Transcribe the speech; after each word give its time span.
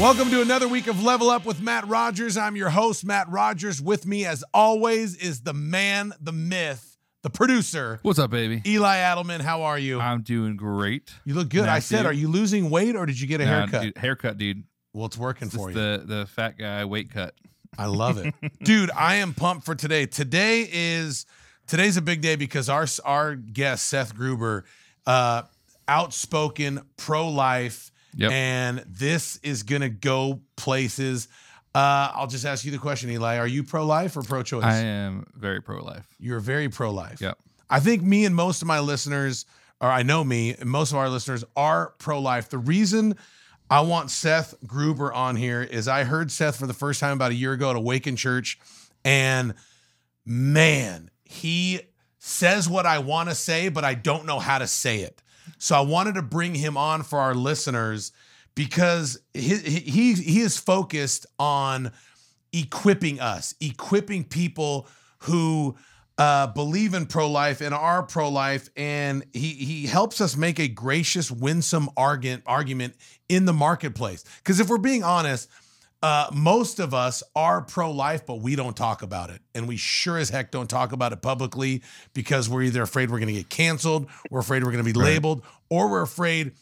Welcome 0.00 0.30
to 0.30 0.40
another 0.40 0.66
week 0.66 0.86
of 0.86 1.02
Level 1.02 1.28
Up 1.28 1.44
with 1.44 1.60
Matt 1.60 1.86
Rogers. 1.86 2.38
I'm 2.38 2.56
your 2.56 2.70
host, 2.70 3.04
Matt 3.04 3.28
Rogers. 3.28 3.82
With 3.82 4.06
me, 4.06 4.24
as 4.24 4.42
always, 4.54 5.14
is 5.14 5.42
the 5.42 5.52
man, 5.52 6.14
the 6.18 6.32
myth, 6.32 6.96
the 7.22 7.28
producer, 7.28 7.98
What's 8.02 8.18
up, 8.18 8.30
baby? 8.30 8.62
Eli 8.66 8.96
Adelman. 8.96 9.40
How 9.42 9.62
are 9.62 9.78
you? 9.78 10.00
I'm 10.00 10.22
doing 10.22 10.56
great. 10.56 11.12
You 11.26 11.34
look 11.34 11.50
good. 11.50 11.68
I 11.68 11.80
said, 11.80 11.98
dude. 11.98 12.06
are 12.06 12.12
you 12.14 12.28
losing 12.28 12.70
weight 12.70 12.96
or 12.96 13.04
did 13.04 13.20
you 13.20 13.26
get 13.26 13.42
a 13.42 13.44
Nah, 13.44 13.50
haircut? 13.50 13.82
dude, 13.82 13.96
haircut, 13.98 14.38
dude. 14.38 14.64
Well, 14.94 15.04
it's 15.06 15.18
working 15.18 15.48
It's 15.48 15.56
for 15.56 15.68
you. 15.70 15.74
the 15.76 16.02
the 16.04 16.26
fat 16.26 16.56
guy 16.58 16.86
weight 16.86 17.10
cut. 17.12 17.34
I 17.78 17.86
love 17.86 18.18
it. 18.18 18.34
Dude, 18.64 18.90
I 18.96 19.16
am 19.16 19.32
pumped 19.32 19.64
for 19.64 19.76
today. 19.76 20.04
Today 20.06 20.68
is 20.72 21.24
today's 21.68 21.96
a 21.96 22.02
big 22.02 22.20
day 22.20 22.34
because 22.34 22.68
our 22.68 22.86
our 23.04 23.36
guest 23.36 23.86
Seth 23.86 24.14
Gruber 24.16 24.64
uh 25.06 25.42
outspoken 25.86 26.80
pro-life 26.96 27.92
Yep. 28.16 28.32
and 28.32 28.84
this 28.86 29.38
is 29.42 29.62
going 29.62 29.82
to 29.82 29.88
go 29.88 30.40
places. 30.56 31.28
Uh 31.74 32.10
I'll 32.14 32.26
just 32.26 32.44
ask 32.44 32.64
you 32.64 32.72
the 32.72 32.78
question 32.78 33.10
Eli, 33.10 33.36
are 33.36 33.46
you 33.46 33.62
pro-life 33.62 34.16
or 34.16 34.22
pro-choice? 34.22 34.64
I 34.64 34.78
am 34.78 35.26
very 35.34 35.60
pro 35.62 35.82
life. 35.82 36.06
You're 36.18 36.40
very 36.40 36.68
pro-life. 36.68 37.20
Yep. 37.20 37.38
I 37.68 37.78
think 37.78 38.02
me 38.02 38.24
and 38.24 38.34
most 38.34 38.62
of 38.62 38.68
my 38.68 38.80
listeners, 38.80 39.46
or 39.80 39.88
I 39.88 40.02
know 40.02 40.24
me 40.24 40.54
and 40.54 40.68
most 40.68 40.90
of 40.90 40.98
our 40.98 41.08
listeners 41.08 41.44
are 41.56 41.94
pro-life. 41.98 42.48
The 42.48 42.58
reason 42.58 43.16
I 43.70 43.82
want 43.82 44.10
Seth 44.10 44.54
Gruber 44.66 45.12
on 45.12 45.36
here 45.36 45.62
is 45.62 45.86
I 45.86 46.02
heard 46.02 46.32
Seth 46.32 46.56
for 46.56 46.66
the 46.66 46.74
first 46.74 46.98
time 46.98 47.12
about 47.12 47.30
a 47.30 47.34
year 47.34 47.52
ago 47.52 47.70
at 47.70 47.76
Awaken 47.76 48.16
Church, 48.16 48.58
and 49.04 49.54
man, 50.26 51.10
he 51.24 51.80
says 52.18 52.68
what 52.68 52.84
I 52.84 52.98
want 52.98 53.28
to 53.28 53.34
say, 53.36 53.68
but 53.68 53.84
I 53.84 53.94
don't 53.94 54.26
know 54.26 54.40
how 54.40 54.58
to 54.58 54.66
say 54.66 55.02
it. 55.02 55.22
So 55.60 55.76
I 55.76 55.82
wanted 55.82 56.14
to 56.14 56.22
bring 56.22 56.54
him 56.54 56.76
on 56.76 57.02
for 57.02 57.18
our 57.18 57.34
listeners 57.34 58.12
because 58.54 59.20
he 59.34 59.56
he, 59.56 60.14
he 60.14 60.40
is 60.40 60.58
focused 60.58 61.26
on 61.38 61.92
equipping 62.52 63.20
us, 63.20 63.54
equipping 63.60 64.24
people 64.24 64.88
who 65.20 65.76
uh, 66.16 66.46
believe 66.48 66.94
in 66.94 67.04
pro 67.06 67.30
life 67.30 67.60
and 67.60 67.74
are 67.74 68.02
pro 68.02 68.30
life, 68.30 68.70
and 68.74 69.24
he 69.34 69.50
he 69.50 69.86
helps 69.86 70.22
us 70.22 70.34
make 70.34 70.58
a 70.58 70.66
gracious, 70.66 71.30
winsome 71.30 71.90
argument 71.94 72.42
argument 72.46 72.94
in 73.28 73.44
the 73.44 73.52
marketplace. 73.52 74.24
Because 74.38 74.60
if 74.60 74.68
we're 74.68 74.78
being 74.78 75.04
honest, 75.04 75.48
uh, 76.02 76.30
most 76.32 76.78
of 76.80 76.94
us 76.94 77.22
are 77.36 77.60
pro 77.60 77.90
life, 77.90 78.24
but 78.24 78.36
we 78.40 78.56
don't 78.56 78.76
talk 78.76 79.02
about 79.02 79.28
it, 79.30 79.42
and 79.54 79.68
we 79.68 79.76
sure 79.76 80.16
as 80.16 80.30
heck 80.30 80.50
don't 80.50 80.70
talk 80.70 80.92
about 80.92 81.12
it 81.12 81.20
publicly 81.20 81.82
because 82.14 82.48
we're 82.48 82.62
either 82.62 82.82
afraid 82.82 83.10
we're 83.10 83.18
going 83.18 83.34
to 83.34 83.40
get 83.40 83.50
canceled, 83.50 84.08
we're 84.30 84.40
afraid 84.40 84.64
we're 84.64 84.72
going 84.72 84.84
to 84.84 84.92
be 84.92 84.98
labeled, 84.98 85.42
or 85.68 85.90
we're 85.90 86.02
afraid 86.02 86.52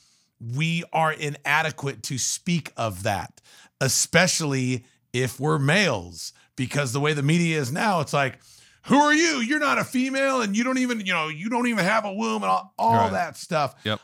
we 0.57 0.85
are 0.93 1.13
inadequate 1.13 2.03
to 2.05 2.19
speak 2.19 2.73
of 2.77 3.05
that, 3.05 3.41
especially 3.81 4.85
if 5.13 5.39
we're 5.41 5.59
males, 5.59 6.33
because 6.57 6.93
the 6.93 7.01
way 7.01 7.13
the 7.13 7.23
media 7.23 7.59
is 7.61 7.71
now, 7.73 8.01
it's 8.01 8.13
like, 8.13 8.39
who 8.87 8.97
are 8.97 9.15
you? 9.15 9.41
You're 9.41 9.59
not 9.61 9.79
a 9.79 9.85
female, 9.85 10.41
and 10.41 10.57
you 10.57 10.65
don't 10.65 10.79
even, 10.79 11.01
you 11.01 11.13
know, 11.13 11.29
you 11.29 11.49
don't 11.49 11.67
even 11.67 11.85
have 11.85 12.05
a 12.05 12.13
womb, 12.13 12.43
and 12.43 12.51
all, 12.51 12.73
all 12.79 12.95
Right. 12.95 13.13
that 13.13 13.37
stuff. 13.37 13.75
Yep. 13.85 14.01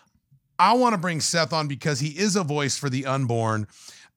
I 0.59 0.75
want 0.75 0.93
to 0.95 0.99
bring 0.99 1.21
Seth 1.21 1.53
on 1.53 1.67
because 1.67 1.99
he 2.01 2.11
is 2.11 2.37
a 2.37 2.45
voice 2.45 2.77
for 2.79 2.89
the 2.89 3.07
unborn, 3.07 3.67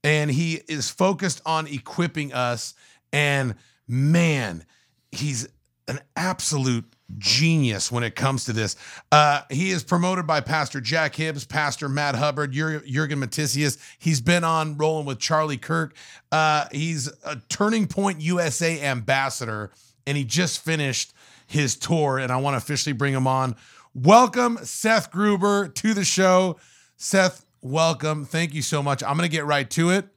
and 0.08 0.32
he 0.32 0.62
is 0.70 0.90
focused 0.90 1.42
on 1.46 1.68
equipping 1.68 2.32
us. 2.32 2.74
And 3.12 3.56
man, 3.90 4.66
he's 5.12 5.50
an 5.90 6.00
absolute 6.16 6.86
genius 7.18 7.92
when 7.92 8.04
it 8.04 8.16
comes 8.16 8.46
to 8.46 8.54
this. 8.54 8.78
Uh, 9.12 9.42
he 9.50 9.70
is 9.72 9.84
promoted 9.84 10.26
by 10.26 10.40
Pastor 10.40 10.80
Jack 10.80 11.14
Hibbs, 11.16 11.44
Pastor 11.44 11.90
Matt 11.90 12.16
Hubbard, 12.16 12.54
Jur- 12.54 12.84
Jurgen 12.88 13.20
Matthesius. 13.20 13.78
He's 14.00 14.22
been 14.22 14.46
on 14.46 14.78
rolling 14.78 15.06
with 15.06 15.20
Charlie 15.20 15.58
Kirk. 15.58 15.94
Uh, 16.32 16.68
he's 16.72 17.12
a 17.26 17.42
Turning 17.50 17.86
Point 17.86 18.22
USA 18.22 18.82
ambassador, 18.82 19.72
and 20.06 20.16
he 20.16 20.24
just 20.24 20.64
finished 20.64 21.12
his 21.48 21.76
tour. 21.76 22.18
And 22.18 22.32
I 22.32 22.38
want 22.38 22.54
to 22.54 22.60
officially 22.60 22.94
bring 22.94 23.14
him 23.14 23.28
on. 23.28 23.58
Welcome, 23.94 24.60
Seth 24.64 25.12
Gruber, 25.12 25.68
to 25.68 25.94
the 25.94 26.06
show. 26.06 26.56
Seth, 26.96 27.46
welcome. 27.62 28.26
Thank 28.26 28.54
you 28.54 28.62
so 28.62 28.82
much. 28.84 29.04
I'm 29.04 29.18
going 29.18 29.30
to 29.30 29.36
get 29.36 29.46
right 29.46 29.70
to 29.72 29.92
it. 29.92 30.08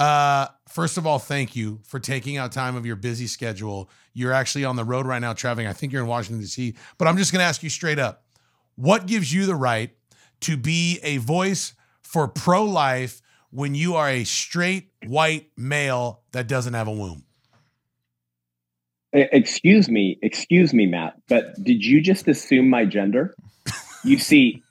Uh, 0.00 0.48
first 0.68 0.98
of 0.98 1.06
all, 1.06 1.18
thank 1.18 1.54
you 1.54 1.80
for 1.84 2.00
taking 2.00 2.36
out 2.36 2.52
time 2.52 2.76
of 2.76 2.84
your 2.84 2.96
busy 2.96 3.26
schedule. 3.26 3.88
You're 4.14 4.32
actually 4.32 4.64
on 4.64 4.76
the 4.76 4.84
road 4.84 5.06
right 5.06 5.20
now 5.20 5.32
traveling. 5.32 5.66
I 5.66 5.72
think 5.72 5.92
you're 5.92 6.02
in 6.02 6.08
Washington, 6.08 6.40
D.C., 6.40 6.74
but 6.98 7.06
I'm 7.06 7.16
just 7.16 7.32
going 7.32 7.40
to 7.40 7.46
ask 7.46 7.62
you 7.62 7.70
straight 7.70 7.98
up 7.98 8.24
what 8.76 9.06
gives 9.06 9.32
you 9.32 9.46
the 9.46 9.54
right 9.54 9.90
to 10.40 10.56
be 10.56 10.98
a 11.02 11.18
voice 11.18 11.74
for 12.02 12.26
pro 12.26 12.64
life 12.64 13.22
when 13.50 13.74
you 13.74 13.94
are 13.94 14.08
a 14.08 14.24
straight 14.24 14.90
white 15.06 15.50
male 15.56 16.22
that 16.32 16.48
doesn't 16.48 16.74
have 16.74 16.88
a 16.88 16.92
womb? 16.92 17.24
Excuse 19.12 19.90
me, 19.90 20.18
excuse 20.22 20.72
me, 20.72 20.86
Matt, 20.86 21.20
but 21.28 21.62
did 21.62 21.84
you 21.84 22.00
just 22.00 22.26
assume 22.28 22.70
my 22.70 22.86
gender? 22.86 23.34
You 24.04 24.18
see, 24.18 24.62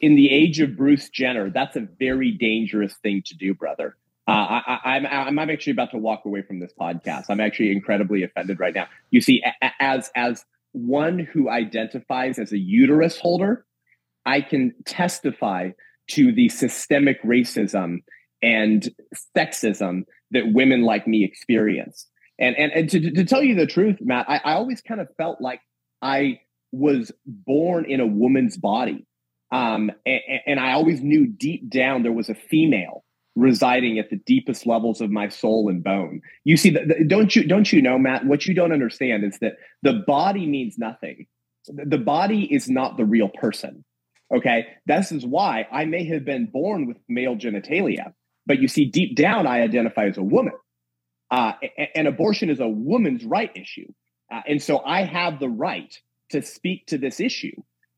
in 0.00 0.16
the 0.16 0.30
age 0.30 0.60
of 0.60 0.76
Bruce 0.76 1.08
Jenner, 1.08 1.50
that's 1.50 1.76
a 1.76 1.86
very 1.98 2.30
dangerous 2.30 2.94
thing 3.02 3.22
to 3.26 3.36
do, 3.36 3.54
brother. 3.54 3.96
Uh, 4.28 4.32
I, 4.32 4.80
I, 4.84 4.96
I'm, 4.96 5.38
I'm 5.38 5.50
actually 5.50 5.72
about 5.72 5.90
to 5.90 5.98
walk 5.98 6.24
away 6.24 6.42
from 6.42 6.60
this 6.60 6.72
podcast. 6.78 7.26
I'm 7.30 7.40
actually 7.40 7.72
incredibly 7.72 8.22
offended 8.22 8.60
right 8.60 8.74
now. 8.74 8.86
You 9.10 9.20
see, 9.20 9.42
as 9.80 10.10
as 10.14 10.44
one 10.72 11.18
who 11.18 11.50
identifies 11.50 12.38
as 12.38 12.52
a 12.52 12.58
uterus 12.58 13.18
holder, 13.18 13.64
I 14.24 14.40
can 14.40 14.74
testify 14.84 15.70
to 16.10 16.32
the 16.32 16.48
systemic 16.48 17.22
racism 17.22 17.98
and 18.42 18.88
sexism 19.36 20.04
that 20.30 20.52
women 20.52 20.82
like 20.82 21.06
me 21.06 21.24
experience. 21.24 22.06
And 22.38 22.56
and, 22.56 22.72
and 22.72 22.90
to, 22.90 23.10
to 23.10 23.24
tell 23.24 23.42
you 23.42 23.54
the 23.54 23.66
truth, 23.66 23.96
Matt, 24.00 24.26
I, 24.28 24.40
I 24.44 24.52
always 24.54 24.80
kind 24.80 25.00
of 25.00 25.08
felt 25.16 25.40
like 25.40 25.60
I 26.02 26.40
was 26.72 27.10
born 27.26 27.84
in 27.84 28.00
a 28.00 28.06
woman's 28.06 28.56
body. 28.56 29.06
Um, 29.52 29.90
and, 30.06 30.20
and 30.46 30.60
I 30.60 30.72
always 30.72 31.00
knew 31.00 31.26
deep 31.26 31.70
down 31.70 32.02
there 32.02 32.12
was 32.12 32.28
a 32.28 32.34
female 32.34 33.04
residing 33.36 33.98
at 33.98 34.10
the 34.10 34.16
deepest 34.26 34.66
levels 34.66 35.00
of 35.00 35.10
my 35.10 35.28
soul 35.28 35.68
and 35.68 35.82
bone. 35.82 36.20
You 36.44 36.56
see, 36.56 36.70
the, 36.70 36.80
the- 36.86 37.04
don't 37.04 37.34
you 37.34 37.44
don't 37.46 37.72
you 37.72 37.82
know, 37.82 37.98
Matt? 37.98 38.26
What 38.26 38.46
you 38.46 38.54
don't 38.54 38.72
understand 38.72 39.24
is 39.24 39.38
that 39.40 39.54
the 39.82 40.02
body 40.06 40.46
means 40.46 40.78
nothing. 40.78 41.26
The 41.68 41.98
body 41.98 42.44
is 42.52 42.68
not 42.68 42.96
the 42.96 43.04
real 43.04 43.28
person. 43.28 43.84
Okay, 44.34 44.66
this 44.86 45.10
is 45.10 45.26
why 45.26 45.66
I 45.72 45.84
may 45.84 46.04
have 46.06 46.24
been 46.24 46.46
born 46.46 46.86
with 46.86 46.96
male 47.08 47.34
genitalia, 47.36 48.12
but 48.46 48.60
you 48.60 48.68
see, 48.68 48.84
deep 48.84 49.16
down, 49.16 49.46
I 49.46 49.62
identify 49.62 50.06
as 50.06 50.18
a 50.18 50.22
woman. 50.22 50.52
Uh, 51.30 51.52
and 51.94 52.08
abortion 52.08 52.50
is 52.50 52.60
a 52.60 52.68
woman's 52.68 53.24
right 53.24 53.50
issue. 53.56 53.92
Uh, 54.32 54.40
and 54.48 54.62
so 54.62 54.80
I 54.84 55.02
have 55.02 55.40
the 55.40 55.48
right 55.48 55.96
to 56.30 56.42
speak 56.42 56.86
to 56.86 56.98
this 56.98 57.20
issue 57.20 57.54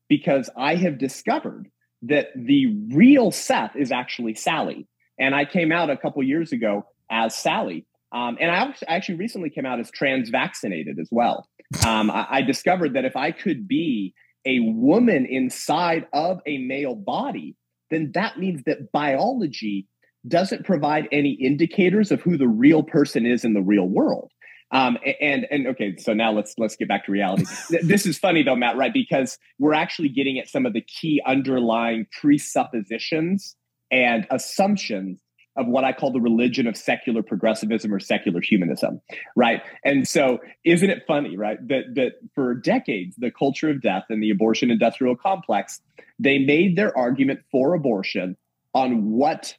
because 0.09 0.49
I 0.57 0.75
have 0.75 0.97
discovered 0.97 1.69
that 2.03 2.27
the 2.35 2.87
real 2.91 3.31
Seth 3.31 3.75
is 3.75 3.91
actually 3.91 4.35
Sally. 4.35 4.87
And 5.19 5.33
I 5.33 5.45
came 5.45 5.71
out 5.71 5.89
a 5.89 5.97
couple 5.97 6.21
years 6.23 6.51
ago 6.51 6.85
as 7.09 7.35
Sally. 7.35 7.85
Um, 8.11 8.37
and 8.39 8.51
I 8.51 8.73
actually 8.87 9.15
recently 9.15 9.49
came 9.49 9.65
out 9.65 9.79
as 9.79 9.89
trans 9.89 10.29
vaccinated 10.29 10.99
as 10.99 11.09
well. 11.11 11.47
Um, 11.85 12.11
I, 12.11 12.27
I 12.29 12.41
discovered 12.41 12.93
that 12.93 13.05
if 13.05 13.15
I 13.15 13.31
could 13.31 13.67
be 13.67 14.13
a 14.45 14.59
woman 14.59 15.25
inside 15.25 16.07
of 16.13 16.39
a 16.45 16.57
male 16.57 16.95
body, 16.95 17.55
then 17.89 18.11
that 18.13 18.37
means 18.37 18.61
that 18.65 18.91
biology 18.91 19.87
doesn't 20.27 20.65
provide 20.65 21.07
any 21.11 21.31
indicators 21.31 22.11
of 22.11 22.21
who 22.21 22.37
the 22.37 22.47
real 22.47 22.83
person 22.83 23.25
is 23.25 23.43
in 23.43 23.53
the 23.53 23.61
real 23.61 23.87
world. 23.87 24.31
Um, 24.73 24.97
and 25.21 25.45
and 25.51 25.67
okay, 25.67 25.95
so 25.97 26.13
now 26.13 26.33
let's 26.33 26.55
let's 26.57 26.75
get 26.75 26.87
back 26.87 27.05
to 27.05 27.11
reality. 27.11 27.45
This 27.83 28.05
is 28.05 28.17
funny 28.17 28.43
though, 28.43 28.55
Matt, 28.55 28.75
right? 28.75 28.91
Because 28.91 29.37
we're 29.59 29.75
actually 29.75 30.09
getting 30.09 30.39
at 30.39 30.49
some 30.49 30.65
of 30.65 30.73
the 30.73 30.81
key 30.81 31.21
underlying 31.25 32.07
presuppositions 32.19 33.55
and 33.91 34.25
assumptions 34.31 35.21
of 35.55 35.67
what 35.67 35.83
I 35.83 35.93
call 35.93 36.11
the 36.11 36.19
religion 36.19 36.65
of 36.65 36.75
secular 36.75 37.21
progressivism 37.21 37.93
or 37.93 37.99
secular 37.99 38.41
humanism, 38.41 38.99
right? 39.35 39.61
And 39.85 40.07
so, 40.07 40.39
isn't 40.65 40.89
it 40.89 41.03
funny, 41.07 41.37
right, 41.37 41.59
that 41.67 41.93
that 41.93 42.13
for 42.33 42.55
decades 42.55 43.15
the 43.15 43.29
culture 43.29 43.69
of 43.69 43.79
death 43.79 44.05
and 44.09 44.23
the 44.23 44.31
abortion 44.31 44.71
industrial 44.71 45.15
complex 45.15 45.79
they 46.19 46.39
made 46.39 46.75
their 46.75 46.95
argument 46.97 47.41
for 47.51 47.73
abortion 47.73 48.37
on 48.73 49.11
what 49.11 49.55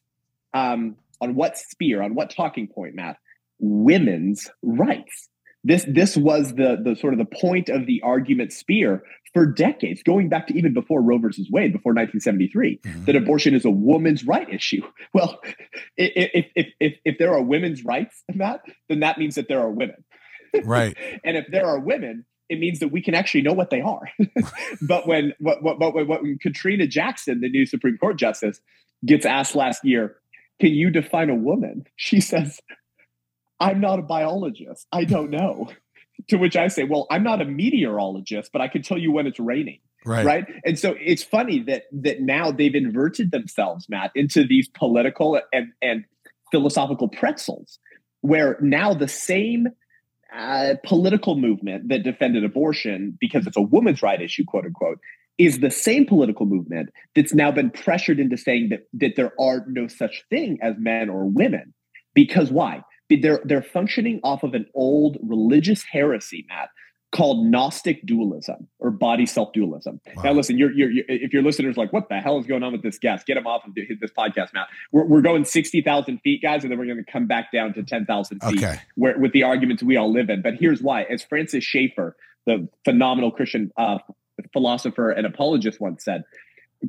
um, 0.55 0.97
on 1.21 1.35
what 1.35 1.57
spear, 1.57 2.03
on 2.03 2.15
what 2.15 2.31
talking 2.31 2.67
point, 2.67 2.95
Matt? 2.95 3.17
Women's 3.65 4.51
rights. 4.63 5.29
This 5.67 5.87
this 5.89 6.17
was 6.17 6.55
the 6.55 6.77
the 6.85 6.95
sort 6.95 7.15
of 7.15 7.19
the 7.19 7.25
point 7.41 7.71
of 7.71 7.87
the 7.87 8.03
argument 8.03 8.53
spear 8.53 9.03
for 9.33 9.47
decades, 9.47 10.03
going 10.03 10.29
back 10.29 10.47
to 10.49 10.55
even 10.57 10.75
before 10.75 11.03
Roe 11.03 11.19
versus 11.19 11.49
Wade, 11.51 11.73
before 11.73 11.93
1973, 11.93 12.79
Mhm. 12.85 13.07
that 13.07 13.17
abortion 13.17 13.55
is 13.55 13.65
a 13.65 13.71
woman's 13.71 14.25
right 14.27 14.49
issue. 14.53 14.83
Well, 15.15 15.41
if 15.97 16.47
if 16.55 16.67
if, 16.79 16.93
if 17.05 17.19
there 17.19 17.33
are 17.33 17.43
women's 17.43 17.85
rights, 17.85 18.23
in 18.29 18.39
that, 18.39 18.61
then 18.89 19.01
that 19.01 19.17
means 19.19 19.37
that 19.37 19.49
there 19.49 19.61
are 19.61 19.71
women. 19.71 20.05
Right. 20.65 20.97
And 21.25 21.37
if 21.37 21.47
there 21.51 21.67
are 21.67 21.81
women, 21.81 22.25
it 22.49 22.61
means 22.61 22.79
that 22.79 22.89
we 22.89 23.03
can 23.03 23.15
actually 23.15 23.43
know 23.43 23.55
what 23.55 23.71
they 23.71 23.81
are. 23.81 24.03
but 24.87 25.09
when 25.09 25.33
what, 25.41 25.63
what, 25.65 25.81
what, 25.81 25.95
when 25.95 26.39
Ketanji 26.39 26.89
Jackson, 26.89 27.41
the 27.41 27.49
new 27.49 27.67
Supreme 27.67 27.97
Court 27.99 28.17
justice, 28.19 28.61
gets 29.05 29.27
asked 29.27 29.57
last 29.57 29.85
year, 29.85 30.17
can 30.61 30.71
you 30.71 30.91
define 30.91 31.29
a 31.31 31.35
woman? 31.35 31.85
She 31.97 32.21
says, 32.21 32.61
I'm 33.61 33.81
not 33.81 33.99
a 33.99 34.03
biologist. 34.03 34.87
I 34.93 35.05
don't 35.05 35.31
know. 35.31 35.71
to 36.29 36.37
which 36.37 36.57
I 36.57 36.69
say, 36.69 36.85
well, 36.85 37.07
I'm 37.11 37.23
not 37.23 37.41
a 37.41 37.45
meteorologist, 37.45 38.53
but 38.53 38.63
I 38.63 38.69
can 38.69 38.83
tell 38.83 38.99
you 38.99 39.13
when 39.13 39.27
it's 39.27 39.41
raining. 39.41 39.81
Right. 40.07 40.25
Right. 40.25 40.47
And 40.65 40.79
so 40.79 40.95
it's 41.01 41.23
funny 41.23 41.63
that 41.65 41.85
that 41.93 42.21
now 42.21 42.51
they've 42.51 42.75
inverted 42.75 43.31
themselves, 43.31 43.89
Matt, 43.89 44.11
into 44.15 44.47
these 44.47 44.69
political 44.69 45.41
and, 45.53 45.73
and 45.81 46.05
philosophical 46.51 47.09
pretzels, 47.09 47.79
where 48.21 48.59
now 48.61 48.93
the 48.93 49.09
same 49.09 49.69
uh, 50.37 50.75
political 50.85 51.37
movement 51.37 51.89
that 51.89 52.03
defended 52.03 52.45
abortion 52.45 53.17
because 53.19 53.47
it's 53.47 53.57
a 53.57 53.63
woman's 53.63 54.03
right 54.03 54.21
issue, 54.21 54.45
quote 54.45 54.67
unquote, 54.67 54.99
is 55.39 55.61
the 55.61 55.71
same 55.71 56.05
political 56.05 56.45
movement 56.45 56.91
that's 57.15 57.33
now 57.33 57.51
been 57.51 57.71
pressured 57.71 58.21
into 58.21 58.37
saying 58.37 58.69
that 58.69 58.81
that 58.93 59.17
there 59.17 59.33
are 59.41 59.65
no 59.69 59.87
such 59.89 60.23
thing 60.29 60.59
as 60.61 60.75
men 60.79 61.09
or 61.09 61.25
women. 61.25 61.73
Because 62.13 62.51
why? 62.51 62.83
They're 63.11 63.41
they're 63.45 63.63
functioning 63.63 64.21
off 64.23 64.43
of 64.43 64.55
an 64.55 64.67
old 64.75 65.19
religious 65.23 65.83
heresy, 65.83 66.47
Matt, 66.49 66.71
called 67.15 67.47
Gnostic 67.47 68.05
dualism 68.05 68.67
or 68.81 68.91
body 68.91 69.25
self 69.25 69.53
dualism. 69.53 70.01
Wow. 70.17 70.23
Now, 70.25 70.33
listen, 70.33 70.59
you're, 70.59 70.73
you're, 70.73 70.91
you're, 70.91 71.05
if 71.09 71.33
your 71.33 71.43
listeners 71.43 71.77
like, 71.77 71.93
what 71.93 72.09
the 72.09 72.17
hell 72.17 72.39
is 72.41 72.47
going 72.47 72.65
on 72.65 72.73
with 72.73 72.83
this 72.83 72.99
guest? 72.99 73.25
Get 73.25 73.37
him 73.37 73.47
off 73.47 73.65
of 73.65 73.75
this 73.75 74.11
podcast, 74.19 74.53
Matt. 74.53 74.67
We're, 74.91 75.07
we're 75.07 75.23
going 75.23 75.45
60,000 75.45 76.19
feet, 76.19 76.43
guys, 76.43 76.65
and 76.65 76.73
then 76.73 76.79
we're 76.79 76.87
going 76.87 77.03
to 77.03 77.11
come 77.11 77.27
back 77.27 77.53
down 77.53 77.73
to 77.75 77.85
10,000 77.85 78.41
feet 78.41 78.59
okay. 78.59 78.81
where, 78.97 79.17
with 79.17 79.33
the 79.33 79.45
arguments 79.45 79.83
we 79.83 79.97
all 79.97 80.13
live 80.13 80.29
in. 80.29 80.43
But 80.43 80.55
here's 80.59 80.83
why. 80.83 81.05
As 81.05 81.23
Francis 81.23 81.63
Schaeffer, 81.63 82.17
the 82.47 82.69
phenomenal 82.85 83.31
Christian 83.31 83.71
uh, 83.79 83.99
philosopher 84.53 85.13
and 85.13 85.25
apologist 85.25 85.81
once 85.81 86.05
said, 86.05 86.25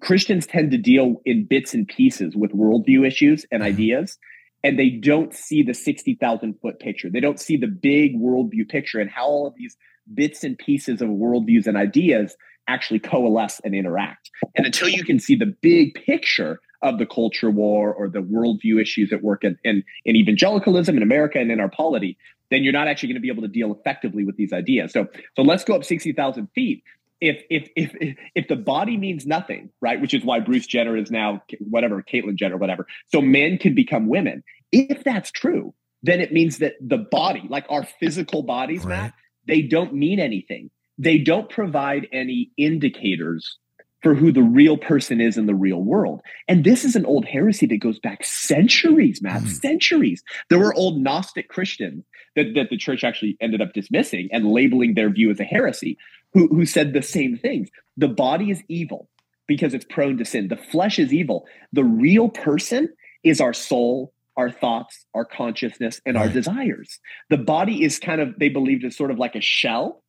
Christians 0.01 0.47
tend 0.47 0.71
to 0.71 0.77
deal 0.79 1.21
in 1.25 1.45
bits 1.45 1.75
and 1.75 1.87
pieces 1.87 2.35
with 2.35 2.51
worldview 2.51 3.05
issues 3.05 3.45
and 3.51 3.61
mm-hmm. 3.61 3.73
ideas 3.73 4.17
and 4.65 4.79
they 4.79 4.89
don't 4.89 5.31
see 5.31 5.61
the 5.61 5.75
60,000 5.75 6.55
foot 6.59 6.79
picture. 6.79 7.07
They 7.07 7.19
don't 7.19 7.39
see 7.39 7.55
the 7.55 7.67
big 7.67 8.19
worldview 8.19 8.67
picture 8.67 8.99
and 8.99 9.11
how 9.11 9.25
all 9.27 9.45
of 9.45 9.53
these 9.55 9.77
bits 10.11 10.43
and 10.43 10.57
pieces 10.57 11.03
of 11.03 11.09
worldviews 11.09 11.67
and 11.67 11.77
ideas 11.77 12.35
actually 12.67 12.97
coalesce 12.97 13.61
and 13.63 13.75
interact. 13.75 14.31
And 14.55 14.65
until 14.65 14.89
you 14.89 15.03
can 15.03 15.19
see 15.19 15.35
the 15.35 15.55
big 15.61 15.93
picture 15.93 16.61
of 16.81 16.97
the 16.97 17.05
culture 17.05 17.51
war 17.51 17.93
or 17.93 18.09
the 18.09 18.23
worldview 18.23 18.81
issues 18.81 19.13
at 19.13 19.21
work 19.21 19.43
in, 19.43 19.55
in, 19.63 19.83
in 20.03 20.15
evangelicalism 20.15 20.97
in 20.97 21.03
America 21.03 21.37
and 21.37 21.51
in 21.51 21.59
our 21.59 21.69
polity, 21.69 22.17
then 22.49 22.63
you're 22.63 22.73
not 22.73 22.87
actually 22.87 23.09
going 23.09 23.17
to 23.17 23.21
be 23.21 23.29
able 23.29 23.43
to 23.43 23.47
deal 23.47 23.71
effectively 23.71 24.25
with 24.25 24.35
these 24.35 24.51
ideas. 24.51 24.91
So, 24.93 25.05
so 25.35 25.43
let's 25.43 25.63
go 25.63 25.75
up 25.75 25.83
60,000 25.83 26.47
feet. 26.55 26.81
If, 27.27 27.43
if 27.49 27.69
if 27.75 28.17
if 28.35 28.47
the 28.47 28.55
body 28.55 28.97
means 28.97 29.25
nothing, 29.25 29.69
right, 29.81 29.99
which 29.99 30.13
is 30.13 30.23
why 30.23 30.39
Bruce 30.39 30.67
Jenner 30.67 30.95
is 30.97 31.11
now 31.11 31.41
whatever 31.59 32.03
Caitlyn 32.03 32.35
Jenner, 32.35 32.57
whatever. 32.57 32.87
So 33.11 33.21
men 33.21 33.57
can 33.57 33.73
become 33.73 34.07
women. 34.07 34.43
If 34.71 35.03
that's 35.03 35.31
true, 35.31 35.73
then 36.03 36.21
it 36.21 36.31
means 36.31 36.59
that 36.59 36.73
the 36.79 36.97
body, 36.97 37.43
like 37.49 37.65
our 37.69 37.83
physical 37.99 38.43
bodies, 38.43 38.83
right. 38.83 39.03
Matt, 39.03 39.13
they 39.47 39.61
don't 39.61 39.93
mean 39.93 40.19
anything. 40.19 40.69
They 40.97 41.17
don't 41.17 41.49
provide 41.49 42.07
any 42.11 42.51
indicators 42.57 43.57
for 44.05 44.13
who 44.13 44.31
the 44.31 44.43
real 44.43 44.77
person 44.77 45.19
is 45.19 45.35
in 45.35 45.47
the 45.47 45.55
real 45.55 45.81
world. 45.81 46.21
And 46.47 46.63
this 46.63 46.85
is 46.85 46.95
an 46.95 47.07
old 47.07 47.25
heresy 47.25 47.65
that 47.65 47.79
goes 47.79 47.97
back 47.97 48.23
centuries, 48.23 49.19
Matt, 49.19 49.41
mm. 49.41 49.47
centuries. 49.47 50.23
There 50.51 50.59
were 50.59 50.75
old 50.75 51.01
Gnostic 51.01 51.49
Christians 51.49 52.05
that, 52.35 52.53
that 52.53 52.69
the 52.69 52.77
church 52.77 53.03
actually 53.03 53.35
ended 53.41 53.61
up 53.61 53.73
dismissing 53.73 54.29
and 54.31 54.51
labeling 54.51 54.93
their 54.93 55.09
view 55.09 55.31
as 55.31 55.39
a 55.39 55.43
heresy, 55.43 55.97
who, 56.35 56.47
who 56.49 56.65
said 56.65 56.93
the 56.93 57.01
same 57.01 57.37
things. 57.37 57.69
The 57.97 58.09
body 58.09 58.51
is 58.51 58.61
evil 58.67 59.09
because 59.47 59.73
it's 59.73 59.85
prone 59.89 60.17
to 60.17 60.25
sin. 60.25 60.49
The 60.49 60.57
flesh 60.57 60.99
is 60.99 61.13
evil. 61.13 61.45
The 61.71 61.83
real 61.83 62.29
person 62.29 62.89
is 63.23 63.39
our 63.39 63.53
soul, 63.53 64.13
our 64.35 64.51
thoughts, 64.51 65.05
our 65.13 65.23
consciousness, 65.23 66.01
and 66.05 66.17
our 66.17 66.27
desires. 66.27 66.99
The 67.29 67.37
body 67.37 67.83
is 67.83 67.99
kind 67.99 68.19
of, 68.19 68.37
they 68.37 68.49
believed, 68.49 68.83
is 68.83 68.97
sort 68.97 69.11
of 69.11 69.17
like 69.17 69.35
a 69.35 69.41
shell 69.41 70.03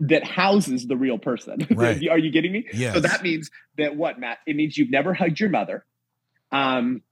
that 0.00 0.24
houses 0.24 0.86
the 0.86 0.96
real 0.96 1.18
person. 1.18 1.66
Right. 1.76 2.02
Are 2.08 2.18
you 2.18 2.32
getting 2.32 2.52
me? 2.52 2.66
Yes. 2.72 2.94
So 2.94 3.00
that 3.00 3.22
means 3.22 3.50
that 3.78 3.94
what, 3.94 4.18
Matt? 4.18 4.38
It 4.46 4.56
means 4.56 4.76
you've 4.76 4.90
never 4.90 5.14
hugged 5.14 5.38
your 5.38 5.50
mother. 5.50 5.84
Um, 6.50 7.02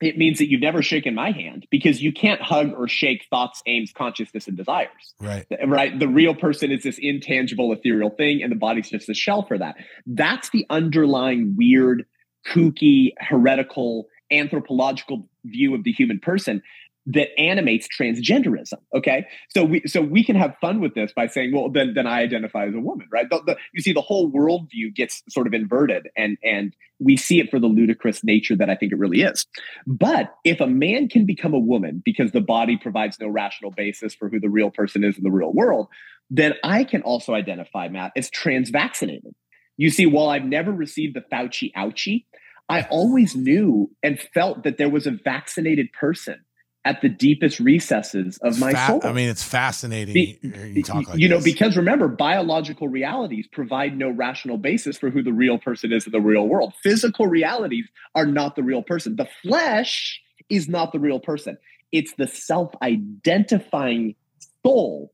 it 0.00 0.18
means 0.18 0.38
that 0.38 0.50
you've 0.50 0.60
never 0.60 0.82
shaken 0.82 1.14
my 1.14 1.30
hand 1.30 1.66
because 1.70 2.02
you 2.02 2.12
can't 2.12 2.40
hug 2.40 2.72
or 2.76 2.86
shake 2.86 3.26
thoughts, 3.30 3.62
aims, 3.66 3.92
consciousness, 3.92 4.46
and 4.46 4.56
desires. 4.56 5.14
Right. 5.20 5.46
Right. 5.66 5.98
The 5.98 6.08
real 6.08 6.34
person 6.34 6.70
is 6.70 6.82
this 6.82 6.98
intangible, 7.00 7.72
ethereal 7.72 8.10
thing, 8.10 8.42
and 8.42 8.52
the 8.52 8.56
body's 8.56 8.90
just 8.90 9.08
a 9.08 9.14
shell 9.14 9.46
for 9.46 9.56
that. 9.58 9.76
That's 10.06 10.50
the 10.50 10.66
underlying 10.68 11.54
weird, 11.56 12.04
kooky, 12.46 13.12
heretical, 13.18 14.08
anthropological 14.30 15.28
view 15.44 15.74
of 15.74 15.84
the 15.84 15.92
human 15.92 16.20
person 16.20 16.62
that 17.06 17.28
animates 17.38 17.86
transgenderism. 17.88 18.78
Okay, 18.94 19.26
so 19.54 19.64
we 19.64 19.82
so 19.86 20.02
we 20.02 20.24
can 20.24 20.36
have 20.36 20.56
fun 20.60 20.80
with 20.80 20.94
this 20.94 21.12
by 21.14 21.26
saying, 21.26 21.54
well, 21.54 21.70
then 21.70 21.94
then 21.94 22.06
I 22.06 22.20
identify 22.20 22.66
as 22.66 22.74
a 22.74 22.80
woman, 22.80 23.06
right? 23.10 23.28
The, 23.30 23.42
the, 23.46 23.56
you 23.72 23.80
see, 23.80 23.92
the 23.92 24.00
whole 24.00 24.30
worldview 24.30 24.94
gets 24.94 25.22
sort 25.28 25.46
of 25.46 25.54
inverted, 25.54 26.08
and 26.16 26.36
and 26.42 26.74
we 26.98 27.16
see 27.16 27.38
it 27.38 27.50
for 27.50 27.60
the 27.60 27.68
ludicrous 27.68 28.24
nature 28.24 28.56
that 28.56 28.68
I 28.68 28.74
think 28.74 28.92
it 28.92 28.98
really 28.98 29.22
is. 29.22 29.46
But 29.86 30.34
if 30.44 30.60
a 30.60 30.66
man 30.66 31.08
can 31.08 31.26
become 31.26 31.54
a 31.54 31.58
woman 31.58 32.02
because 32.04 32.32
the 32.32 32.40
body 32.40 32.76
provides 32.76 33.20
no 33.20 33.28
rational 33.28 33.70
basis 33.70 34.14
for 34.14 34.28
who 34.28 34.40
the 34.40 34.48
real 34.48 34.70
person 34.70 35.04
is 35.04 35.16
in 35.16 35.22
the 35.22 35.30
real 35.30 35.52
world, 35.52 35.88
then 36.30 36.54
I 36.64 36.84
can 36.84 37.02
also 37.02 37.34
identify 37.34 37.88
Matt 37.88 38.12
as 38.16 38.30
transvaccinated. 38.30 39.34
You 39.76 39.90
see, 39.90 40.06
while 40.06 40.30
I've 40.30 40.44
never 40.44 40.72
received 40.72 41.14
the 41.14 41.24
Fauci 41.32 41.70
ouchie, 41.74 42.24
I 42.68 42.82
always 42.90 43.36
knew 43.36 43.90
and 44.02 44.18
felt 44.18 44.64
that 44.64 44.78
there 44.78 44.88
was 44.88 45.06
a 45.06 45.12
vaccinated 45.12 45.92
person 45.92 46.45
at 46.86 47.02
the 47.02 47.08
deepest 47.08 47.58
recesses 47.58 48.38
of 48.38 48.60
my 48.60 48.72
Fa- 48.72 48.86
soul. 48.86 49.00
I 49.02 49.12
mean, 49.12 49.28
it's 49.28 49.42
fascinating. 49.42 50.14
Be, 50.14 50.38
you, 50.40 50.82
like 50.82 51.18
you 51.18 51.28
know, 51.28 51.40
because 51.42 51.76
remember, 51.76 52.06
biological 52.06 52.86
realities 52.86 53.48
provide 53.50 53.98
no 53.98 54.08
rational 54.08 54.56
basis 54.56 54.96
for 54.96 55.10
who 55.10 55.20
the 55.20 55.32
real 55.32 55.58
person 55.58 55.92
is 55.92 56.06
in 56.06 56.12
the 56.12 56.20
real 56.20 56.46
world. 56.46 56.74
Physical 56.84 57.26
realities 57.26 57.86
are 58.14 58.24
not 58.24 58.54
the 58.54 58.62
real 58.62 58.84
person. 58.84 59.16
The 59.16 59.28
flesh 59.42 60.22
is 60.48 60.68
not 60.68 60.92
the 60.92 61.00
real 61.00 61.18
person. 61.18 61.58
It's 61.90 62.14
the 62.14 62.28
self-identifying 62.28 64.14
soul 64.64 65.12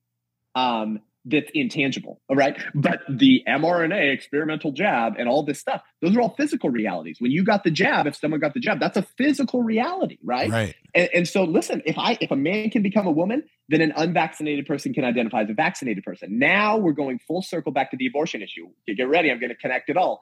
um, 0.55 1.01
that's 1.25 1.51
intangible. 1.55 2.21
All 2.29 2.37
right. 2.37 2.61
But 2.75 3.01
the 3.09 3.43
mRNA 3.49 4.13
experimental 4.13 4.73
jab 4.73 5.15
and 5.19 5.29
all 5.29 5.45
this 5.45 5.61
stuff, 5.61 5.83
those 6.01 6.17
are 6.17 6.21
all 6.21 6.35
physical 6.37 6.71
realities. 6.71 7.19
When 7.21 7.31
you 7.31 7.45
got 7.45 7.63
the 7.63 7.71
jab, 7.71 8.07
if 8.07 8.17
someone 8.17 8.41
got 8.41 8.55
the 8.55 8.61
jab, 8.61 8.81
that's 8.81 8.97
a 8.97 9.03
physical 9.17 9.63
reality, 9.63 10.19
right? 10.25 10.51
Right. 10.51 10.75
And, 10.95 11.09
and 11.15 11.29
so 11.29 11.45
listen, 11.45 11.83
if 11.87 11.97
I 11.97 12.19
if 12.21 12.31
a 12.31 12.37
man 12.37 12.71
can 12.71 12.83
become 12.83 13.07
a 13.07 13.13
woman, 13.13 13.45
then 13.69 13.81
an 13.81 13.93
unvaccinated 13.97 14.67
person 14.67 14.93
can 14.93 15.05
identify 15.05 15.43
as 15.43 15.51
a 15.51 15.55
vaccinated 15.55 16.03
person. 16.03 16.39
Now 16.39 16.79
we're 16.79 16.93
going 16.93 17.21
full 17.21 17.43
circle 17.43 17.73
back 17.73 17.93
to 17.93 17.97
the 17.97 18.07
abortion 18.07 18.43
issue. 18.43 18.69
Get 18.87 19.09
ready, 19.09 19.31
I'm 19.31 19.39
going 19.39 19.51
to 19.51 19.57
connect 19.57 19.91
it 19.91 19.97
all. 19.97 20.21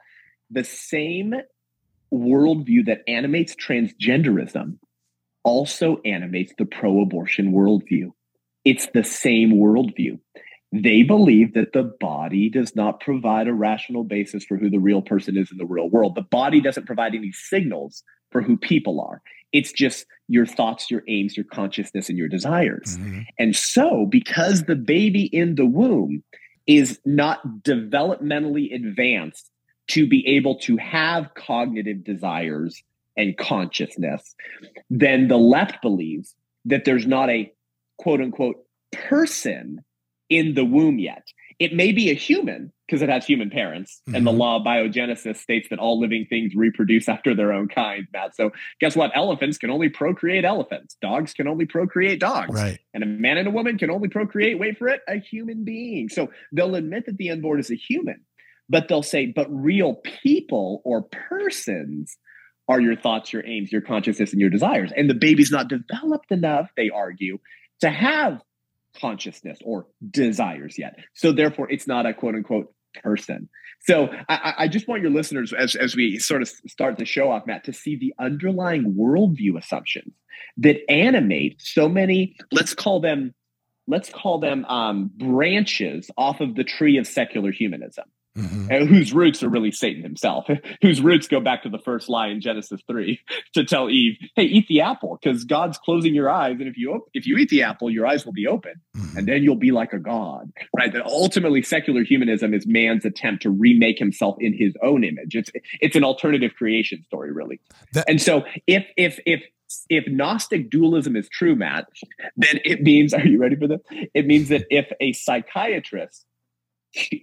The 0.51 0.65
same 0.65 1.35
worldview 2.13 2.87
that 2.87 3.03
animates 3.09 3.55
transgenderism 3.55 4.79
also 5.45 6.01
animates 6.05 6.53
the 6.59 6.67
pro-abortion 6.67 7.53
worldview. 7.53 8.11
It's 8.65 8.89
the 8.93 9.05
same 9.05 9.53
worldview. 9.53 10.19
They 10.73 11.03
believe 11.03 11.55
that 11.55 11.73
the 11.73 11.83
body 11.83 12.49
does 12.49 12.77
not 12.77 13.01
provide 13.01 13.49
a 13.49 13.53
rational 13.53 14.05
basis 14.05 14.45
for 14.45 14.57
who 14.57 14.71
the 14.71 14.79
real 14.79 15.03
person 15.03 15.37
is 15.37 15.51
in 15.51 15.59
the 15.59 15.67
real 15.67 15.89
world. 15.89 16.15
The 16.15 16.23
body 16.23 16.61
doesn't 16.61 16.87
provide 16.87 17.15
any 17.15 17.33
signals 17.33 18.05
for 18.31 18.41
who 18.41 18.57
people 18.57 19.01
are. 19.01 19.21
It's 19.53 19.73
just 19.73 20.07
your 20.29 20.47
thoughts, 20.47 20.91
your 20.91 21.03
aims, 21.09 21.37
your 21.37 21.45
consciousness, 21.45 22.09
and 22.09 22.17
your 22.17 22.29
desires. 22.29 22.97
Mm-hmm. 22.97 23.21
And 23.39 23.57
so, 23.57 24.07
because 24.07 24.65
the 24.65 24.77
baby 24.77 25.25
in 25.25 25.57
the 25.57 25.67
womb 25.67 26.23
is 26.69 27.01
not 27.05 27.63
developmentally 27.63 28.73
advanced 28.73 29.51
to 29.89 30.07
be 30.07 30.25
able 30.29 30.57
to 30.61 30.77
have 30.77 31.35
cognitive 31.35 32.05
desires 32.05 32.81
and 33.17 33.37
consciousness, 33.37 34.37
then 34.89 35.27
the 35.27 35.37
left 35.37 35.83
believes 35.83 36.37
that 36.65 36.85
there's 36.85 37.07
not 37.07 37.29
a 37.29 37.53
quote 37.99 38.21
unquote 38.21 38.65
person 38.93 39.85
in 40.31 40.55
the 40.55 40.65
womb 40.65 40.99
yet. 40.99 41.27
It 41.59 41.75
may 41.75 41.93
be 41.93 42.11
a 42.11 42.15
human 42.15 42.73
because 42.87 43.03
it 43.03 43.09
has 43.11 43.27
human 43.27 43.51
parents, 43.51 44.01
mm-hmm. 44.09 44.17
and 44.17 44.27
the 44.27 44.31
mm-hmm. 44.31 44.41
law 44.41 44.57
of 44.57 44.63
biogenesis 44.65 45.37
states 45.37 45.69
that 45.69 45.79
all 45.79 46.01
living 46.01 46.27
things 46.29 46.55
reproduce 46.55 47.09
after 47.09 47.35
their 47.35 47.53
own 47.53 47.69
kind, 47.69 48.09
Matt. 48.13 48.35
So, 48.35 48.51
guess 48.81 48.97
what? 48.97 49.13
Elephants 49.15 49.59
can 49.59 49.71
only 49.71 49.91
procreate 49.91 50.45
elephants. 50.45 50.97
Dogs 51.03 51.35
can 51.35 51.47
only 51.47 51.67
procreate 51.67 52.19
dogs. 52.19 52.55
Right. 52.55 52.81
And 52.95 53.03
a 53.03 53.07
man 53.07 53.37
and 53.37 53.47
a 53.47 53.51
woman 53.51 53.79
can 53.79 53.91
only 53.91 54.09
procreate, 54.09 54.59
wait 54.59 54.79
for 54.79 54.89
it, 54.89 55.03
a 55.07 55.19
human 55.19 55.65
being. 55.65 56.09
So, 56.09 56.31
they'll 56.53 56.75
admit 56.75 57.07
that 57.07 57.19
the 57.19 57.31
unborn 57.31 57.61
is 57.61 57.71
a 57.71 57.77
human, 57.77 58.23
but 58.69 58.89
they'll 58.89 59.03
say, 59.03 59.27
but 59.27 59.47
real 59.51 60.01
people 60.25 60.81
or 60.85 61.03
persons 61.03 62.17
are 62.69 62.81
your 62.81 62.97
thoughts, 62.97 63.33
your 63.33 63.45
aims, 63.47 63.71
your 63.71 63.83
consciousness, 63.83 64.33
and 64.33 64.41
your 64.41 64.51
desires. 64.51 64.93
And 64.97 65.11
the 65.11 65.15
baby's 65.15 65.51
not 65.51 65.69
developed 65.69 66.31
enough, 66.31 66.71
they 66.77 66.89
argue, 66.89 67.39
to 67.81 67.91
have 67.91 68.41
consciousness 68.99 69.59
or 69.65 69.87
desires 70.11 70.79
yet. 70.79 70.99
So 71.15 71.33
therefore, 71.33 71.71
it's 71.71 71.87
not 71.87 72.07
a 72.07 72.15
quote 72.15 72.35
unquote 72.35 72.73
person. 73.03 73.49
So 73.83 74.09
I, 74.29 74.55
I, 74.59 74.69
just 74.69 74.89
want 74.89 75.01
your 75.03 75.11
listeners, 75.11 75.53
as, 75.53 75.75
as 75.75 75.97
we 75.97 76.19
sort 76.19 76.43
of 76.43 76.49
start 76.67 76.99
the 76.99 77.05
show 77.05 77.31
off, 77.31 77.47
Matt, 77.47 77.65
to 77.65 77.73
see 77.73 77.97
the 77.97 78.13
underlying 78.19 78.95
worldview 78.95 79.57
assumptions 79.57 80.13
that 80.59 80.79
animate 80.91 81.63
so 81.63 81.89
many, 81.89 82.37
let's 82.53 82.75
call 82.75 83.01
them, 83.01 83.35
let's 83.87 84.11
call 84.11 84.39
them 84.39 84.65
um, 84.67 85.11
branches 85.17 86.11
off 86.19 86.41
of 86.41 86.57
the 86.57 86.65
tree 86.65 86.99
of 86.99 87.07
secular 87.07 87.53
humanism 87.53 88.05
mm-hmm. 88.37 88.71
and 88.71 88.89
whose 88.89 89.13
roots 89.13 89.43
are 89.43 89.49
really 89.49 89.73
Satan 89.73 90.03
himself, 90.03 90.47
whose 90.83 91.01
roots 91.01 91.29
go 91.29 91.41
back 91.41 91.63
to 91.63 91.69
the 91.69 91.79
first 91.79 92.09
lie 92.09 92.29
in 92.29 92.41
Genesis 92.41 92.81
three 92.87 93.21
to 93.55 93.65
tell 93.65 93.91
Eve, 93.91 94.17
"Hey, 94.37 94.45
eat 94.45 94.67
the 94.69 94.81
apple, 94.81 95.19
because 95.21 95.45
God's 95.45 95.79
closing 95.79 96.15
your 96.15 96.31
eyes, 96.31 96.57
and 96.59 96.69
if 96.69 96.77
you 96.77 96.93
op- 96.93 97.09
if 97.15 97.27
you 97.27 97.37
eat 97.37 97.49
the 97.49 97.63
apple, 97.63 97.91
your 97.91 98.07
eyes 98.07 98.25
will 98.25 98.33
be 98.33 98.47
open, 98.47 98.75
mm-hmm. 98.97 99.19
and 99.19 99.27
then 99.27 99.43
you'll 99.43 99.57
be 99.57 99.73
like 99.73 99.93
a 99.93 99.99
god." 99.99 100.51
Right? 100.77 100.93
That 100.93 101.05
ultimately, 101.05 101.63
secular 101.63 102.03
humanism 102.03 102.55
is 102.55 102.67
man's 102.67 103.05
attempt 103.05 103.43
to 103.43 103.51
remake 103.51 103.99
himself 103.99 104.37
in 104.41 104.53
his 104.53 104.75
own 104.83 105.05
image. 105.05 105.35
It's 105.35 105.51
it's 105.81 105.97
an 105.97 106.05
alternative 106.05 106.53
creation 106.57 107.03
story, 107.05 107.33
really. 107.33 107.61
That- 107.93 108.09
and 108.09 108.21
so, 108.21 108.45
if 108.67 108.87
if 108.97 109.19
if 109.27 109.43
if 109.89 110.07
Gnostic 110.09 110.71
dualism 110.71 111.17
is 111.17 111.29
true, 111.29 111.55
Matt, 111.55 111.87
then 112.37 112.61
it 112.65 112.83
means, 112.83 113.15
are 113.15 113.27
you 113.27 113.41
ready 113.41 113.57
for 113.57 113.67
this? 113.67 113.81
It 114.15 114.27
means 114.27 114.49
that 114.49 114.67
if 114.71 114.91
a 115.01 115.13
psychiatrist 115.13 116.27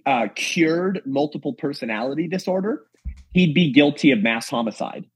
uh, 0.06 0.28
cured 0.34 1.02
multiple 1.04 1.52
personality 1.52 2.28
disorder, 2.28 2.84
he'd 3.32 3.54
be 3.54 3.72
guilty 3.72 4.10
of 4.10 4.22
mass 4.22 4.48
homicide. 4.48 5.06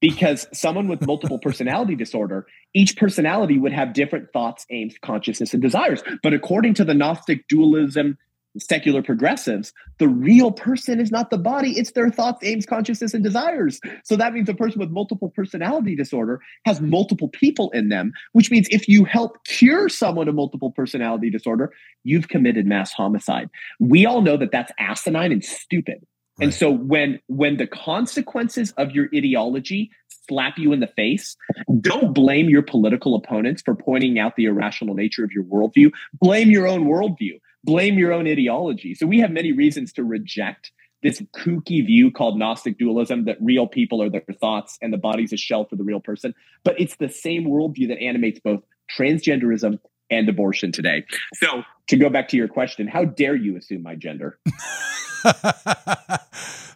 Because 0.00 0.46
someone 0.52 0.86
with 0.86 1.04
multiple 1.04 1.40
personality 1.40 1.94
disorder, 1.96 2.46
each 2.72 2.96
personality 2.96 3.58
would 3.58 3.72
have 3.72 3.94
different 3.94 4.32
thoughts, 4.32 4.64
aims, 4.70 4.94
consciousness, 5.02 5.52
and 5.52 5.62
desires. 5.62 6.04
But 6.22 6.34
according 6.34 6.74
to 6.74 6.84
the 6.84 6.94
Gnostic 6.94 7.48
dualism 7.48 8.16
secular 8.58 9.02
progressives, 9.02 9.72
the 9.98 10.08
real 10.08 10.50
person 10.50 11.00
is 11.00 11.10
not 11.10 11.30
the 11.30 11.38
body, 11.38 11.78
it's 11.78 11.92
their 11.92 12.10
thoughts, 12.10 12.40
aims, 12.42 12.66
consciousness, 12.66 13.14
and 13.14 13.22
desires. 13.22 13.80
So 14.04 14.16
that 14.16 14.32
means 14.32 14.48
a 14.48 14.54
person 14.54 14.80
with 14.80 14.90
multiple 14.90 15.30
personality 15.30 15.94
disorder 15.94 16.40
has 16.64 16.80
multiple 16.80 17.28
people 17.28 17.70
in 17.70 17.88
them, 17.88 18.12
which 18.32 18.50
means 18.50 18.66
if 18.70 18.88
you 18.88 19.04
help 19.04 19.44
cure 19.44 19.88
someone 19.88 20.28
of 20.28 20.34
multiple 20.34 20.70
personality 20.70 21.30
disorder, 21.30 21.72
you've 22.04 22.28
committed 22.28 22.66
mass 22.66 22.92
homicide. 22.92 23.50
We 23.80 24.06
all 24.06 24.22
know 24.22 24.36
that 24.36 24.52
that's 24.52 24.72
asinine 24.78 25.32
and 25.32 25.44
stupid. 25.44 26.06
Right. 26.38 26.44
And 26.44 26.54
so 26.54 26.70
when 26.70 27.18
when 27.26 27.56
the 27.56 27.66
consequences 27.66 28.72
of 28.72 28.92
your 28.92 29.08
ideology 29.14 29.90
slap 30.28 30.56
you 30.56 30.72
in 30.72 30.80
the 30.80 30.86
face, 30.86 31.36
don't 31.80 32.14
blame 32.14 32.48
your 32.48 32.62
political 32.62 33.16
opponents 33.16 33.62
for 33.62 33.74
pointing 33.74 34.18
out 34.18 34.36
the 34.36 34.44
irrational 34.44 34.94
nature 34.94 35.24
of 35.24 35.32
your 35.32 35.42
worldview. 35.44 35.90
Blame 36.20 36.50
your 36.50 36.68
own 36.68 36.84
worldview 36.84 37.40
blame 37.64 37.98
your 37.98 38.12
own 38.12 38.26
ideology. 38.26 38.94
So 38.94 39.06
we 39.06 39.20
have 39.20 39.30
many 39.30 39.52
reasons 39.52 39.92
to 39.94 40.04
reject 40.04 40.72
this 41.02 41.20
kooky 41.36 41.84
view 41.86 42.10
called 42.10 42.38
Gnostic 42.38 42.78
dualism 42.78 43.24
that 43.26 43.36
real 43.40 43.66
people 43.66 44.02
are 44.02 44.10
their 44.10 44.24
thoughts 44.40 44.78
and 44.82 44.92
the 44.92 44.98
body's 44.98 45.32
a 45.32 45.36
shell 45.36 45.64
for 45.64 45.76
the 45.76 45.84
real 45.84 46.00
person. 46.00 46.34
But 46.64 46.80
it's 46.80 46.96
the 46.96 47.08
same 47.08 47.44
worldview 47.44 47.88
that 47.88 48.00
animates 48.00 48.40
both 48.40 48.62
transgenderism 48.96 49.78
and 50.10 50.28
abortion 50.28 50.72
today. 50.72 51.04
So 51.34 51.62
to 51.88 51.96
go 51.96 52.08
back 52.08 52.28
to 52.28 52.36
your 52.36 52.48
question, 52.48 52.88
how 52.88 53.04
dare 53.04 53.36
you 53.36 53.56
assume 53.56 53.82
my 53.82 53.94
gender? 53.94 54.38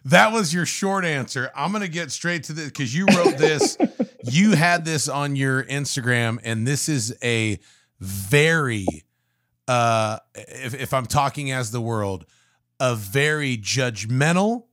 that 0.05 0.31
was 0.31 0.53
your 0.53 0.65
short 0.65 1.05
answer. 1.05 1.51
I'm 1.55 1.71
going 1.71 1.81
to 1.81 1.89
get 1.89 2.11
straight 2.11 2.43
to 2.45 2.53
this 2.53 2.67
because 2.67 2.95
you 2.95 3.05
wrote 3.07 3.37
this. 3.37 3.77
you 4.23 4.51
had 4.51 4.85
this 4.85 5.09
on 5.09 5.35
your 5.35 5.63
Instagram, 5.63 6.39
and 6.43 6.67
this 6.67 6.87
is 6.87 7.15
a 7.23 7.59
very 7.99 8.85
uh, 9.67 10.17
if, 10.35 10.73
if 10.73 10.93
I'm 10.93 11.05
talking 11.05 11.51
as 11.51 11.71
the 11.71 11.81
world, 11.81 12.25
a 12.79 12.95
very 12.95 13.57
judgmental 13.57 14.65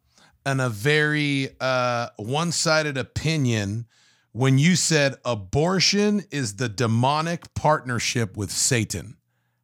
and 0.45 0.61
a 0.61 0.69
very 0.69 1.51
uh, 1.61 2.09
one 2.17 2.53
sided 2.53 2.97
opinion 2.97 3.87
when 4.33 4.59
you 4.59 4.77
said 4.77 5.17
abortion 5.25 6.23
is 6.31 6.57
the 6.57 6.69
demonic 6.69 7.53
partnership 7.55 8.37
with 8.37 8.51
Satan. 8.51 9.17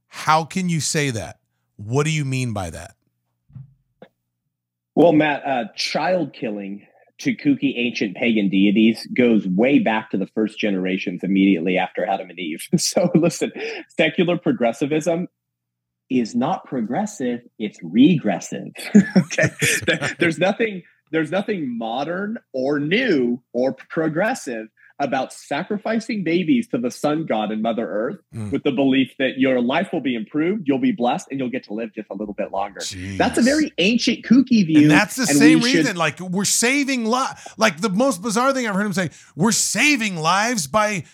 How 0.09 0.45
can 0.45 0.69
you 0.69 0.81
say 0.81 1.11
that? 1.11 1.39
What 1.77 2.05
do 2.05 2.11
you 2.11 2.25
mean 2.25 2.53
by 2.53 2.71
that? 2.71 2.95
Well, 4.95 5.13
Matt, 5.13 5.47
uh, 5.47 5.65
child 5.77 6.33
killing 6.33 6.87
to 7.19 7.35
kooky 7.35 7.75
ancient 7.77 8.17
pagan 8.17 8.49
deities 8.49 9.07
goes 9.17 9.47
way 9.47 9.79
back 9.79 10.11
to 10.11 10.19
the 10.19 10.27
first 10.27 10.59
generations 10.59 11.23
immediately 11.23 11.79
after 11.79 12.05
Adam 12.05 12.31
and 12.31 12.39
Eve. 12.39 12.67
So 12.79 13.11
listen, 13.15 13.53
secular 13.89 14.39
progressivism 14.39 15.29
is 16.09 16.35
not 16.35 16.65
progressive, 16.67 17.41
it's 17.59 17.79
regressive. 17.83 18.69
okay. 19.17 19.49
there's 20.19 20.39
nothing 20.39 20.83
there's 21.13 21.31
nothing 21.31 21.77
modern 21.79 22.39
or 22.53 22.79
new 22.81 23.43
or 23.53 23.73
progressive 23.73 24.69
about 24.99 25.33
sacrificing 25.33 26.25
babies 26.25 26.67
to 26.69 26.79
the 26.79 26.91
sun 26.91 27.27
god 27.27 27.51
and 27.51 27.63
mother 27.63 27.89
earth 27.89 28.19
mm. 28.35 28.51
with 28.51 28.63
the 28.63 28.73
belief 28.73 29.13
that 29.19 29.39
your 29.39 29.61
life 29.61 29.89
will 29.93 30.01
be 30.01 30.15
improved 30.15 30.67
you'll 30.67 30.79
be 30.79 30.93
blessed 30.93 31.29
and 31.31 31.39
you'll 31.39 31.51
get 31.51 31.65
to 31.65 31.75
live 31.75 31.93
just 31.95 32.09
a 32.11 32.15
little 32.15 32.35
bit 32.35 32.51
longer 32.51 32.81
Jeez. 32.81 33.19
that's 33.19 33.39
a 33.39 33.43
very 33.43 33.73
ancient 33.79 34.25
kooky 34.25 34.65
view 34.65 34.83
and 34.83 34.91
that's 34.91 35.17
the 35.17 35.23
and 35.23 35.39
same 35.39 35.61
reason 35.61 35.87
should... 35.87 35.97
like 35.97 36.19
we're 36.21 36.45
saving 36.45 37.05
li- 37.05 37.27
like 37.57 37.81
the 37.81 37.91
most 37.91 38.23
bizarre 38.23 38.53
thing 38.53 38.67
i've 38.67 38.75
heard 38.75 38.87
him 38.87 38.93
say 38.93 39.11
we're 39.35 39.53
saving 39.53 40.17
lives 40.17 40.67
by 40.67 41.05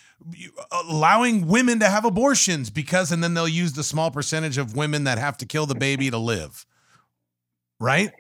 allowing 0.71 1.49
women 1.49 1.81
to 1.81 1.89
have 1.89 2.05
abortions 2.05 2.71
because 2.71 3.11
and 3.11 3.23
then 3.23 3.35
they'll 3.35 3.49
use 3.49 3.73
the 3.73 3.83
small 3.83 4.11
percentage 4.11 4.59
of 4.59 4.77
women 4.77 5.05
that 5.05 5.19
have 5.19 5.37
to 5.37 5.47
kill 5.47 5.67
the 5.67 5.75
baby 5.75 6.11
to 6.11 6.19
live 6.19 6.65
right 7.81 8.13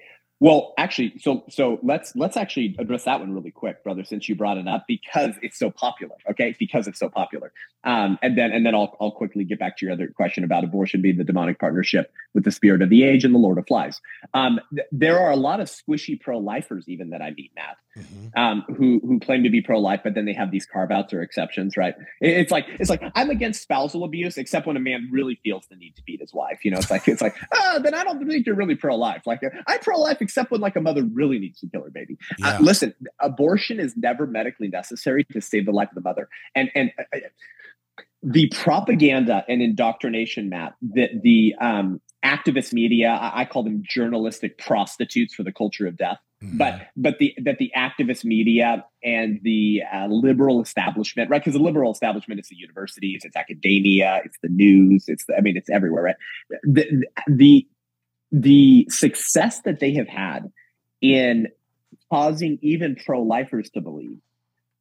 well, 0.42 0.75
actually, 0.76 1.20
so 1.20 1.44
so 1.49 1.78
let's 1.84 2.16
let's 2.16 2.37
actually 2.37 2.75
address 2.80 3.04
that 3.04 3.20
one 3.20 3.32
really 3.32 3.52
quick, 3.52 3.84
brother, 3.84 4.02
since 4.02 4.28
you 4.28 4.34
brought 4.34 4.58
it 4.58 4.66
up 4.66 4.87
because 4.88 5.37
it's 5.40 5.56
so 5.56 5.70
popular. 5.70 6.16
Okay, 6.28 6.56
because 6.58 6.88
it's 6.88 6.99
so 6.99 7.08
popular. 7.08 7.52
Um, 7.84 8.18
and 8.22 8.37
then 8.37 8.50
and 8.50 8.66
then 8.66 8.75
I'll 8.75 8.96
I'll 9.00 9.12
quickly 9.12 9.44
get 9.44 9.61
back 9.61 9.76
to 9.76 9.87
your 9.87 9.92
other 9.92 10.08
question 10.08 10.42
about 10.42 10.64
abortion 10.64 11.00
being 11.00 11.16
the 11.16 11.22
demonic 11.22 11.61
partnership 11.61 12.12
with 12.34 12.42
the 12.42 12.50
spirit 12.50 12.82
of 12.82 12.90
the 12.90 13.04
age 13.04 13.25
and 13.25 13.32
the 13.32 13.38
Lord 13.38 13.56
of 13.56 13.68
Flies. 13.68 14.00
Um, 14.34 14.58
th- 14.75 14.88
there 14.90 15.20
are 15.20 15.30
a 15.30 15.37
lot 15.37 15.61
of 15.61 15.68
squishy 15.68 16.20
pro-lifers 16.20 16.88
even 16.88 17.11
that 17.11 17.22
I 17.22 17.30
meet, 17.30 17.52
Matt, 17.54 17.76
mm-hmm. 17.96 18.40
um, 18.40 18.64
who 18.76 19.00
who 19.04 19.20
claim 19.20 19.44
to 19.44 19.50
be 19.50 19.61
pro-life, 19.61 20.00
but 20.02 20.14
then 20.14 20.25
they 20.25 20.32
have 20.32 20.50
these 20.50 20.66
carve-outs 20.66 21.12
or 21.12 21.22
exceptions, 21.22 21.76
right? 21.76 21.94
It, 22.20 22.30
it's 22.30 22.50
like 22.50 22.66
it's 22.80 22.90
like 22.90 23.02
I'm 23.14 23.30
against 23.30 23.62
spousal 23.62 24.02
abuse, 24.02 24.38
except 24.38 24.66
when 24.66 24.76
a 24.76 24.80
man 24.80 25.08
really 25.12 25.38
feels 25.44 25.66
the 25.68 25.76
need 25.76 25.94
to 25.96 26.02
beat 26.02 26.20
his 26.20 26.34
wife. 26.34 26.64
You 26.64 26.72
know, 26.72 26.78
it's 26.78 26.90
like 26.90 27.06
it's 27.06 27.22
like 27.22 27.37
oh, 27.54 27.78
then 27.82 27.94
I 27.94 28.02
don't 28.02 28.26
think 28.26 28.44
you're 28.44 28.56
really 28.56 28.76
pro-life. 28.76 29.22
Like 29.25 29.40
I'm 29.66 29.78
pro-life 29.80 30.20
except 30.33 30.51
when 30.51 30.62
like 30.62 30.77
a 30.77 30.81
mother 30.81 31.05
really 31.05 31.39
needs 31.39 31.61
to 31.61 31.69
kill 31.69 31.83
her 31.83 31.91
baby. 31.91 32.17
Uh, 32.33 32.35
yeah. 32.39 32.57
Uh, 32.57 32.61
listen, 32.61 32.95
abortion 33.21 33.79
is 33.79 33.97
never 33.97 34.27
medically 34.27 34.69
necessary 34.69 35.25
to 35.25 35.41
save 35.43 35.67
the 35.67 35.73
life 35.73 35.91
of 35.91 35.95
the 35.95 36.01
mother. 36.01 36.29
And 36.55 36.71
and 36.75 36.91
uh, 36.99 37.03
uh, 37.15 37.21
the 38.23 38.49
propaganda 38.49 39.45
and 39.49 39.61
indoctrination, 39.61 40.49
Matt, 40.49 40.75
that 40.95 41.11
the 41.23 41.55
um, 41.61 42.01
activist 42.25 42.73
media, 42.73 43.11
I, 43.11 43.43
I, 43.43 43.45
call 43.45 43.65
them 43.65 43.83
journalistic 43.85 44.57
prostitutes 44.57 45.35
for 45.35 45.43
the 45.43 45.53
culture 45.53 45.87
of 45.87 45.97
death. 45.97 46.19
Mm-hmm. 46.43 46.57
But 46.57 46.87
but 46.97 47.19
the 47.19 47.35
that 47.43 47.59
the 47.59 47.71
activist 47.77 48.25
media 48.25 48.85
and 49.05 49.39
the 49.43 49.83
uh, 49.93 50.07
liberal 50.07 50.62
establishment, 50.62 51.31
right? 51.31 51.41
Because 51.41 51.55
the 51.55 51.62
liberal 51.62 51.93
establishment 51.93 52.41
is 52.41 52.49
the 52.49 52.57
universities, 52.57 53.23
it's 53.25 53.37
academia, 53.37 54.23
it's 54.25 54.39
the 54.43 54.49
news, 54.49 55.05
it's 55.09 55.27
the, 55.27 55.37
I 55.37 55.41
mean, 55.41 55.57
it's 55.57 55.69
everywhere, 55.69 56.03
right? 56.03 56.17
The, 56.62 57.05
the 57.29 57.67
the 58.33 58.87
success 58.89 59.61
that 59.61 59.79
they 59.79 59.93
have 59.95 60.09
had 60.09 60.51
in 61.01 61.49
causing 62.11 62.59
even 62.62 62.97
pro-lifers 62.97 63.71
to 63.71 63.81
believe 63.81 64.19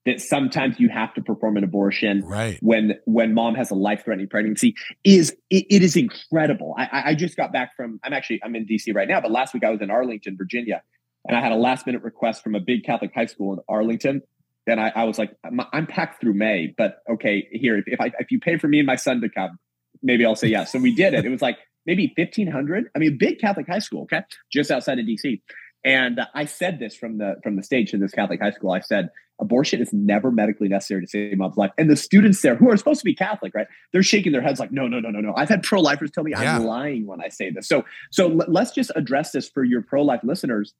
that 0.05 0.19
sometimes 0.19 0.79
you 0.79 0.89
have 0.89 1.13
to 1.13 1.21
perform 1.21 1.57
an 1.57 1.63
abortion 1.63 2.21
right. 2.25 2.57
when 2.61 2.93
when 3.05 3.33
mom 3.33 3.53
has 3.55 3.69
a 3.69 3.75
life-threatening 3.75 4.27
pregnancy 4.27 4.73
is 5.03 5.35
it, 5.49 5.65
it 5.69 5.83
is 5.83 5.95
incredible. 5.95 6.73
I, 6.77 7.03
I 7.07 7.15
just 7.15 7.37
got 7.37 7.51
back 7.51 7.75
from 7.75 7.99
i'm 8.03 8.13
actually 8.13 8.41
i'm 8.43 8.55
in 8.55 8.65
dc 8.65 8.93
right 8.95 9.07
now 9.07 9.21
but 9.21 9.31
last 9.31 9.53
week 9.53 9.63
i 9.63 9.69
was 9.69 9.81
in 9.81 9.91
arlington 9.91 10.37
virginia 10.37 10.81
and 11.27 11.37
i 11.37 11.41
had 11.41 11.51
a 11.51 11.55
last 11.55 11.85
minute 11.85 12.03
request 12.03 12.43
from 12.43 12.55
a 12.55 12.59
big 12.59 12.83
catholic 12.83 13.13
high 13.13 13.27
school 13.27 13.53
in 13.53 13.59
arlington. 13.69 14.21
And 14.67 14.79
i, 14.79 14.91
I 14.95 15.03
was 15.03 15.19
like 15.19 15.35
I'm, 15.43 15.59
I'm, 15.71 15.87
packed 15.87 16.21
through 16.21 16.33
may 16.33 16.73
but 16.75 17.01
okay 17.09 17.47
here 17.51 17.77
if, 17.77 17.85
if 17.87 18.01
i 18.01 18.11
if 18.19 18.31
you 18.31 18.39
pay 18.39 18.57
for 18.57 18.67
me 18.67 18.79
and 18.79 18.87
my 18.87 18.95
son 18.95 19.21
to 19.21 19.29
come 19.29 19.59
maybe 20.01 20.25
i'll 20.25 20.35
say 20.35 20.47
yes. 20.47 20.71
So 20.71 20.79
we 20.79 20.95
did 20.95 21.13
it. 21.13 21.25
It 21.25 21.29
was 21.29 21.41
like 21.41 21.57
maybe 21.85 22.13
1500 22.15 22.89
i 22.95 22.99
mean 22.99 23.13
a 23.13 23.15
big 23.15 23.39
catholic 23.39 23.67
high 23.67 23.79
school 23.79 24.03
okay? 24.03 24.21
Just 24.51 24.71
outside 24.71 24.99
of 24.99 25.05
dc 25.05 25.41
and 25.83 26.21
i 26.35 26.45
said 26.45 26.79
this 26.79 26.95
from 26.95 27.17
the 27.17 27.35
from 27.43 27.55
the 27.55 27.63
stage 27.63 27.91
to 27.91 27.97
this 27.97 28.11
catholic 28.11 28.41
high 28.41 28.51
school. 28.51 28.71
I 28.71 28.79
said 28.79 29.09
abortion 29.39 29.81
is 29.81 29.91
never 29.91 30.31
medically 30.31 30.67
necessary 30.67 31.01
to 31.01 31.07
save 31.07 31.35
mom's 31.35 31.57
life. 31.57 31.71
And 31.77 31.89
the 31.89 31.97
students 31.97 32.41
there 32.43 32.55
who 32.55 32.69
are 32.69 32.77
supposed 32.77 32.99
to 32.99 33.05
be 33.05 33.15
catholic 33.15 33.53
right? 33.55 33.67
They're 33.91 34.03
shaking 34.03 34.31
their 34.31 34.41
heads 34.41 34.59
like 34.59 34.71
no 34.71 34.87
no 34.87 34.99
no 34.99 35.09
no 35.09 35.19
no. 35.19 35.33
I've 35.35 35.49
had 35.49 35.63
pro-lifers 35.63 36.11
tell 36.11 36.23
me 36.23 36.31
yeah. 36.31 36.57
i'm 36.57 36.63
lying 36.63 37.07
when 37.07 37.21
i 37.21 37.29
say 37.29 37.49
this. 37.49 37.67
So 37.67 37.83
so 38.11 38.27
let's 38.27 38.71
just 38.71 38.91
address 38.95 39.31
this 39.31 39.49
for 39.49 39.63
your 39.63 39.81
pro-life 39.81 40.21
listeners 40.23 40.73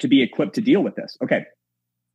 to 0.00 0.08
be 0.08 0.22
equipped 0.22 0.54
to 0.56 0.60
deal 0.60 0.82
with 0.82 0.94
this. 0.94 1.16
Okay. 1.24 1.46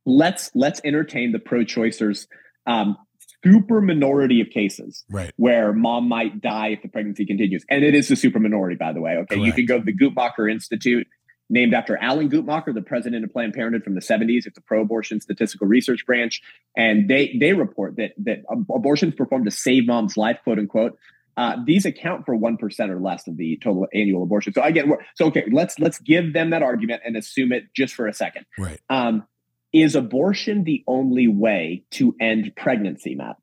Let's 0.06 0.50
let's 0.54 0.80
entertain 0.84 1.32
the 1.32 1.38
pro-choicers 1.38 2.26
um, 2.66 2.96
super 3.44 3.80
minority 3.80 4.40
of 4.40 4.50
cases 4.50 5.04
Right. 5.10 5.32
where 5.36 5.72
mom 5.72 6.08
might 6.08 6.40
die 6.40 6.68
if 6.68 6.82
the 6.82 6.88
pregnancy 6.88 7.24
continues. 7.26 7.64
And 7.70 7.84
it 7.84 7.94
is 7.94 8.08
the 8.08 8.16
super 8.16 8.38
minority, 8.40 8.76
by 8.76 8.92
the 8.92 9.00
way. 9.00 9.16
Okay. 9.18 9.38
You 9.38 9.52
can 9.52 9.66
go 9.66 9.78
to 9.78 9.84
the 9.84 9.96
Guttmacher 9.96 10.50
Institute, 10.50 11.06
named 11.50 11.72
after 11.72 11.96
Alan 11.96 12.28
Guttmacher, 12.28 12.74
the 12.74 12.82
president 12.82 13.24
of 13.24 13.32
Planned 13.32 13.54
Parenthood 13.54 13.82
from 13.82 13.94
the 13.94 14.00
70s. 14.02 14.46
It's 14.46 14.58
a 14.58 14.62
pro-abortion 14.62 15.20
statistical 15.20 15.66
research 15.66 16.04
branch. 16.04 16.42
And 16.76 17.08
they 17.08 17.36
they 17.40 17.52
report 17.54 17.96
that 17.96 18.12
that 18.18 18.40
abortions 18.50 19.14
performed 19.14 19.46
to 19.46 19.50
save 19.50 19.86
mom's 19.86 20.16
life, 20.16 20.38
quote 20.44 20.58
unquote. 20.58 20.98
Uh, 21.36 21.56
these 21.64 21.86
account 21.86 22.26
for 22.26 22.34
one 22.34 22.56
percent 22.56 22.90
or 22.90 22.98
less 23.00 23.28
of 23.28 23.36
the 23.36 23.56
total 23.62 23.86
annual 23.94 24.24
abortion. 24.24 24.52
So 24.52 24.60
I 24.60 24.72
get 24.72 24.86
so 25.14 25.26
okay, 25.26 25.44
let's 25.52 25.78
let's 25.78 25.98
give 26.00 26.32
them 26.32 26.50
that 26.50 26.62
argument 26.62 27.02
and 27.06 27.16
assume 27.16 27.52
it 27.52 27.64
just 27.74 27.94
for 27.94 28.08
a 28.08 28.12
second. 28.12 28.44
Right. 28.58 28.80
Um, 28.90 29.24
is 29.72 29.94
abortion 29.94 30.64
the 30.64 30.82
only 30.86 31.28
way 31.28 31.84
to 31.92 32.14
end 32.20 32.52
pregnancy, 32.56 33.14
Matt? 33.14 33.36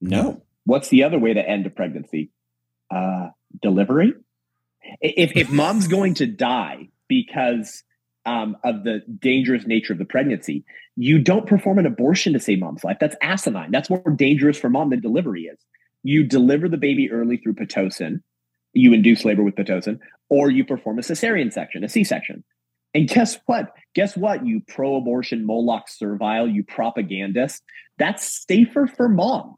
No. 0.00 0.42
What's 0.64 0.88
the 0.88 1.04
other 1.04 1.18
way 1.18 1.32
to 1.32 1.48
end 1.48 1.66
a 1.66 1.70
pregnancy? 1.70 2.30
Uh, 2.92 3.28
delivery. 3.60 4.14
If 5.00 5.36
if 5.36 5.50
mom's 5.50 5.88
going 5.88 6.14
to 6.14 6.26
die 6.26 6.88
because 7.08 7.82
um, 8.24 8.56
of 8.64 8.84
the 8.84 9.02
dangerous 9.20 9.66
nature 9.66 9.92
of 9.92 9.98
the 9.98 10.04
pregnancy, 10.04 10.64
you 10.96 11.18
don't 11.18 11.46
perform 11.46 11.78
an 11.78 11.86
abortion 11.86 12.32
to 12.32 12.40
save 12.40 12.58
mom's 12.58 12.84
life. 12.84 12.98
That's 13.00 13.16
asinine. 13.22 13.70
That's 13.70 13.90
more 13.90 14.02
dangerous 14.16 14.58
for 14.58 14.68
mom 14.68 14.90
than 14.90 15.00
delivery 15.00 15.42
is. 15.42 15.58
You 16.02 16.24
deliver 16.24 16.68
the 16.68 16.76
baby 16.76 17.10
early 17.10 17.36
through 17.36 17.54
pitocin. 17.54 18.22
You 18.72 18.92
induce 18.92 19.24
labor 19.24 19.42
with 19.42 19.54
pitocin, 19.54 20.00
or 20.28 20.50
you 20.50 20.64
perform 20.64 20.98
a 20.98 21.02
cesarean 21.02 21.52
section, 21.52 21.82
a 21.82 21.88
C-section. 21.88 22.44
And 22.96 23.06
guess 23.06 23.38
what? 23.44 23.74
Guess 23.94 24.16
what? 24.16 24.46
You 24.46 24.62
pro-abortion 24.68 25.44
Moloch 25.44 25.86
servile, 25.86 26.48
you 26.48 26.64
propagandist. 26.64 27.62
That's 27.98 28.42
safer 28.48 28.86
for 28.86 29.06
mom 29.06 29.56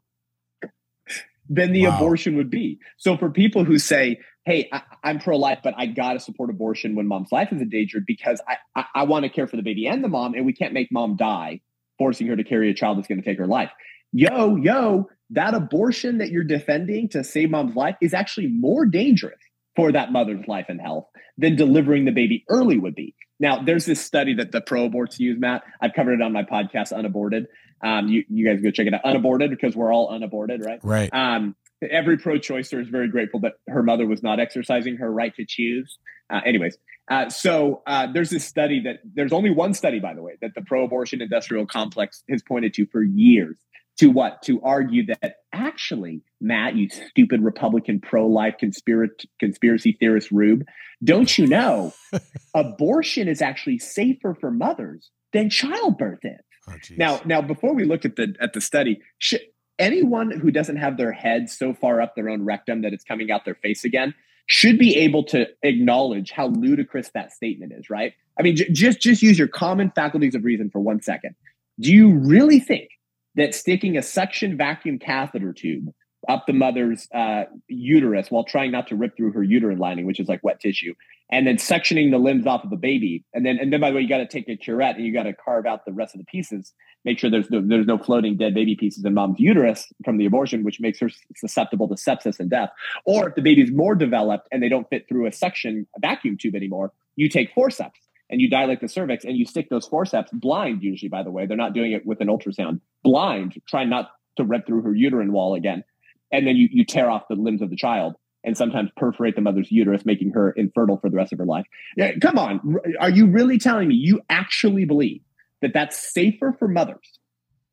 than 1.47 1.71
the 1.71 1.87
Wow. 1.87 1.95
abortion 1.95 2.35
would 2.35 2.49
be. 2.49 2.79
So 2.97 3.15
for 3.15 3.29
people 3.29 3.63
who 3.63 3.79
say, 3.79 4.19
"Hey, 4.43 4.67
I, 4.73 4.81
I'm 5.05 5.19
pro-life, 5.19 5.59
but 5.63 5.73
I 5.77 5.85
got 5.85 6.13
to 6.13 6.19
support 6.19 6.49
abortion 6.49 6.95
when 6.95 7.07
mom's 7.07 7.31
life 7.31 7.53
is 7.53 7.61
endangered 7.61 8.03
because 8.05 8.41
I, 8.45 8.57
I, 8.75 8.85
I 8.93 9.03
want 9.03 9.23
to 9.23 9.29
care 9.29 9.47
for 9.47 9.55
the 9.55 9.63
baby 9.63 9.87
and 9.87 10.03
the 10.03 10.09
mom, 10.09 10.33
and 10.33 10.45
we 10.45 10.51
can't 10.51 10.73
make 10.73 10.91
mom 10.91 11.15
die, 11.15 11.61
forcing 11.97 12.27
her 12.27 12.35
to 12.35 12.43
carry 12.43 12.69
a 12.69 12.73
child 12.73 12.97
that's 12.97 13.07
going 13.07 13.21
to 13.21 13.25
take 13.25 13.37
her 13.37 13.47
life." 13.47 13.71
Yo, 14.11 14.57
yo, 14.57 15.07
that 15.29 15.53
abortion 15.53 16.17
that 16.17 16.29
you're 16.29 16.43
defending 16.43 17.07
to 17.09 17.23
save 17.23 17.51
mom's 17.51 17.73
life 17.77 17.95
is 18.01 18.13
actually 18.13 18.47
more 18.47 18.85
dangerous 18.85 19.39
for 19.77 19.93
that 19.93 20.11
mother's 20.11 20.45
life 20.45 20.65
and 20.67 20.81
health 20.81 21.07
than 21.37 21.55
delivering 21.55 22.03
the 22.03 22.11
baby 22.11 22.43
early 22.49 22.77
would 22.77 22.95
be. 22.95 23.15
Now, 23.39 23.61
there's 23.61 23.85
this 23.85 24.01
study 24.01 24.33
that 24.35 24.51
the 24.51 24.61
pro-aborts 24.61 25.19
use, 25.19 25.39
Matt. 25.39 25.63
I've 25.81 25.93
covered 25.93 26.13
it 26.13 26.21
on 26.21 26.33
my 26.33 26.43
podcast, 26.43 26.95
Unaborted. 26.95 27.47
Um, 27.81 28.09
you, 28.09 28.25
you 28.29 28.45
guys 28.45 28.61
go 28.61 28.71
check 28.71 28.87
it 28.87 28.93
out, 28.93 29.05
Unaborted, 29.05 29.49
because 29.49 29.75
we're 29.75 29.93
all 29.93 30.09
unaborted, 30.09 30.63
right? 30.65 30.79
Right. 30.83 31.09
Um, 31.13 31.55
every 31.89 32.17
pro-choicer 32.17 32.81
is 32.81 32.89
very 32.89 33.07
grateful 33.07 33.39
that 33.41 33.53
her 33.67 33.81
mother 33.83 34.05
was 34.05 34.21
not 34.21 34.39
exercising 34.39 34.97
her 34.97 35.09
right 35.09 35.33
to 35.35 35.45
choose. 35.47 35.97
Uh, 36.29 36.41
anyways, 36.45 36.77
uh, 37.09 37.29
so 37.29 37.81
uh, 37.87 38.07
there's 38.11 38.29
this 38.29 38.45
study 38.45 38.81
that 38.81 38.99
there's 39.15 39.31
only 39.31 39.49
one 39.49 39.73
study, 39.73 39.99
by 39.99 40.13
the 40.13 40.21
way, 40.21 40.33
that 40.41 40.51
the 40.55 40.61
pro-abortion 40.61 41.21
industrial 41.21 41.65
complex 41.65 42.23
has 42.29 42.43
pointed 42.43 42.73
to 42.73 42.85
for 42.87 43.01
years. 43.01 43.57
To 43.99 44.09
what? 44.09 44.41
To 44.43 44.61
argue 44.61 45.05
that 45.07 45.35
actually, 45.51 46.21
Matt, 46.39 46.75
you 46.75 46.87
stupid 46.89 47.43
Republican 47.43 47.99
pro-life 47.99 48.55
conspiracy 48.57 49.29
conspiracy 49.41 49.97
theorist 49.99 50.31
rube, 50.31 50.65
don't 51.03 51.37
you 51.37 51.45
know 51.45 51.93
abortion 52.53 53.27
is 53.27 53.41
actually 53.41 53.77
safer 53.77 54.37
for 54.39 54.51
mothers 54.51 55.09
than 55.33 55.49
childbirth 55.49 56.23
is? 56.23 56.39
Oh. 56.69 56.75
Now, 56.95 57.19
now 57.25 57.41
before 57.41 57.73
we 57.73 57.83
look 57.83 58.05
at 58.05 58.15
the 58.15 58.35
at 58.39 58.53
the 58.53 58.61
study, 58.61 59.01
should, 59.17 59.41
anyone 59.79 60.31
who 60.31 60.49
doesn't 60.49 60.77
have 60.77 60.95
their 60.95 61.11
head 61.11 61.49
so 61.49 61.73
far 61.73 61.99
up 61.99 62.15
their 62.15 62.29
own 62.29 62.45
rectum 62.45 62.83
that 62.83 62.93
it's 62.93 63.03
coming 63.03 63.31
out 63.31 63.43
their 63.43 63.55
face 63.55 63.83
again 63.83 64.13
should 64.45 64.79
be 64.79 64.95
able 64.95 65.25
to 65.25 65.45
acknowledge 65.61 66.31
how 66.31 66.47
ludicrous 66.47 67.11
that 67.13 67.33
statement 67.33 67.73
is, 67.73 67.89
right? 67.89 68.13
I 68.39 68.43
mean, 68.43 68.55
j- 68.55 68.71
just 68.71 69.01
just 69.01 69.21
use 69.21 69.37
your 69.37 69.49
common 69.49 69.91
faculties 69.91 70.35
of 70.35 70.45
reason 70.45 70.69
for 70.69 70.79
one 70.79 71.01
second. 71.01 71.35
Do 71.81 71.93
you 71.93 72.13
really 72.13 72.61
think 72.61 72.91
that 73.39 73.55
sticking 73.55 73.97
a 73.97 74.01
suction 74.01 74.57
vacuum 74.57 74.99
catheter 74.99 75.53
tube 75.53 75.93
up 76.27 76.45
the 76.45 76.53
mother's 76.53 77.07
uh, 77.13 77.45
uterus 77.69 78.29
while 78.29 78.43
trying 78.43 78.71
not 78.71 78.87
to 78.87 78.95
rip 78.95 79.15
through 79.15 79.31
her 79.31 79.41
uterine 79.41 79.79
lining, 79.79 80.05
which 80.05 80.19
is 80.19 80.27
like 80.27 80.43
wet 80.43 80.59
tissue, 80.59 80.93
and 81.31 81.47
then 81.47 81.55
sectioning 81.55 82.11
the 82.11 82.17
limbs 82.17 82.45
off 82.45 82.63
of 82.65 82.69
the 82.69 82.75
baby, 82.75 83.23
and 83.33 83.45
then 83.45 83.57
and 83.57 83.71
then 83.71 83.79
by 83.79 83.89
the 83.89 83.95
way, 83.95 84.01
you 84.01 84.09
got 84.09 84.17
to 84.17 84.27
take 84.27 84.49
a 84.49 84.57
curette 84.57 84.97
and 84.97 85.05
you 85.05 85.13
got 85.13 85.23
to 85.23 85.33
carve 85.33 85.65
out 85.65 85.85
the 85.85 85.93
rest 85.93 86.13
of 86.13 86.19
the 86.19 86.25
pieces. 86.25 86.73
Make 87.05 87.17
sure 87.17 87.29
there's 87.29 87.49
no 87.49 87.61
there's 87.65 87.87
no 87.87 87.97
floating 87.97 88.35
dead 88.35 88.53
baby 88.53 88.75
pieces 88.75 89.05
in 89.05 89.13
mom's 89.13 89.39
uterus 89.39 89.87
from 90.03 90.17
the 90.17 90.25
abortion, 90.25 90.65
which 90.65 90.81
makes 90.81 90.99
her 90.99 91.09
susceptible 91.37 91.87
to 91.87 91.95
sepsis 91.95 92.39
and 92.39 92.49
death. 92.49 92.71
Or 93.05 93.29
if 93.29 93.35
the 93.35 93.41
baby's 93.41 93.71
more 93.71 93.95
developed 93.95 94.49
and 94.51 94.61
they 94.61 94.69
don't 94.69 94.89
fit 94.89 95.07
through 95.07 95.27
a 95.27 95.31
suction 95.31 95.87
vacuum 95.99 96.37
tube 96.37 96.55
anymore, 96.55 96.91
you 97.15 97.29
take 97.29 97.53
forceps 97.53 97.99
and 98.29 98.39
you 98.39 98.49
dilate 98.49 98.81
the 98.81 98.87
cervix 98.87 99.25
and 99.25 99.35
you 99.35 99.45
stick 99.45 99.69
those 99.69 99.87
forceps 99.87 100.31
blind. 100.31 100.83
Usually, 100.83 101.09
by 101.09 101.23
the 101.23 101.31
way, 101.31 101.45
they're 101.45 101.57
not 101.57 101.73
doing 101.73 101.91
it 101.91 102.05
with 102.05 102.21
an 102.21 102.27
ultrasound. 102.27 102.81
Blind, 103.03 103.55
trying 103.67 103.89
not 103.89 104.09
to 104.37 104.43
rip 104.43 104.65
through 104.67 104.83
her 104.83 104.93
uterine 104.93 105.31
wall 105.31 105.55
again, 105.55 105.83
and 106.31 106.45
then 106.45 106.55
you 106.55 106.67
you 106.71 106.85
tear 106.85 107.09
off 107.09 107.23
the 107.29 107.35
limbs 107.35 107.61
of 107.61 107.69
the 107.69 107.75
child 107.75 108.15
and 108.43 108.55
sometimes 108.55 108.89
perforate 108.95 109.35
the 109.35 109.41
mother's 109.41 109.69
uterus, 109.71 110.05
making 110.05 110.31
her 110.31 110.51
infertile 110.51 110.97
for 110.97 111.09
the 111.09 111.17
rest 111.17 111.33
of 111.33 111.39
her 111.39 111.45
life. 111.45 111.65
Yeah, 111.97 112.13
come 112.21 112.37
on, 112.37 112.77
are 112.99 113.09
you 113.09 113.27
really 113.27 113.57
telling 113.57 113.87
me 113.87 113.95
you 113.95 114.21
actually 114.29 114.85
believe 114.85 115.21
that 115.61 115.71
that's 115.73 115.97
safer 116.13 116.55
for 116.57 116.67
mothers 116.67 117.19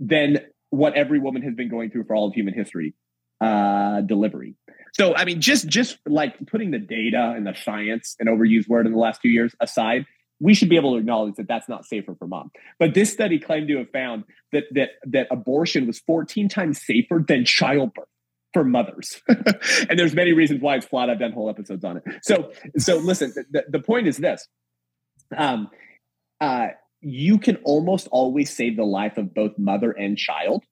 than 0.00 0.40
what 0.70 0.94
every 0.94 1.20
woman 1.20 1.42
has 1.42 1.54
been 1.54 1.70
going 1.70 1.90
through 1.90 2.04
for 2.04 2.16
all 2.16 2.28
of 2.28 2.34
human 2.34 2.54
history? 2.54 2.94
Uh, 3.40 4.00
delivery. 4.00 4.54
So, 4.94 5.14
I 5.14 5.26
mean, 5.26 5.42
just 5.42 5.68
just 5.68 5.98
like 6.06 6.34
putting 6.46 6.70
the 6.70 6.78
data 6.78 7.34
and 7.36 7.46
the 7.46 7.54
science, 7.54 8.16
an 8.18 8.28
overused 8.28 8.66
word 8.66 8.86
in 8.86 8.92
the 8.92 8.98
last 8.98 9.20
few 9.20 9.30
years 9.30 9.54
aside, 9.60 10.06
we 10.40 10.55
should 10.55 10.68
be 10.68 10.77
able 10.77 10.92
to 10.92 10.99
acknowledge 10.99 11.35
that 11.37 11.49
that's 11.49 11.68
not 11.68 11.85
safer 11.85 12.14
for 12.14 12.27
mom. 12.27 12.51
But 12.79 12.94
this 12.94 13.12
study 13.12 13.38
claimed 13.38 13.68
to 13.68 13.79
have 13.79 13.90
found 13.90 14.25
that 14.53 14.64
that 14.72 14.90
that 15.05 15.29
abortion 15.31 15.87
was 15.87 16.01
14 16.01 16.49
times 16.49 16.85
safer 16.85 17.25
than 17.27 17.44
childbirth 17.44 18.09
for 18.53 18.64
mothers. 18.64 19.20
and 19.29 19.99
there's 19.99 20.14
many 20.14 20.33
reasons 20.33 20.61
why 20.61 20.77
it's 20.77 20.87
flawed. 20.87 21.11
I've 21.11 21.18
done 21.18 21.33
whole 21.33 21.51
episodes 21.51 21.85
on 21.85 21.99
it. 21.99 22.05
So 22.22 22.53
so 22.79 22.99
listen, 22.99 23.33
the, 23.51 23.64
the 23.68 23.81
point 23.81 24.07
is 24.07 24.16
this. 24.16 24.46
Um 25.37 25.68
uh 26.40 26.68
you 27.01 27.38
can 27.38 27.57
almost 27.57 28.09
always 28.11 28.55
save 28.55 28.77
the 28.77 28.85
life 28.85 29.16
of 29.16 29.35
both 29.35 29.59
mother 29.59 29.92
and 29.92 30.16
child 30.16 30.64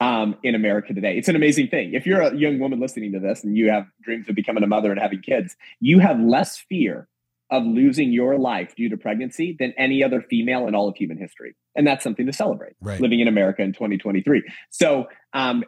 um, 0.00 0.36
in 0.42 0.54
America 0.54 0.94
today. 0.94 1.16
It's 1.16 1.28
an 1.28 1.36
amazing 1.36 1.68
thing. 1.68 1.94
If 1.94 2.06
you're 2.06 2.22
a 2.22 2.34
young 2.34 2.58
woman 2.58 2.80
listening 2.80 3.12
to 3.12 3.20
this 3.20 3.44
and 3.44 3.56
you 3.56 3.70
have 3.70 3.86
dreams 4.02 4.28
of 4.28 4.34
becoming 4.34 4.62
a 4.62 4.66
mother 4.66 4.90
and 4.90 5.00
having 5.00 5.20
kids, 5.20 5.56
you 5.80 5.98
have 5.98 6.18
less 6.18 6.58
fear 6.68 7.08
of 7.52 7.62
losing 7.64 8.12
your 8.12 8.38
life 8.38 8.74
due 8.74 8.88
to 8.88 8.96
pregnancy 8.96 9.54
than 9.58 9.72
any 9.76 10.02
other 10.02 10.20
female 10.22 10.66
in 10.66 10.74
all 10.74 10.88
of 10.88 10.96
human 10.96 11.18
history. 11.18 11.54
And 11.76 11.86
that's 11.86 12.02
something 12.02 12.26
to 12.26 12.32
celebrate 12.32 12.72
Right. 12.80 13.00
living 13.00 13.20
in 13.20 13.28
America 13.28 13.62
in 13.62 13.72
2023. 13.72 14.42
So, 14.70 15.06
um, 15.34 15.62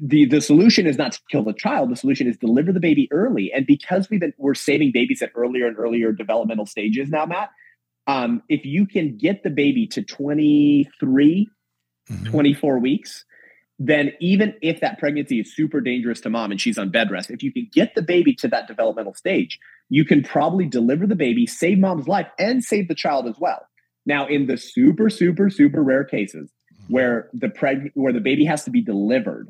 the 0.00 0.24
the 0.24 0.40
solution 0.40 0.86
is 0.86 0.96
not 0.96 1.12
to 1.12 1.20
kill 1.30 1.42
the 1.44 1.52
child. 1.52 1.90
The 1.90 1.96
solution 1.96 2.26
is 2.26 2.38
deliver 2.38 2.72
the 2.72 2.80
baby 2.80 3.08
early. 3.10 3.52
And 3.52 3.66
because 3.66 4.08
we've 4.08 4.20
been 4.20 4.32
we're 4.38 4.54
saving 4.54 4.92
babies 4.92 5.20
at 5.20 5.30
earlier 5.34 5.66
and 5.66 5.76
earlier 5.78 6.12
developmental 6.12 6.64
stages 6.64 7.10
now, 7.10 7.26
Matt. 7.26 7.50
Um, 8.06 8.42
if 8.48 8.64
you 8.64 8.86
can 8.86 9.18
get 9.18 9.42
the 9.42 9.50
baby 9.50 9.86
to 9.88 10.00
23, 10.02 11.48
Mhm. 12.10 12.24
24 12.30 12.78
weeks, 12.78 13.24
then 13.78 14.12
even 14.20 14.54
if 14.62 14.80
that 14.80 14.98
pregnancy 14.98 15.40
is 15.40 15.54
super 15.54 15.80
dangerous 15.80 16.20
to 16.22 16.30
mom 16.30 16.50
and 16.52 16.60
she's 16.60 16.78
on 16.78 16.88
bed 16.90 17.10
rest, 17.10 17.30
if 17.30 17.42
you 17.42 17.52
can 17.52 17.68
get 17.72 17.94
the 17.94 18.02
baby 18.02 18.32
to 18.36 18.48
that 18.48 18.66
developmental 18.68 19.12
stage, 19.12 19.58
you 19.88 20.04
can 20.04 20.22
probably 20.22 20.66
deliver 20.66 21.06
the 21.06 21.14
baby, 21.16 21.46
save 21.46 21.78
mom's 21.78 22.08
life, 22.08 22.26
and 22.38 22.62
save 22.62 22.88
the 22.88 22.94
child 22.94 23.26
as 23.26 23.36
well. 23.38 23.66
Now, 24.04 24.26
in 24.26 24.46
the 24.46 24.56
super, 24.56 25.10
super, 25.10 25.50
super 25.50 25.82
rare 25.82 26.04
cases 26.04 26.52
where 26.88 27.28
the 27.32 27.48
preg- 27.48 27.90
where 27.94 28.12
the 28.12 28.20
baby 28.20 28.44
has 28.44 28.64
to 28.64 28.70
be 28.70 28.80
delivered 28.82 29.48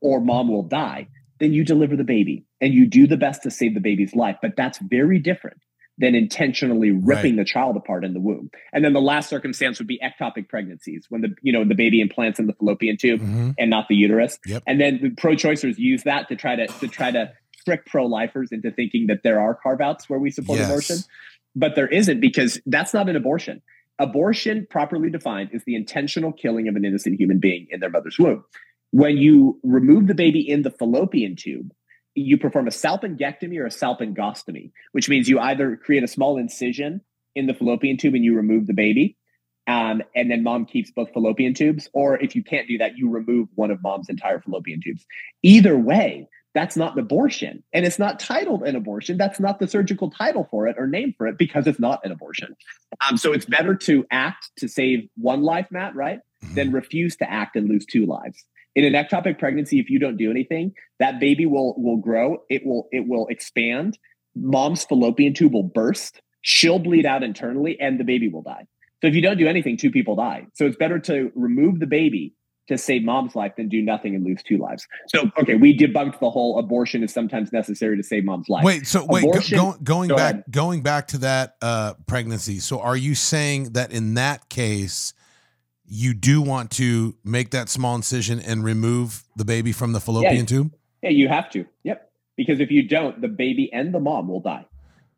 or 0.00 0.20
mom 0.20 0.48
will 0.48 0.62
die, 0.62 1.08
then 1.40 1.52
you 1.52 1.64
deliver 1.64 1.96
the 1.96 2.04
baby 2.04 2.46
and 2.60 2.72
you 2.72 2.86
do 2.86 3.06
the 3.06 3.16
best 3.16 3.42
to 3.42 3.50
save 3.50 3.74
the 3.74 3.80
baby's 3.80 4.14
life. 4.14 4.36
But 4.40 4.52
that's 4.56 4.78
very 4.78 5.18
different 5.18 5.58
than 5.98 6.14
intentionally 6.14 6.90
ripping 6.90 7.36
the 7.36 7.44
child 7.44 7.76
apart 7.76 8.02
in 8.02 8.14
the 8.14 8.20
womb. 8.20 8.48
And 8.72 8.82
then 8.82 8.94
the 8.94 9.00
last 9.00 9.28
circumstance 9.28 9.78
would 9.78 9.86
be 9.86 10.00
ectopic 10.02 10.48
pregnancies 10.48 11.04
when 11.10 11.20
the 11.20 11.34
you 11.42 11.52
know 11.52 11.64
the 11.64 11.74
baby 11.74 12.00
implants 12.00 12.38
in 12.38 12.46
the 12.46 12.54
fallopian 12.54 12.96
tube 12.96 13.20
Mhm. 13.20 13.54
and 13.58 13.68
not 13.68 13.88
the 13.88 13.94
uterus. 13.94 14.38
Yep. 14.46 14.62
And 14.66 14.80
then 14.80 15.00
the 15.02 15.10
pro-choicers 15.10 15.76
use 15.76 16.04
that 16.04 16.28
to 16.28 16.36
try 16.36 16.56
to 16.56 16.66
to 16.66 16.88
try 16.88 17.10
to 17.10 17.30
trick 17.62 17.86
pro-lifers 17.86 18.50
into 18.52 18.70
thinking 18.70 19.06
that 19.06 19.22
there 19.22 19.40
are 19.40 19.54
carve-outs 19.54 20.08
where 20.08 20.18
we 20.18 20.30
support 20.30 20.58
Yes. 20.58 20.68
abortion, 20.68 20.96
but 21.54 21.74
there 21.74 21.88
isn't 21.88 22.20
because 22.20 22.60
that's 22.66 22.92
not 22.94 23.08
an 23.08 23.16
abortion. 23.16 23.62
Abortion, 23.98 24.66
properly 24.70 25.10
defined, 25.10 25.50
is 25.52 25.62
the 25.64 25.74
intentional 25.74 26.32
killing 26.32 26.68
of 26.68 26.76
an 26.76 26.84
innocent 26.84 27.20
human 27.20 27.38
being 27.38 27.66
in 27.70 27.80
their 27.80 27.90
mother's 27.90 28.18
womb. 28.18 28.44
When 28.90 29.16
you 29.16 29.60
remove 29.62 30.06
the 30.06 30.14
baby 30.14 30.40
in 30.40 30.62
the 30.62 30.70
fallopian 30.70 31.36
tube, 31.36 31.72
you 32.14 32.36
perform 32.36 32.66
a 32.66 32.70
salpingectomy 32.70 33.58
or 33.58 33.66
a 33.66 33.70
salpingostomy, 33.70 34.72
which 34.92 35.08
means 35.08 35.28
you 35.28 35.38
either 35.38 35.76
create 35.76 36.02
a 36.02 36.08
small 36.08 36.36
incision 36.36 37.00
in 37.34 37.46
the 37.46 37.54
fallopian 37.54 37.96
tube 37.96 38.14
and 38.14 38.24
you 38.24 38.34
remove 38.34 38.66
the 38.66 38.74
baby, 38.74 39.16
Um, 39.68 40.02
and 40.16 40.28
then 40.30 40.42
mom 40.42 40.66
keeps 40.66 40.90
both 40.90 41.12
fallopian 41.12 41.54
tubes. 41.54 41.88
Or 41.92 42.20
if 42.20 42.34
you 42.34 42.42
can't 42.42 42.66
do 42.66 42.78
that, 42.78 42.98
you 42.98 43.08
remove 43.08 43.48
one 43.54 43.70
of 43.70 43.80
mom's 43.80 44.08
entire 44.08 44.40
fallopian 44.40 44.80
tubes. 44.82 45.06
Either 45.44 45.78
way, 45.78 46.26
that's 46.54 46.76
not 46.76 46.94
an 46.94 46.98
abortion. 47.00 47.62
And 47.72 47.86
it's 47.86 47.98
not 47.98 48.20
titled 48.20 48.62
an 48.62 48.76
abortion. 48.76 49.16
That's 49.16 49.40
not 49.40 49.58
the 49.58 49.66
surgical 49.66 50.10
title 50.10 50.46
for 50.50 50.66
it 50.66 50.76
or 50.78 50.86
name 50.86 51.14
for 51.16 51.26
it 51.26 51.38
because 51.38 51.66
it's 51.66 51.80
not 51.80 52.00
an 52.04 52.12
abortion. 52.12 52.54
Um, 53.06 53.16
so 53.16 53.32
it's 53.32 53.46
better 53.46 53.74
to 53.74 54.04
act 54.10 54.50
to 54.58 54.68
save 54.68 55.08
one 55.16 55.42
life, 55.42 55.66
Matt, 55.70 55.94
right? 55.94 56.20
Mhm. 56.44 56.54
Than 56.54 56.72
refuse 56.72 57.16
to 57.16 57.30
act 57.30 57.56
and 57.56 57.68
lose 57.68 57.86
two 57.86 58.04
lives. 58.06 58.44
In 58.74 58.84
an 58.84 58.92
ectopic 58.94 59.38
pregnancy, 59.38 59.78
if 59.78 59.90
you 59.90 59.98
don't 59.98 60.16
do 60.16 60.30
anything, 60.30 60.72
that 60.98 61.20
baby 61.20 61.46
will 61.46 61.74
will 61.76 61.98
grow. 61.98 62.42
It 62.48 62.64
will 62.66 62.88
it 62.90 63.06
will 63.06 63.26
expand. 63.28 63.98
Mom's 64.34 64.84
fallopian 64.84 65.34
tube 65.34 65.52
will 65.52 65.62
burst. 65.62 66.22
She'll 66.40 66.78
bleed 66.78 67.06
out 67.06 67.22
internally, 67.22 67.78
and 67.78 68.00
the 68.00 68.04
baby 68.04 68.28
will 68.28 68.42
die. 68.42 68.66
So 69.02 69.08
if 69.08 69.14
you 69.14 69.20
don't 69.20 69.36
do 69.36 69.46
anything, 69.46 69.76
two 69.76 69.90
people 69.90 70.16
die. 70.16 70.46
So 70.54 70.64
it's 70.66 70.76
better 70.76 70.98
to 71.00 71.30
remove 71.34 71.80
the 71.80 71.86
baby 71.86 72.34
to 72.68 72.78
save 72.78 73.02
mom's 73.04 73.34
life 73.34 73.52
than 73.56 73.68
do 73.68 73.82
nothing 73.82 74.14
and 74.14 74.24
lose 74.24 74.42
two 74.42 74.56
lives. 74.58 74.86
So 75.08 75.30
okay, 75.40 75.56
we 75.56 75.76
debunked 75.76 76.20
the 76.20 76.30
whole 76.30 76.58
abortion 76.58 77.02
is 77.02 77.12
sometimes 77.12 77.52
necessary 77.52 77.96
to 77.96 78.02
save 78.02 78.24
mom's 78.24 78.48
life. 78.48 78.64
Wait, 78.64 78.86
so 78.86 79.04
wait, 79.04 79.22
go, 79.22 79.30
Abortion- 79.30 79.58
go, 79.58 79.76
going 79.82 80.08
Go 80.08 80.16
back, 80.16 80.32
ahead. 80.34 80.44
going 80.50 80.82
back 80.82 81.08
to 81.08 81.18
that 81.18 81.56
uh, 81.60 81.94
pregnancy. 82.06 82.58
So, 82.60 82.80
are 82.80 82.96
you 82.96 83.14
saying 83.14 83.72
that 83.72 83.90
in 83.92 84.14
that 84.14 84.48
case, 84.48 85.12
you 85.86 86.14
do 86.14 86.40
want 86.40 86.70
to 86.72 87.16
make 87.24 87.50
that 87.50 87.68
small 87.68 87.96
incision 87.96 88.40
and 88.40 88.64
remove 88.64 89.24
the 89.36 89.44
baby 89.44 89.72
from 89.72 89.92
the 89.92 90.00
fallopian 90.00 90.46
tube? 90.46 90.72
Yeah, 91.02 91.10
you 91.10 91.28
have 91.28 91.50
to. 91.50 91.66
Yep. 91.82 92.10
Because 92.36 92.60
if 92.60 92.70
you 92.70 92.88
don't, 92.88 93.20
the 93.20 93.28
baby 93.28 93.68
and 93.72 93.92
the 93.92 94.00
mom 94.00 94.28
will 94.28 94.40
die. 94.40 94.64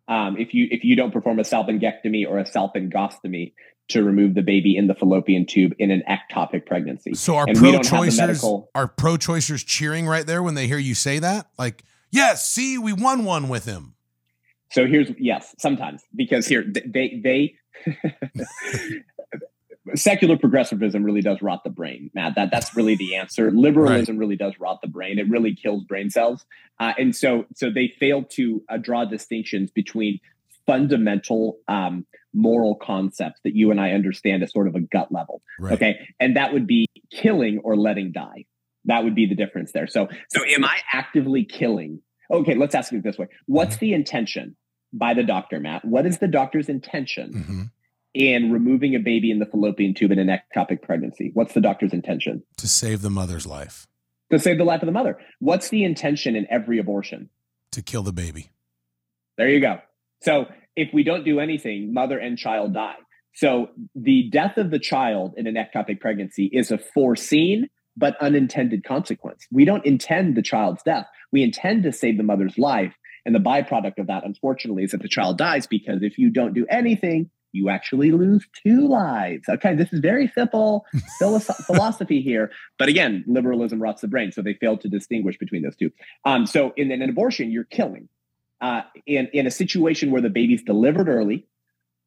Um, 0.08 0.36
if 0.38 0.52
you 0.52 0.66
if 0.70 0.82
you 0.84 0.96
don't 0.96 1.12
perform 1.12 1.38
a 1.38 1.42
salpingectomy 1.42 2.26
or 2.28 2.38
a 2.38 2.44
salpingostomy 2.44 3.52
to 3.88 4.02
remove 4.02 4.34
the 4.34 4.42
baby 4.42 4.76
in 4.76 4.86
the 4.86 4.94
fallopian 4.94 5.46
tube 5.46 5.74
in 5.78 5.90
an 5.90 6.02
ectopic 6.08 6.66
pregnancy. 6.66 7.14
So, 7.14 7.36
are 7.36 7.46
And 7.46 7.60
we 7.60 7.72
don't 7.72 7.86
have 7.86 8.04
the 8.04 8.12
pro-choicers 8.16 8.66
are 8.74 8.88
pro-choicers 8.88 9.64
cheering 9.66 10.06
right 10.06 10.26
there 10.26 10.42
when 10.42 10.54
they 10.54 10.66
hear 10.66 10.78
you 10.78 10.94
say 10.94 11.18
that? 11.18 11.48
Like, 11.58 11.84
yes, 12.10 12.48
see, 12.48 12.78
we 12.78 12.92
won 12.92 13.24
one 13.24 13.48
with 13.48 13.64
him. 13.64 13.94
So 14.70 14.86
here's 14.86 15.10
yes, 15.18 15.54
sometimes 15.58 16.02
because 16.16 16.48
here 16.48 16.64
they 16.64 17.20
they 17.22 17.54
secular 19.94 20.36
progressivism 20.36 21.04
really 21.04 21.20
does 21.20 21.42
rot 21.42 21.62
the 21.62 21.70
brain, 21.70 22.10
Matt. 22.14 22.34
That 22.34 22.50
that's 22.50 22.74
really 22.74 22.96
the 22.96 23.14
answer. 23.14 23.50
Liberalism 23.50 24.16
really 24.16 24.36
does 24.36 24.54
rot 24.58 24.80
the 24.80 24.88
brain. 24.88 25.18
It 25.18 25.28
really 25.28 25.54
kills 25.54 25.84
brain 25.84 26.10
cells, 26.10 26.44
uh, 26.80 26.92
and 26.98 27.14
so 27.14 27.46
so 27.54 27.70
they 27.70 27.88
fail 27.88 28.24
to 28.30 28.62
uh, 28.68 28.78
draw 28.78 29.04
distinctions 29.04 29.70
between 29.70 30.18
fundamental 30.66 31.58
um, 31.68 32.06
moral 32.32 32.74
concepts 32.76 33.40
that 33.44 33.54
you 33.54 33.70
and 33.70 33.80
I 33.80 33.92
understand 33.92 34.42
at 34.42 34.50
sort 34.50 34.66
of 34.68 34.74
a 34.74 34.80
gut 34.80 35.12
level. 35.12 35.42
Right. 35.58 35.74
Okay, 35.74 36.08
and 36.20 36.36
that 36.36 36.52
would 36.52 36.66
be 36.66 36.86
killing 37.12 37.58
or 37.64 37.76
letting 37.76 38.12
die. 38.12 38.46
That 38.86 39.04
would 39.04 39.14
be 39.14 39.26
the 39.26 39.34
difference 39.34 39.72
there. 39.72 39.86
So 39.86 40.08
so 40.30 40.44
am 40.44 40.64
I 40.64 40.78
actively 40.92 41.44
killing? 41.44 42.00
Okay, 42.30 42.54
let's 42.54 42.74
ask 42.74 42.92
it 42.92 43.02
this 43.02 43.18
way: 43.18 43.26
What's 43.46 43.76
the 43.78 43.92
intention 43.94 44.56
by 44.92 45.14
the 45.14 45.22
doctor, 45.22 45.60
Matt? 45.60 45.84
What 45.84 46.06
is 46.06 46.18
the 46.18 46.28
doctor's 46.28 46.68
intention? 46.68 47.32
Mhm. 47.32 47.70
in 48.16 48.52
removing 48.52 48.94
a 48.94 49.00
baby 49.00 49.28
in 49.28 49.40
the 49.40 49.46
fallopian 49.46 49.92
tube 49.92 50.12
in 50.12 50.20
an 50.20 50.28
ectopic 50.28 50.80
pregnancy? 50.82 51.32
What's 51.34 51.52
the 51.52 51.60
doctor's 51.60 51.92
intention? 51.92 52.44
To 52.58 52.68
save 52.68 53.02
the 53.02 53.10
mother's 53.10 53.44
life, 53.44 53.88
To 54.30 54.38
save 54.38 54.56
the 54.56 54.62
life 54.64 54.82
of 54.82 54.86
the 54.86 54.92
mother. 54.92 55.18
What's 55.40 55.68
the 55.68 55.82
intention 55.82 56.36
in 56.36 56.46
every 56.48 56.78
abortion? 56.78 57.28
to 57.72 57.82
kill 57.82 58.04
the 58.04 58.12
baby. 58.12 58.50
There 59.36 59.48
you 59.48 59.58
go. 59.58 59.80
So 60.22 60.46
if 60.76 60.92
we 60.92 61.02
don't 61.02 61.24
do 61.24 61.40
anything, 61.40 61.92
mother 61.92 62.18
and 62.18 62.38
child 62.38 62.74
die. 62.74 62.96
So 63.34 63.68
the 63.94 64.30
death 64.30 64.58
of 64.58 64.70
the 64.70 64.78
child 64.78 65.34
in 65.36 65.46
an 65.46 65.54
ectopic 65.54 66.00
pregnancy 66.00 66.48
is 66.52 66.70
a 66.70 66.78
foreseen 66.78 67.68
but 67.96 68.16
unintended 68.20 68.84
consequence. 68.84 69.46
We 69.52 69.64
don't 69.64 69.84
intend 69.84 70.36
the 70.36 70.42
child's 70.42 70.82
death. 70.82 71.06
We 71.32 71.42
intend 71.42 71.84
to 71.84 71.92
save 71.92 72.16
the 72.16 72.22
mother's 72.22 72.58
life. 72.58 72.94
And 73.26 73.34
the 73.34 73.40
byproduct 73.40 73.98
of 73.98 74.08
that, 74.08 74.24
unfortunately, 74.24 74.84
is 74.84 74.90
that 74.90 75.02
the 75.02 75.08
child 75.08 75.38
dies 75.38 75.66
because 75.66 76.02
if 76.02 76.18
you 76.18 76.30
don't 76.30 76.54
do 76.54 76.66
anything, 76.68 77.30
you 77.52 77.68
actually 77.68 78.10
lose 78.10 78.46
two 78.62 78.88
lives. 78.88 79.48
Okay, 79.48 79.74
this 79.74 79.92
is 79.92 80.00
very 80.00 80.28
simple 80.34 80.84
philosophy 81.18 82.20
here. 82.20 82.50
But 82.78 82.88
again, 82.88 83.24
liberalism 83.26 83.80
rots 83.80 84.02
the 84.02 84.08
brain. 84.08 84.32
So 84.32 84.42
they 84.42 84.54
fail 84.54 84.76
to 84.78 84.88
distinguish 84.88 85.38
between 85.38 85.62
those 85.62 85.76
two. 85.76 85.90
Um, 86.24 86.46
so 86.46 86.72
in 86.76 86.90
an 86.90 87.08
abortion, 87.08 87.50
you're 87.50 87.64
killing. 87.64 88.08
Uh, 88.64 88.82
in, 89.04 89.28
in 89.34 89.46
a 89.46 89.50
situation 89.50 90.10
where 90.10 90.22
the 90.22 90.30
baby's 90.30 90.62
delivered 90.62 91.06
early 91.06 91.46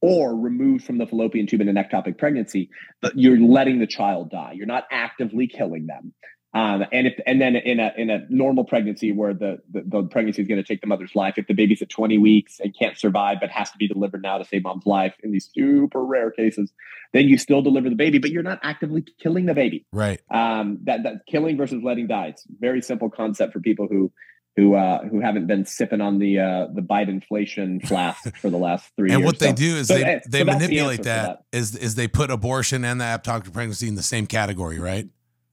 or 0.02 0.36
removed 0.36 0.84
from 0.84 0.98
the 0.98 1.06
fallopian 1.06 1.46
tube 1.46 1.62
in 1.62 1.70
an 1.70 1.76
ectopic 1.76 2.18
pregnancy, 2.18 2.72
but 3.00 3.16
you're 3.16 3.40
letting 3.40 3.78
the 3.78 3.86
child 3.86 4.32
die. 4.32 4.54
You're 4.56 4.66
not 4.66 4.86
actively 4.90 5.46
killing 5.46 5.86
them. 5.86 6.14
Um, 6.56 6.84
and 6.92 7.06
if 7.06 7.14
and 7.28 7.40
then 7.40 7.56
in 7.56 7.80
a 7.80 7.94
in 7.96 8.10
a 8.10 8.26
normal 8.30 8.64
pregnancy 8.64 9.12
where 9.12 9.36
the 9.36 9.60
the, 9.72 9.84
the 9.86 10.04
pregnancy 10.04 10.42
is 10.42 10.48
going 10.48 10.58
to 10.64 10.68
take 10.68 10.82
the 10.82 10.88
mother's 10.88 11.16
life, 11.16 11.36
if 11.38 11.46
the 11.46 11.54
baby's 11.54 11.84
at 11.84 11.90
20 11.90 12.18
weeks 12.18 12.60
and 12.60 12.76
can't 12.76 12.98
survive 12.98 13.38
but 13.40 13.52
has 13.52 13.70
to 13.70 13.78
be 13.78 13.88
delivered 13.88 14.24
now 14.24 14.40
to 14.40 14.46
save 14.46 14.64
mom's 14.64 14.88
life 14.88 15.14
in 15.22 15.32
these 15.32 15.52
super 15.54 16.04
rare 16.04 16.32
cases, 16.32 16.72
then 17.14 17.28
you 17.28 17.38
still 17.38 17.62
deliver 17.62 17.88
the 17.88 17.96
baby, 17.96 18.18
but 18.18 18.32
you're 18.32 18.42
not 18.42 18.60
actively 18.64 19.06
killing 19.22 19.46
the 19.46 19.54
baby 19.54 19.86
Right. 19.92 20.20
um, 20.32 20.80
that 20.86 21.04
that 21.04 21.28
killing 21.28 21.56
versus 21.56 21.84
letting 21.84 22.08
die. 22.08 22.28
It's 22.30 22.46
a 22.46 22.54
very 22.60 22.82
simple 22.82 23.12
concept 23.12 23.54
for 23.54 23.60
people 23.60 23.88
who 23.88 24.12
who 24.58 24.74
uh, 24.76 25.04
who 25.08 25.22
haven't 25.22 25.48
been 25.48 25.66
sipping 25.66 26.02
on 26.02 26.20
the 26.20 26.40
uh, 26.40 26.68
the 26.74 26.82
Biden 26.82 27.10
inflation 27.10 27.80
flask 27.80 28.36
for 28.42 28.50
the 28.50 28.58
last 28.58 28.92
three 28.98 29.12
And 29.12 29.20
years. 29.22 29.26
what 29.26 29.40
they 29.40 29.50
So- 29.50 29.54
do 29.54 29.76
is 29.78 29.88
so, 29.88 29.94
they, 29.94 30.04
eh, 30.04 30.20
they 30.28 30.40
so 30.40 30.46
that's 30.46 30.58
the 30.60 30.66
manipulate 30.66 31.04
that 31.04 31.44
is 31.54 31.76
is 31.76 31.96
they 31.96 32.08
put 32.10 32.30
abortion 32.32 32.84
and 32.84 33.00
the 33.00 33.06
ectopic 33.06 33.54
pregnancy 33.54 33.88
in 33.88 33.96
the 33.96 34.04
same 34.04 34.26
category, 34.28 34.80
right? 34.80 35.08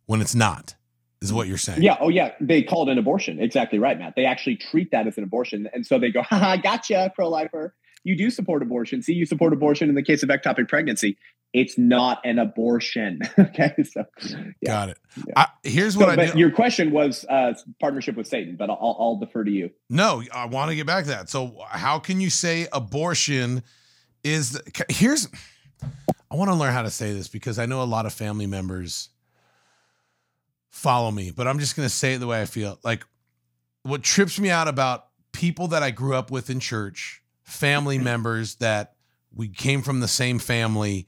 When 0.07 0.21
it's 0.21 0.35
not, 0.35 0.75
is 1.23 1.33
what 1.33 1.47
you're 1.49 1.57
saying. 1.59 1.83
Yeah. 1.83 1.97
Oh, 2.01 2.09
yeah. 2.11 2.33
They 2.41 2.63
call 2.63 2.87
it 2.89 2.93
an 2.93 2.99
abortion. 2.99 3.41
Exactly 3.41 3.79
right, 3.79 3.99
Matt. 3.99 4.15
They 4.17 4.25
actually 4.27 4.57
treat 4.57 4.91
that 4.91 5.07
as 5.07 5.17
an 5.17 5.25
abortion, 5.25 5.69
and 5.73 5.87
so 5.87 5.99
they 5.99 6.11
go, 6.11 6.23
"Ha 6.31 6.39
"Ha, 6.39 6.57
gotcha, 6.57 7.13
pro-lifer. 7.15 7.75
You 8.05 8.17
do 8.17 8.31
support 8.31 8.63
abortion. 8.63 9.03
See, 9.03 9.15
you 9.15 9.27
support 9.27 9.53
abortion 9.53 9.89
in 9.89 9.95
the 9.95 10.03
case 10.03 10.23
of 10.23 10.29
ectopic 10.29 10.69
pregnancy. 10.69 11.17
It's 11.53 11.79
not 11.79 12.21
an 12.25 12.39
abortion. 12.39 13.21
okay. 13.39 13.75
So, 13.85 14.05
yeah. 14.21 14.45
Got 14.67 14.89
it. 14.91 14.99
Yeah. 15.27 15.33
I, 15.37 15.47
here's 15.63 15.95
So, 15.95 16.01
what 16.01 16.11
I 16.11 16.17
but 16.17 16.33
do. 16.33 16.39
your 16.39 16.51
question 16.51 16.91
was 16.91 17.25
uh, 17.29 17.55
partnership 17.81 18.17
with 18.17 18.27
Satan, 18.27 18.57
but 18.57 18.69
I'll, 18.71 18.97
I'll 18.99 19.17
defer 19.17 19.45
to 19.45 19.51
you. 19.51 19.71
No, 19.89 20.23
I 20.33 20.47
want 20.47 20.71
to 20.71 20.77
get 20.77 20.87
back 20.87 21.05
to 21.05 21.11
that. 21.11 21.31
So, 21.31 21.57
how 21.69 21.99
can 21.99 22.21
you 22.21 22.29
say 22.31 22.67
abortion 22.73 23.63
is 24.23 24.53
the, 24.53 24.85
here's 24.89 25.29
I 26.31 26.37
want 26.37 26.51
to 26.51 26.55
learn 26.57 26.73
how 26.73 26.83
to 26.83 26.91
say 26.91 27.13
this 27.13 27.29
because 27.29 27.59
I 27.59 27.67
know 27.67 27.83
a 27.83 27.85
lot 27.85 28.07
of 28.07 28.13
family 28.13 28.47
members 28.47 29.11
follow 30.71 31.11
me, 31.11 31.31
but 31.31 31.47
I'm 31.47 31.59
just 31.59 31.77
going 31.77 31.87
to 31.87 31.95
say 31.95 32.15
it 32.15 32.19
the 32.19 32.27
way 32.27 32.41
I 32.43 32.47
feel. 32.47 32.79
Like 32.83 33.05
what 33.85 34.03
trips 34.03 34.41
me 34.41 34.51
out 34.51 34.67
about 34.67 35.07
people 35.33 35.69
that 35.69 35.83
I 35.83 35.91
grew 35.91 36.15
up 36.15 36.31
with 36.31 36.51
in 36.51 36.59
church, 36.59 37.23
family 37.45 37.99
members 37.99 38.57
that 38.57 38.95
we 39.35 39.49
came 39.49 39.83
from 39.83 40.01
the 40.01 40.09
same 40.09 40.39
family, 40.39 41.07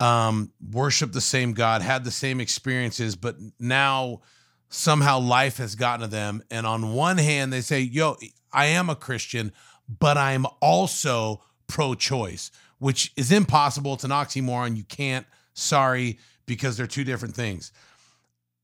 um, 0.00 0.52
worship 0.70 1.12
the 1.12 1.20
same 1.20 1.52
God, 1.52 1.82
had 1.82 2.04
the 2.04 2.10
same 2.10 2.40
experiences, 2.40 3.16
but 3.16 3.36
now 3.58 4.20
somehow 4.68 5.18
life 5.18 5.56
has 5.58 5.74
gotten 5.74 6.02
to 6.02 6.06
them. 6.06 6.42
And 6.50 6.66
on 6.66 6.92
one 6.92 7.18
hand, 7.18 7.52
they 7.52 7.60
say, 7.60 7.80
Yo, 7.80 8.16
I 8.52 8.66
am 8.66 8.90
a 8.90 8.94
Christian, 8.94 9.52
but 9.98 10.16
I'm 10.16 10.46
also 10.60 11.42
pro 11.66 11.94
choice, 11.94 12.50
which 12.78 13.12
is 13.16 13.32
impossible. 13.32 13.94
It's 13.94 14.04
an 14.04 14.10
oxymoron. 14.10 14.76
You 14.76 14.84
can't, 14.84 15.26
sorry, 15.54 16.18
because 16.46 16.76
they're 16.76 16.86
two 16.86 17.04
different 17.04 17.34
things. 17.34 17.72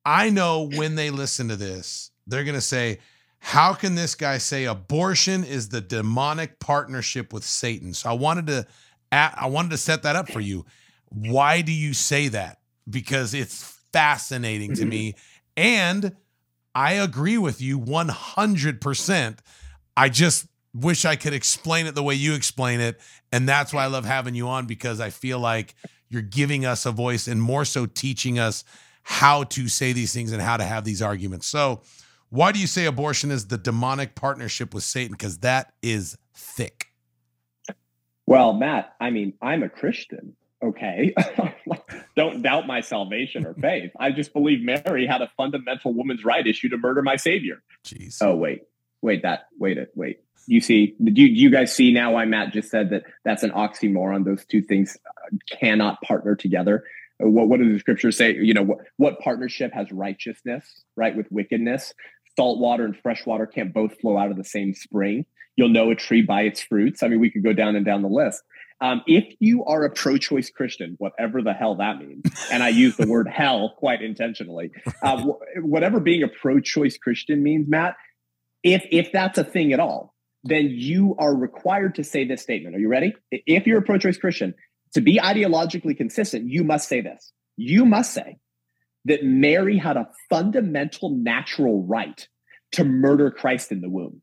I 0.05 0.31
know 0.31 0.69
when 0.69 0.97
they 0.97 1.11
listen 1.11 1.49
to 1.49 1.57
this, 1.57 2.11
they're 2.27 2.45
going 2.45 2.55
to 2.55 2.61
say, 2.61 2.99
How 3.45 3.75
can 3.75 3.95
this 3.95 4.15
guy 4.15 4.39
say 4.39 4.65
abortion 4.65 5.45
is 5.45 5.69
the 5.69 5.83
demonic 5.83 6.59
partnership 6.61 7.31
with 7.31 7.45
Satan? 7.45 7.93
So 7.93 8.09
I 8.09 8.15
wanted 8.15 8.47
to. 8.47 8.67
I 9.13 9.47
wanted 9.49 9.71
to 9.73 9.77
set 9.77 10.03
that 10.05 10.17
up 10.17 10.31
for 10.31 10.41
you. 10.41 10.65
Why 11.11 11.61
do 11.61 11.71
you 11.71 11.93
say 11.93 12.29
that? 12.29 12.59
Because 12.89 13.35
it's 13.35 13.63
fascinating 13.93 14.75
to 14.77 14.87
me. 14.87 15.15
And 15.57 16.17
I 16.75 16.95
agree 16.95 17.39
with 17.39 17.61
you 17.61 17.79
100%. 17.79 19.39
I 19.97 20.09
just 20.09 20.49
wish 20.75 21.05
I 21.05 21.15
could 21.15 21.33
explain 21.33 21.87
it 21.87 21.95
the 21.95 22.03
way 22.03 22.17
you 22.17 22.35
explain 22.35 22.81
it. 22.81 23.01
And 23.31 23.49
that's 23.49 23.73
why 23.73 23.85
I 23.85 23.87
love 23.87 24.05
having 24.05 24.35
you 24.35 24.49
on 24.49 24.67
because 24.67 24.99
I 24.99 25.11
feel 25.11 25.39
like 25.39 25.77
you're 26.09 26.23
giving 26.23 26.67
us 26.67 26.87
a 26.87 26.91
voice 26.91 27.29
and 27.29 27.41
more 27.41 27.65
so 27.65 27.87
teaching 27.87 28.37
us 28.37 28.65
how 29.05 29.45
to 29.45 29.69
say 29.69 29.93
these 29.93 30.13
things 30.13 30.33
and 30.33 30.43
how 30.43 30.57
to 30.57 30.65
have 30.65 30.83
these 30.83 31.01
arguments. 31.01 31.47
So, 31.47 31.83
why 32.31 32.53
do 32.53 32.59
you 32.59 32.67
say 32.67 32.87
abortion 32.87 33.31
is 33.31 33.47
the 33.47 33.59
demonic 33.59 34.15
partnership 34.15 34.75
with 34.75 34.83
Satan? 34.83 35.13
Because 35.13 35.39
that 35.39 35.73
is 35.83 36.19
thick. 36.35 36.89
Well, 38.27 38.55
Matt, 38.55 38.95
I 39.01 39.11
mean, 39.11 39.35
I'm 39.43 39.63
a 39.63 39.69
Christian. 39.69 40.35
Okay. 40.63 41.15
Don't 42.17 42.43
doubt 42.43 42.67
my 42.67 42.81
salvation 42.81 43.47
or 43.47 43.55
faith. 43.55 43.93
I 43.99 44.11
just 44.11 44.33
believe 44.33 44.63
Mary 44.63 45.07
had 45.07 45.21
a 45.21 45.31
fundamental 45.37 45.93
woman's 45.93 46.25
right 46.25 46.47
issue 46.47 46.71
to 46.71 46.79
murder 46.79 47.03
my 47.03 47.17
savior. 47.17 47.63
Jeez. 47.85 48.19
Oh, 48.23 48.35
wait. 48.35 48.63
wait, 49.03 49.23
that, 49.23 49.49
wait 49.59 49.77
it, 49.77 49.91
wait. 49.95 50.21
You 50.47 50.61
see, 50.61 50.95
do 51.03 51.23
you, 51.23 51.29
do 51.29 51.41
you 51.41 51.51
guys 51.51 51.75
see 51.75 51.93
now 51.93 52.13
why 52.15 52.25
Matt 52.25 52.53
just 52.53 52.71
said 52.71 52.91
that 52.91 53.05
that's 53.25 53.43
an 53.43 53.51
oxymoron? 53.51 54.25
Those 54.25 54.45
two 54.45 54.63
things 54.63 54.97
cannot 55.51 56.01
partner 56.03 56.35
together. 56.35 56.85
Uh, 57.23 57.29
What, 57.29 57.49
what 57.49 57.61
does 57.61 57.73
the 57.73 57.79
scripture 57.79 58.13
say? 58.13 58.35
You 58.35 58.55
know, 58.55 58.63
what, 58.63 58.79
what 58.97 59.21
partnership 59.21 59.73
has 59.75 59.91
righteousness, 59.93 60.85
right, 60.97 61.17
with 61.17 61.27
wickedness? 61.31 61.93
Salt 62.37 62.59
water 62.59 62.85
and 62.85 62.97
fresh 62.97 63.25
water 63.27 63.47
can't 63.47 63.73
both 63.73 63.99
flow 64.01 64.19
out 64.19 64.31
of 64.31 64.37
the 64.37 64.45
same 64.45 64.75
spring. 64.75 65.25
You'll 65.57 65.69
know 65.69 65.91
a 65.91 65.95
tree 65.95 66.23
by 66.23 66.43
its 66.43 66.61
fruits. 66.61 67.03
I 67.03 67.09
mean, 67.09 67.21
we 67.21 67.31
could 67.31 67.45
go 67.45 67.53
down 67.53 67.77
and 67.77 67.87
down 67.87 68.03
the 68.03 68.09
list. 68.09 68.43
Um, 68.81 69.03
if 69.07 69.25
you 69.39 69.65
are 69.65 69.85
a 69.85 69.91
pro 69.91 70.17
choice 70.19 70.51
Christian, 70.51 70.97
whatever 70.99 71.43
the 71.43 71.53
hell 71.53 71.77
that 71.77 71.99
means, 71.99 72.25
and 72.51 72.63
I 72.63 72.71
use 72.71 72.97
the 72.97 73.07
word 73.07 73.29
hell 73.33 73.75
quite 73.79 74.03
intentionally, 74.03 74.73
uh, 75.01 75.23
wh- 75.23 75.65
whatever 75.65 76.01
being 76.01 76.25
a 76.25 76.29
pro 76.29 76.59
choice 76.61 76.99
Christian 76.99 77.43
means, 77.43 77.69
Matt, 77.69 77.95
if, 78.65 78.85
if 78.91 79.13
that's 79.13 79.39
a 79.39 79.45
thing 79.45 79.73
at 79.73 79.79
all, 79.79 80.13
then 80.43 80.69
you 80.71 81.15
are 81.19 81.35
required 81.35 81.95
to 81.95 82.05
say 82.05 82.27
this 82.27 82.43
statement. 82.43 82.75
Are 82.75 82.79
you 82.81 82.89
ready? 82.89 83.15
If 83.31 83.67
you're 83.67 83.79
a 83.79 83.83
pro 83.83 83.97
choice 83.97 84.19
Christian, 84.19 84.55
to 84.95 85.01
be 85.01 85.19
ideologically 85.19 85.97
consistent, 85.97 86.49
you 86.49 86.65
must 86.65 86.89
say 86.89 87.01
this. 87.01 87.33
You 87.57 87.85
must 87.85 88.13
say 88.15 88.39
that 89.05 89.25
Mary 89.25 89.77
had 89.77 89.97
a 89.97 90.09
fundamental 90.31 91.11
natural 91.11 91.85
right 91.85 92.27
to 92.73 92.85
murder 92.85 93.31
Christ 93.31 93.71
in 93.71 93.81
the 93.81 93.89
womb. 93.89 94.23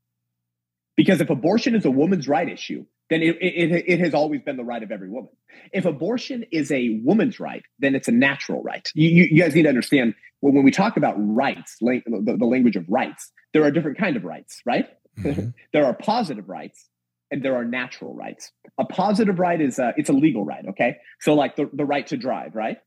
Because 0.97 1.21
if 1.21 1.29
abortion 1.29 1.75
is 1.75 1.85
a 1.85 1.91
woman's 1.91 2.27
right 2.27 2.49
issue, 2.49 2.85
then 3.09 3.21
it, 3.21 3.37
it, 3.41 3.85
it 3.87 3.99
has 3.99 4.13
always 4.13 4.41
been 4.41 4.57
the 4.57 4.63
right 4.63 4.81
of 4.81 4.91
every 4.91 5.09
woman. 5.09 5.31
If 5.73 5.85
abortion 5.85 6.45
is 6.51 6.71
a 6.71 7.01
woman's 7.03 7.39
right, 7.39 7.63
then 7.79 7.95
it's 7.95 8.07
a 8.07 8.11
natural 8.11 8.61
right. 8.63 8.89
You, 8.95 9.09
you, 9.09 9.27
you 9.31 9.43
guys 9.43 9.53
need 9.53 9.63
to 9.63 9.69
understand 9.69 10.15
when, 10.39 10.53
when 10.53 10.63
we 10.63 10.71
talk 10.71 10.97
about 10.97 11.15
rights, 11.17 11.77
lang- 11.81 12.03
the, 12.05 12.37
the 12.37 12.45
language 12.45 12.75
of 12.75 12.85
rights, 12.87 13.31
there 13.53 13.63
are 13.63 13.71
different 13.71 13.97
kind 13.97 14.15
of 14.15 14.23
rights, 14.23 14.61
right? 14.65 14.87
Mhm. 15.19 15.53
there 15.73 15.85
are 15.85 15.93
positive 15.93 16.47
rights 16.47 16.87
and 17.31 17.43
there 17.43 17.55
are 17.55 17.65
natural 17.65 18.13
rights. 18.13 18.51
A 18.77 18.85
positive 18.85 19.39
right 19.39 19.59
is 19.59 19.79
a, 19.79 19.93
it's 19.97 20.09
a 20.09 20.13
legal 20.13 20.43
right, 20.43 20.65
okay? 20.69 20.97
So 21.21 21.33
like 21.33 21.55
the, 21.55 21.69
the 21.73 21.85
right 21.85 22.05
to 22.07 22.17
drive, 22.17 22.55
right? 22.55 22.77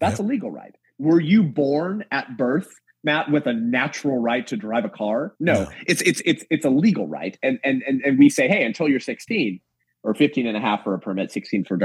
That's 0.00 0.18
a 0.18 0.22
legal 0.22 0.50
right. 0.50 0.74
Were 0.98 1.20
you 1.20 1.42
born 1.42 2.04
at 2.10 2.36
birth, 2.36 2.68
Matt, 3.04 3.30
with 3.30 3.46
a 3.46 3.52
natural 3.52 4.18
right 4.18 4.46
to 4.48 4.56
drive 4.56 4.84
a 4.84 4.88
car? 4.88 5.34
No, 5.38 5.64
No. 5.64 5.70
it's 5.86 6.02
it's 6.02 6.22
it's 6.24 6.44
it's 6.50 6.64
a 6.64 6.70
legal 6.70 7.06
right. 7.06 7.36
And 7.42 7.58
and 7.64 7.82
and 7.86 8.00
and 8.02 8.18
we 8.18 8.28
say, 8.28 8.48
hey, 8.48 8.64
until 8.64 8.88
you're 8.88 9.00
16 9.00 9.60
or 10.04 10.14
15 10.14 10.46
and 10.48 10.56
a 10.56 10.60
half 10.60 10.82
for 10.82 10.94
a 10.94 10.98
permit, 10.98 11.30
16 11.30 11.64
for, 11.64 11.78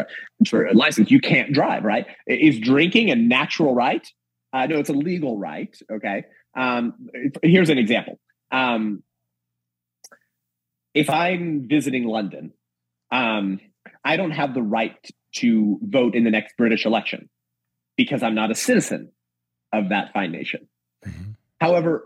for 0.47 0.65
a 0.65 0.73
license, 0.73 1.11
you 1.11 1.19
can't 1.19 1.53
drive, 1.53 1.83
right? 1.83 2.07
Is 2.25 2.59
drinking 2.59 3.11
a 3.11 3.15
natural 3.15 3.75
right? 3.75 4.07
Uh, 4.53 4.65
no, 4.65 4.79
it's 4.79 4.89
a 4.89 4.93
legal 4.93 5.37
right. 5.37 5.77
Okay. 5.91 6.23
Um, 6.55 6.93
here's 7.43 7.69
an 7.69 7.77
example. 7.77 8.19
Um, 8.51 9.03
if 10.97 11.11
I'm 11.11 11.67
visiting 11.67 12.05
London, 12.05 12.53
um, 13.11 13.59
I 14.03 14.17
don't 14.17 14.31
have 14.31 14.55
the 14.55 14.63
right 14.63 14.95
to 15.35 15.79
vote 15.83 16.15
in 16.15 16.23
the 16.23 16.31
next 16.31 16.57
British 16.57 16.85
election 16.85 17.29
because 17.95 18.23
I'm 18.23 18.33
not 18.33 18.49
a 18.49 18.55
citizen 18.55 19.11
of 19.71 19.89
that 19.89 20.11
fine 20.11 20.31
nation. 20.31 20.67
Mhm. 21.05 21.35
However, 21.61 22.03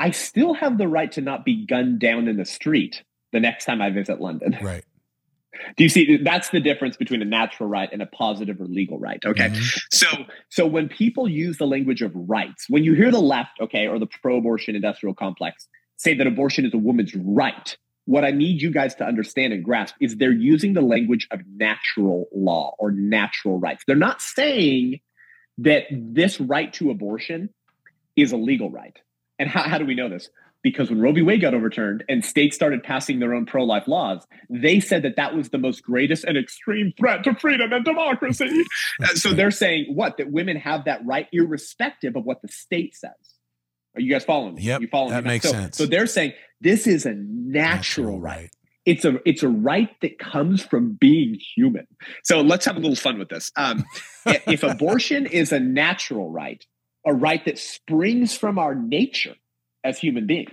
I 0.00 0.10
still 0.10 0.54
have 0.54 0.76
the 0.76 0.88
right 0.88 1.12
to 1.12 1.20
not 1.20 1.44
be 1.44 1.64
gunned 1.64 2.00
down 2.00 2.26
in 2.26 2.36
the 2.36 2.44
street 2.44 3.04
the 3.30 3.38
next 3.38 3.64
time 3.64 3.80
I 3.80 3.90
visit 3.90 4.20
London. 4.20 4.58
Right. 4.62 4.84
Do 5.76 5.84
you 5.84 5.90
see? 5.90 6.16
That's 6.16 6.48
the 6.48 6.60
difference 6.60 6.96
between 6.96 7.20
a 7.22 7.26
natural 7.26 7.68
right 7.68 7.88
and 7.92 8.00
a 8.02 8.06
positive 8.06 8.58
or 8.60 8.64
legal 8.64 8.98
right. 8.98 9.22
Okay. 9.24 9.50
Mhm. 9.50 9.80
So, 9.92 10.06
so 10.48 10.66
when 10.66 10.88
people 10.88 11.28
use 11.28 11.58
the 11.58 11.66
language 11.66 12.00
of 12.02 12.10
rights, 12.16 12.64
when 12.70 12.82
you 12.84 12.94
hear 12.94 13.10
the 13.12 13.20
left, 13.20 13.60
okay, 13.60 13.86
or 13.86 13.98
the 13.98 14.06
pro-abortion 14.22 14.74
industrial 14.74 15.14
complex 15.14 15.68
say 15.98 16.14
that 16.14 16.26
abortion 16.26 16.64
is 16.64 16.72
a 16.74 16.78
woman's 16.78 17.14
right, 17.14 17.76
what 18.04 18.24
I 18.24 18.30
need 18.30 18.60
you 18.60 18.70
guys 18.70 18.94
to 18.96 19.04
understand 19.04 19.52
and 19.52 19.64
grasp 19.64 19.94
is 20.00 20.16
they're 20.16 20.32
using 20.32 20.72
the 20.72 20.80
language 20.80 21.28
of 21.30 21.40
natural 21.56 22.28
law 22.34 22.74
or 22.78 22.90
natural 22.90 23.58
rights. 23.58 23.84
They're 23.86 23.96
not 23.96 24.20
saying 24.20 25.00
that 25.58 25.84
this 25.90 26.40
right 26.40 26.72
to 26.74 26.90
abortion 26.90 27.50
is 28.16 28.32
a 28.32 28.36
legal 28.36 28.70
right. 28.70 28.98
And 29.38 29.48
how, 29.48 29.62
how 29.62 29.78
do 29.78 29.86
we 29.86 29.94
know 29.94 30.08
this? 30.08 30.28
Because 30.62 30.90
when 30.90 31.00
Roe 31.00 31.12
v. 31.12 31.22
Wade 31.22 31.40
got 31.40 31.54
overturned 31.54 32.04
and 32.08 32.24
states 32.24 32.54
started 32.54 32.84
passing 32.84 33.18
their 33.18 33.34
own 33.34 33.46
pro 33.46 33.64
life 33.64 33.88
laws, 33.88 34.24
they 34.48 34.78
said 34.78 35.02
that 35.02 35.16
that 35.16 35.34
was 35.34 35.48
the 35.50 35.58
most 35.58 35.82
greatest 35.82 36.22
and 36.24 36.38
extreme 36.38 36.92
threat 36.96 37.24
to 37.24 37.34
freedom 37.34 37.72
and 37.72 37.84
democracy. 37.84 38.64
So 39.14 39.32
they're 39.32 39.50
saying 39.50 39.94
what? 39.94 40.18
That 40.18 40.30
women 40.30 40.56
have 40.56 40.84
that 40.84 41.04
right 41.04 41.26
irrespective 41.32 42.14
of 42.14 42.24
what 42.24 42.42
the 42.42 42.48
state 42.48 42.94
says. 42.94 43.10
Are 43.96 44.00
you 44.00 44.10
guys 44.10 44.24
following 44.24 44.54
me? 44.54 44.62
Yep, 44.62 44.80
you 44.82 44.88
following 44.88 45.12
that 45.12 45.24
me? 45.24 45.30
makes 45.30 45.46
so, 45.46 45.52
sense. 45.52 45.76
So 45.76 45.86
they're 45.86 46.06
saying 46.06 46.32
this 46.62 46.86
is 46.86 47.04
a 47.06 47.14
natural, 47.14 48.20
right. 48.20 48.50
It's 48.84 49.04
a 49.04 49.20
it's 49.28 49.42
a 49.42 49.48
right 49.48 49.90
that 50.00 50.18
comes 50.18 50.62
from 50.62 50.92
being 50.92 51.38
human. 51.54 51.86
So 52.24 52.40
let's 52.40 52.64
have 52.64 52.76
a 52.76 52.80
little 52.80 52.96
fun 52.96 53.18
with 53.18 53.28
this. 53.28 53.52
Um, 53.56 53.84
if 54.26 54.62
abortion 54.62 55.26
is 55.26 55.52
a 55.52 55.60
natural 55.60 56.30
right, 56.30 56.64
a 57.06 57.12
right 57.12 57.44
that 57.44 57.58
springs 57.58 58.36
from 58.36 58.58
our 58.58 58.74
nature 58.74 59.34
as 59.84 59.98
human 59.98 60.26
beings, 60.26 60.52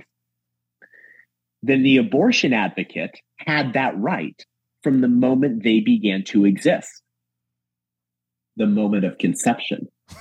then 1.64 1.84
the 1.84 1.98
abortion 1.98 2.54
advocate 2.54 3.20
had 3.38 3.74
that 3.74 3.98
right 3.98 4.46
from 4.84 5.02
the 5.02 5.08
moment 5.08 5.64
they 5.64 5.80
began 5.80 6.24
to 6.26 6.46
exist, 6.46 7.02
the 8.58 8.68
moment 8.68 9.06
of 9.06 9.18
conception. 9.18 9.88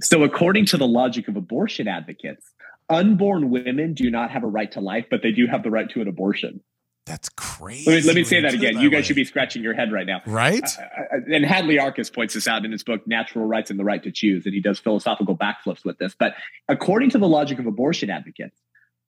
So, 0.00 0.24
according 0.24 0.66
to 0.66 0.76
the 0.76 0.88
logic 0.88 1.28
of 1.28 1.36
abortion 1.36 1.86
advocates, 1.86 2.44
unborn 2.88 3.50
women 3.50 3.94
do 3.94 4.10
not 4.10 4.30
have 4.30 4.44
a 4.44 4.46
right 4.46 4.70
to 4.72 4.80
life, 4.80 5.06
but 5.10 5.22
they 5.22 5.32
do 5.32 5.46
have 5.46 5.62
the 5.62 5.70
right 5.70 5.88
to 5.90 6.00
an 6.00 6.08
abortion. 6.08 6.60
That's 7.08 7.30
crazy. 7.30 7.90
Let 7.90 8.02
me, 8.02 8.06
let 8.06 8.16
me 8.16 8.24
say 8.24 8.42
that 8.42 8.52
again. 8.52 8.76
it 8.76 8.82
You 8.82 8.90
that 8.90 8.96
guys 8.96 9.06
should 9.06 9.16
be 9.16 9.24
scratching 9.24 9.62
your 9.62 9.72
head 9.72 9.90
right 9.90 10.06
now. 10.06 10.20
right. 10.26 10.62
Uh, 10.62 11.16
and 11.32 11.44
Hadley 11.44 11.76
Arkes 11.76 12.14
points 12.14 12.34
this 12.34 12.46
out 12.46 12.66
in 12.66 12.72
his 12.72 12.84
book, 12.84 13.06
Natural 13.06 13.46
Rights 13.46 13.70
and 13.70 13.80
the 13.80 13.84
Right 13.84 14.02
to 14.02 14.12
Choose, 14.12 14.44
and 14.44 14.54
he 14.54 14.60
does 14.60 14.78
philosophical 14.78 15.36
backflips 15.36 15.84
with 15.84 15.96
this. 15.98 16.14
But 16.18 16.34
according 16.68 17.10
to 17.10 17.18
the 17.18 17.26
logic 17.26 17.58
of 17.58 17.66
abortion 17.66 18.10
advocates, 18.10 18.60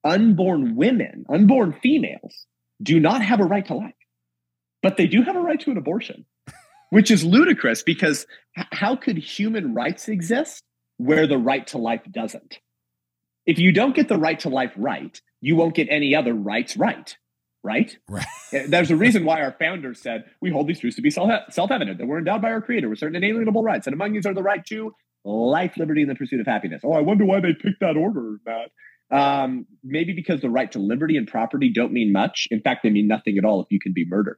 unborn 0.03 0.75
women, 0.75 1.25
unborn 1.29 1.75
females, 1.81 2.47
do 2.81 2.99
not 2.99 3.21
have 3.21 3.39
a 3.39 3.45
right 3.45 3.65
to 3.67 3.75
life, 3.75 3.93
but 4.81 4.97
they 4.97 5.05
do 5.05 5.21
have 5.21 5.35
a 5.35 5.41
right 5.41 5.59
to 5.59 5.69
an 5.69 5.77
abortion, 5.77 6.25
which 6.89 7.11
is 7.11 7.23
ludicrous 7.23 7.83
because 7.83 8.25
how 8.55 8.95
could 8.95 9.17
human 9.17 9.75
rights 9.75 10.07
exist 10.07 10.63
where 10.97 11.27
the 11.27 11.37
right 11.37 11.67
to 11.67 11.77
life 11.77 12.01
doesn't? 12.09 12.57
If 13.45 13.59
you 13.59 13.71
don't 13.71 13.95
get 13.95 14.07
the 14.07 14.17
right 14.17 14.39
to 14.41 14.49
life 14.49 14.71
right, 14.77 15.19
you 15.41 15.55
won't 15.55 15.73
get 15.75 15.87
any 15.89 16.15
other 16.15 16.33
rights 16.33 16.77
right, 16.77 17.15
right? 17.63 17.95
Right. 18.07 18.25
Uh, 18.53 18.59
There's 18.67 18.91
a 18.91 18.95
reason 18.95 19.25
why 19.25 19.41
our 19.41 19.55
founders 19.59 20.01
said 20.01 20.25
we 20.41 20.51
hold 20.51 20.67
these 20.67 20.79
truths 20.79 20.95
to 20.97 21.01
be 21.01 21.09
self 21.09 21.29
evident 21.71 21.97
that 21.97 22.05
we're 22.07 22.19
endowed 22.19 22.41
by 22.41 22.51
our 22.51 22.61
Creator 22.61 22.89
with 22.89 22.99
certain 22.99 23.15
inalienable 23.21 23.63
rights, 23.63 23.87
and 23.87 23.93
among 23.93 24.13
these 24.13 24.25
are 24.25 24.33
the 24.33 24.43
right 24.43 24.65
to 24.67 24.93
life, 25.23 25.73
liberty, 25.77 26.01
and 26.01 26.09
the 26.09 26.15
pursuit 26.15 26.39
of 26.39 26.47
happiness. 26.47 26.81
Oh, 26.83 26.93
I 26.93 27.01
wonder 27.01 27.25
why 27.25 27.39
they 27.39 27.53
picked 27.53 27.79
that 27.81 27.95
order, 27.97 28.37
Matt. 28.45 28.71
Um, 29.11 29.65
maybe 29.83 30.13
because 30.13 30.39
the 30.41 30.49
right 30.49 30.71
to 30.71 30.79
liberty 30.79 31.17
and 31.17 31.27
property 31.27 31.69
don't 31.73 31.91
mean 31.91 32.11
much. 32.13 32.47
In 32.49 32.61
fact, 32.61 32.81
they 32.83 32.89
mean 32.89 33.07
nothing 33.07 33.37
at 33.37 33.43
all 33.43 33.61
if 33.61 33.67
you 33.69 33.79
can 33.79 33.91
be 33.93 34.05
murdered. 34.05 34.37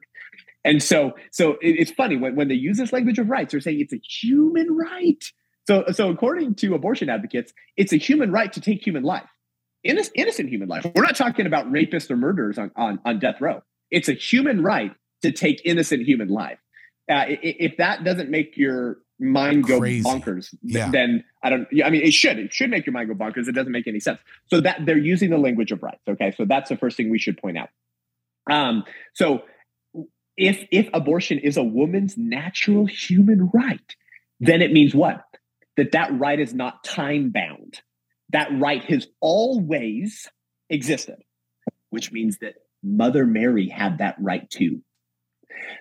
And 0.64 0.82
so, 0.82 1.12
so 1.30 1.52
it- 1.62 1.76
it's 1.78 1.90
funny 1.92 2.16
when, 2.16 2.34
when 2.34 2.48
they 2.48 2.54
use 2.54 2.76
this 2.78 2.92
language 2.92 3.18
of 3.18 3.28
rights, 3.30 3.52
they're 3.52 3.60
saying 3.60 3.78
it's 3.80 3.92
a 3.92 4.00
human 4.20 4.66
right. 4.76 5.24
So, 5.66 5.84
so 5.92 6.10
according 6.10 6.56
to 6.56 6.74
abortion 6.74 7.08
advocates, 7.08 7.52
it's 7.76 7.92
a 7.92 7.96
human 7.96 8.30
right 8.30 8.52
to 8.52 8.60
take 8.60 8.86
human 8.86 9.02
life, 9.02 9.28
innocent, 9.82 10.14
innocent 10.16 10.48
human 10.50 10.68
life. 10.68 10.86
We're 10.94 11.02
not 11.02 11.16
talking 11.16 11.46
about 11.46 11.70
rapists 11.72 12.10
or 12.10 12.16
murderers 12.16 12.58
on, 12.58 12.70
on, 12.76 13.00
on 13.04 13.18
death 13.18 13.40
row. 13.40 13.62
It's 13.90 14.08
a 14.08 14.12
human 14.12 14.62
right 14.62 14.92
to 15.22 15.32
take 15.32 15.62
innocent 15.64 16.02
human 16.04 16.28
life. 16.28 16.58
Uh, 17.10 17.24
if 17.28 17.76
that 17.78 18.04
doesn't 18.04 18.30
make 18.30 18.56
your 18.56 18.98
mind 19.18 19.66
go 19.66 19.78
Crazy. 19.78 20.02
bonkers, 20.02 20.54
Yeah. 20.62 20.90
then 20.90 21.24
I 21.42 21.50
don't. 21.50 21.68
I 21.84 21.90
mean, 21.90 22.02
it 22.02 22.12
should. 22.12 22.38
It 22.38 22.52
should 22.52 22.70
make 22.70 22.84
your 22.86 22.92
mind 22.94 23.08
go 23.08 23.14
bonkers. 23.14 23.46
It 23.46 23.52
doesn't 23.52 23.72
make 23.72 23.86
any 23.86 24.00
sense. 24.00 24.20
So 24.48 24.60
that 24.62 24.84
they're 24.86 24.98
using 24.98 25.30
the 25.30 25.38
language 25.38 25.70
of 25.70 25.82
rights. 25.82 26.02
Okay, 26.08 26.32
so 26.36 26.44
that's 26.46 26.68
the 26.70 26.76
first 26.76 26.96
thing 26.96 27.10
we 27.10 27.18
should 27.18 27.36
point 27.38 27.58
out. 27.58 27.68
Um, 28.50 28.84
so 29.12 29.42
if 30.36 30.66
if 30.70 30.88
abortion 30.94 31.38
is 31.38 31.56
a 31.56 31.62
woman's 31.62 32.16
natural 32.16 32.86
human 32.86 33.50
right, 33.52 33.94
then 34.40 34.62
it 34.62 34.72
means 34.72 34.94
what? 34.94 35.22
That 35.76 35.92
that 35.92 36.18
right 36.18 36.38
is 36.38 36.54
not 36.54 36.84
time 36.84 37.30
bound. 37.30 37.80
That 38.30 38.48
right 38.52 38.82
has 38.84 39.06
always 39.20 40.28
existed, 40.70 41.16
which 41.90 42.12
means 42.12 42.38
that 42.38 42.54
Mother 42.82 43.26
Mary 43.26 43.68
had 43.68 43.98
that 43.98 44.16
right 44.18 44.48
too. 44.50 44.82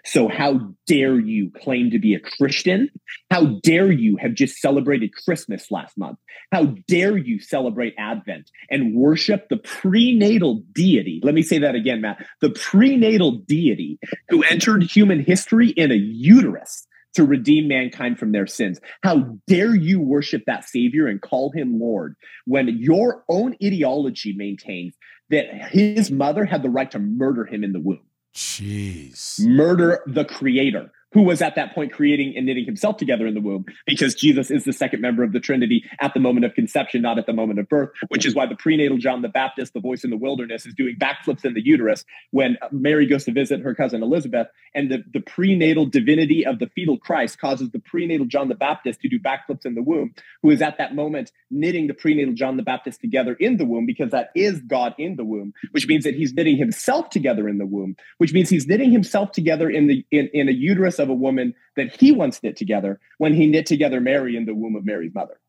So, 0.06 0.28
how 0.28 0.74
dare 0.88 1.20
you 1.20 1.52
claim 1.52 1.92
to 1.92 2.00
be 2.00 2.14
a 2.14 2.20
Christian? 2.20 2.90
How 3.32 3.60
dare 3.64 3.92
you 3.92 4.18
have 4.18 4.34
just 4.34 4.58
celebrated 4.58 5.12
Christmas 5.14 5.72
last 5.72 5.98
month? 5.98 6.20
How 6.52 6.76
dare 6.88 7.18
you 7.18 7.40
celebrate 7.40 7.96
Advent 7.98 8.50
and 8.70 8.96
worship 8.96 9.50
the 9.50 9.58
prenatal 9.58 10.64
deity? 10.74 11.22
Let 11.24 11.34
me 11.34 11.42
say 11.42 11.60
that 11.60 11.76
again, 11.76 12.02
Matt. 12.02 12.26
The 12.42 12.52
prenatal 12.52 13.32
deity 13.32 14.00
who 14.30 14.44
entered 14.44 14.84
human 14.84 15.24
history 15.24 15.70
in 15.70 15.92
a 15.92 15.96
uterus 15.96 16.88
to 17.14 17.26
redeem 17.26 17.68
mankind 17.68 18.20
from 18.20 18.32
their 18.32 18.48
sins. 18.48 18.80
How 19.04 19.38
dare 19.48 19.76
you 19.76 20.00
worship 20.00 20.44
that 20.48 20.66
Savior 20.66 21.08
and 21.08 21.22
call 21.22 21.52
him 21.52 21.80
Lord 21.80 22.16
when 22.46 22.68
your 22.68 23.24
own 23.30 23.56
ideology 23.64 24.34
maintains 24.34 24.96
that 25.30 25.46
his 25.72 26.12
mother 26.12 26.46
had 26.46 26.64
the 26.64 26.70
right 26.70 26.90
to 26.92 27.00
murder 27.00 27.46
him 27.46 27.64
in 27.64 27.72
the 27.72 27.80
womb, 27.80 28.02
Jeez. 28.36 29.40
murder 29.46 30.02
the 30.06 30.26
creator 30.26 30.92
who 31.14 31.22
was 31.22 31.42
at 31.42 31.56
that 31.56 31.74
point 31.74 31.94
creating 31.94 32.34
and 32.36 32.46
knitting 32.46 32.66
himself 32.66 32.98
together 32.98 33.28
in 33.28 33.34
the 33.34 33.42
womb 33.42 33.66
because 33.86 34.16
Jesus 34.16 34.50
is 34.50 34.66
the 34.66 34.74
second 34.74 35.02
member 35.02 35.24
of 35.24 35.32
the 35.32 35.40
Trinity 35.40 35.84
at 36.00 36.14
the 36.14 36.20
moment 36.20 36.46
of 36.46 36.54
conception, 36.54 37.02
not 37.02 37.18
at 37.18 37.26
the 37.26 37.34
moment 37.34 37.60
of 37.60 37.70
birth, 37.70 37.90
which 38.10 38.26
is 38.26 38.36
why 38.36 38.46
the 38.46 38.56
prenatal 38.56 38.98
John 38.98 39.22
the 39.22 39.30
Baptist, 39.30 39.74
the 39.74 39.80
voice 39.80 40.04
in 40.04 40.10
the 40.10 40.18
wilderness, 40.18 40.66
is 40.66 40.74
doing 40.74 40.96
backflips 40.98 41.46
in 41.46 41.54
the 41.54 41.64
uterus 41.64 42.04
when 42.32 42.58
Mary 42.72 43.06
goes 43.06 43.26
to 43.26 43.32
visit 43.32 43.62
her 43.62 43.76
cousin 43.76 44.02
Elizabeth. 44.02 44.48
And 44.76 44.90
the, 44.90 45.04
the 45.14 45.20
prenatal 45.20 45.86
divinity 45.86 46.46
of 46.46 46.60
the 46.60 46.68
fetal 46.68 46.98
Christ 46.98 47.40
causes 47.40 47.70
the 47.70 47.80
prenatal 47.80 48.26
John 48.26 48.50
the 48.50 48.56
Baptist 48.56 49.02
to 49.02 49.10
do 49.10 49.20
backflips 49.20 49.66
in 49.66 49.76
the 49.76 49.84
womb, 49.84 50.16
who 50.42 50.50
is 50.50 50.62
at 50.62 50.78
that 50.80 50.96
moment 50.96 51.32
knitting 51.52 51.88
the 51.88 51.94
prenatal 51.94 52.34
John 52.34 52.58
the 52.58 52.64
Baptist 52.64 53.02
together 53.02 53.34
in 53.34 53.58
the 53.58 53.66
womb 53.66 53.86
because 53.86 54.12
that 54.12 54.30
is 54.36 54.60
God 54.62 54.96
in 54.98 55.16
the 55.16 55.24
womb, 55.24 55.54
which 55.72 55.88
means 55.88 56.04
that 56.06 56.16
he's 56.16 56.34
knitting 56.34 56.58
himself 56.58 57.10
together 57.10 57.48
in 57.48 57.60
the 57.60 57.66
womb, 57.66 57.96
which 58.18 58.34
means 58.34 58.50
he's 58.50 58.68
knitting 58.68 58.92
himself 58.92 59.32
together 59.32 59.70
in 59.70 59.88
the 59.88 60.06
in, 60.12 60.30
in 60.34 60.50
a 60.50 60.52
uterus 60.52 61.00
of 61.04 61.10
a 61.10 61.14
woman 61.14 61.54
that 61.76 61.96
he 61.96 62.12
once 62.12 62.42
knit 62.42 62.58
together 62.58 63.00
when 63.20 63.34
he 63.34 63.46
knit 63.46 63.68
together 63.68 64.02
Mary 64.02 64.36
in 64.36 64.46
the 64.46 64.56
womb 64.56 64.76
of 64.76 64.86
Mary's 64.86 65.14
mother. 65.14 65.40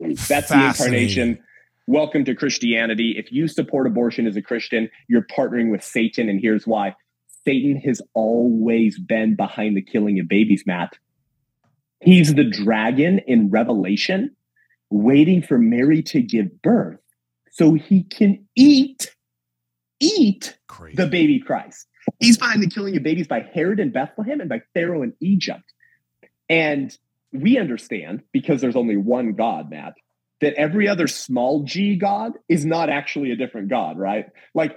That's 0.00 0.48
the 0.48 0.66
incarnation. 0.66 1.38
Welcome 1.86 2.24
to 2.24 2.34
Christianity. 2.34 3.14
If 3.16 3.30
you 3.30 3.46
support 3.46 3.86
abortion 3.86 4.26
as 4.26 4.34
a 4.36 4.42
Christian, 4.42 4.90
you're 5.06 5.22
partnering 5.22 5.70
with 5.70 5.84
Satan, 5.84 6.28
and 6.28 6.40
here's 6.40 6.66
why. 6.66 6.96
Satan 7.44 7.76
has 7.82 8.02
always 8.12 8.98
been 8.98 9.36
behind 9.36 9.76
the 9.76 9.82
killing 9.82 10.18
of 10.18 10.26
babies, 10.26 10.64
Matt. 10.66 10.98
He's 12.00 12.34
the 12.34 12.44
dragon 12.44 13.20
in 13.20 13.50
Revelation, 13.50 14.34
waiting 14.90 15.42
for 15.42 15.58
Mary 15.58 16.02
to 16.04 16.20
give 16.20 16.60
birth 16.60 16.98
so 17.52 17.74
he 17.74 18.02
can 18.02 18.44
eat, 18.56 19.14
eat 20.00 20.58
Crazy. 20.66 20.96
the 20.96 21.06
baby 21.06 21.38
Christ. 21.38 21.86
He's 22.18 22.38
behind 22.38 22.62
the 22.62 22.70
killing 22.70 22.96
of 22.96 23.02
babies 23.02 23.26
by 23.26 23.40
Herod 23.40 23.80
in 23.80 23.90
Bethlehem 23.90 24.40
and 24.40 24.48
by 24.48 24.62
Pharaoh 24.74 25.02
in 25.02 25.12
Egypt. 25.20 25.64
And 26.48 26.96
we 27.32 27.58
understand, 27.58 28.22
because 28.32 28.60
there's 28.60 28.76
only 28.76 28.96
one 28.96 29.32
God, 29.32 29.70
Matt, 29.70 29.94
that 30.40 30.54
every 30.54 30.88
other 30.88 31.06
small 31.06 31.64
g 31.64 31.96
God 31.96 32.32
is 32.48 32.64
not 32.64 32.88
actually 32.88 33.30
a 33.30 33.36
different 33.36 33.68
God, 33.68 33.98
right? 33.98 34.26
Like 34.54 34.76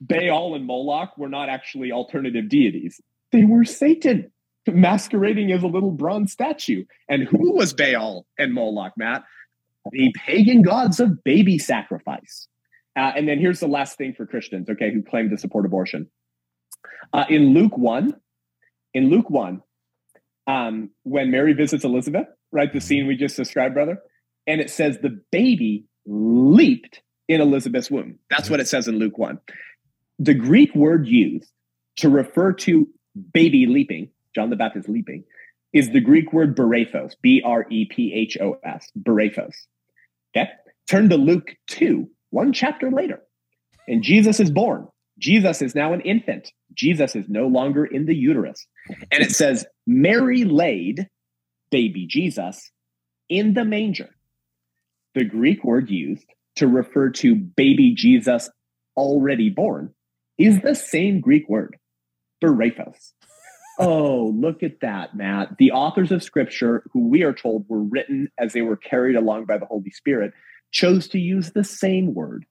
Baal 0.00 0.54
and 0.54 0.66
Moloch 0.66 1.16
were 1.16 1.28
not 1.28 1.48
actually 1.48 1.92
alternative 1.92 2.48
deities, 2.48 3.00
they 3.32 3.44
were 3.44 3.64
Satan 3.64 4.30
masquerading 4.68 5.52
as 5.52 5.62
a 5.62 5.68
little 5.68 5.90
bronze 5.90 6.32
statue. 6.32 6.84
And 7.08 7.22
who 7.22 7.52
was 7.52 7.72
Baal 7.72 8.26
and 8.38 8.52
Moloch, 8.52 8.92
Matt? 8.96 9.24
The 9.92 10.12
pagan 10.16 10.62
gods 10.62 10.98
of 10.98 11.22
baby 11.22 11.58
sacrifice. 11.58 12.48
Uh, 12.96 13.12
and 13.14 13.28
then 13.28 13.38
here's 13.38 13.60
the 13.60 13.68
last 13.68 13.96
thing 13.98 14.14
for 14.14 14.26
Christians, 14.26 14.68
okay, 14.68 14.92
who 14.92 15.02
claim 15.02 15.30
to 15.30 15.38
support 15.38 15.66
abortion. 15.66 16.10
Uh, 17.12 17.24
in 17.28 17.54
Luke 17.54 17.76
1, 17.76 18.14
in 18.94 19.10
Luke 19.10 19.30
1, 19.30 19.62
um, 20.46 20.90
when 21.02 21.30
Mary 21.30 21.52
visits 21.52 21.84
Elizabeth, 21.84 22.26
right, 22.52 22.72
the 22.72 22.80
scene 22.80 23.06
we 23.06 23.16
just 23.16 23.36
described, 23.36 23.74
brother, 23.74 24.00
and 24.46 24.60
it 24.60 24.70
says 24.70 24.98
the 24.98 25.20
baby 25.32 25.84
leaped 26.06 27.00
in 27.28 27.40
Elizabeth's 27.40 27.90
womb. 27.90 28.18
That's 28.30 28.48
what 28.48 28.60
it 28.60 28.68
says 28.68 28.88
in 28.88 28.98
Luke 28.98 29.18
1. 29.18 29.38
The 30.18 30.34
Greek 30.34 30.74
word 30.74 31.06
used 31.06 31.50
to 31.96 32.08
refer 32.08 32.52
to 32.52 32.88
baby 33.32 33.66
leaping, 33.66 34.10
John 34.34 34.50
the 34.50 34.56
Baptist 34.56 34.88
leaping, 34.88 35.24
is 35.72 35.90
the 35.90 36.00
Greek 36.00 36.32
word 36.32 36.56
berephos, 36.56 37.14
B 37.20 37.42
R 37.44 37.66
E 37.70 37.86
P 37.86 38.12
H 38.14 38.38
O 38.40 38.56
S, 38.64 38.90
berephos. 38.98 39.54
Okay? 40.36 40.48
Turn 40.88 41.08
to 41.08 41.16
Luke 41.16 41.56
2, 41.68 42.08
one 42.30 42.52
chapter 42.52 42.90
later, 42.90 43.20
and 43.88 44.02
Jesus 44.02 44.40
is 44.40 44.50
born. 44.50 44.86
Jesus 45.18 45.62
is 45.62 45.74
now 45.74 45.92
an 45.92 46.00
infant. 46.02 46.52
Jesus 46.76 47.16
is 47.16 47.28
no 47.28 47.46
longer 47.46 47.84
in 47.84 48.06
the 48.06 48.14
uterus. 48.14 48.66
And 49.10 49.22
it 49.22 49.32
says, 49.32 49.66
Mary 49.86 50.44
laid 50.44 51.08
baby 51.70 52.06
Jesus 52.06 52.70
in 53.28 53.54
the 53.54 53.64
manger. 53.64 54.10
The 55.14 55.24
Greek 55.24 55.64
word 55.64 55.90
used 55.90 56.26
to 56.56 56.66
refer 56.66 57.10
to 57.10 57.34
baby 57.34 57.94
Jesus 57.94 58.50
already 58.96 59.50
born 59.50 59.94
is 60.38 60.60
the 60.60 60.74
same 60.74 61.20
Greek 61.20 61.48
word, 61.48 61.76
berephos. 62.42 63.12
Oh, 63.78 64.32
look 64.34 64.62
at 64.62 64.80
that, 64.80 65.14
Matt. 65.14 65.58
The 65.58 65.72
authors 65.72 66.10
of 66.10 66.22
scripture, 66.22 66.82
who 66.94 67.08
we 67.08 67.24
are 67.24 67.34
told 67.34 67.66
were 67.68 67.82
written 67.82 68.30
as 68.38 68.54
they 68.54 68.62
were 68.62 68.78
carried 68.78 69.16
along 69.16 69.44
by 69.44 69.58
the 69.58 69.66
Holy 69.66 69.90
Spirit, 69.90 70.32
chose 70.72 71.08
to 71.08 71.18
use 71.18 71.52
the 71.52 71.62
same 71.62 72.14
word 72.14 72.46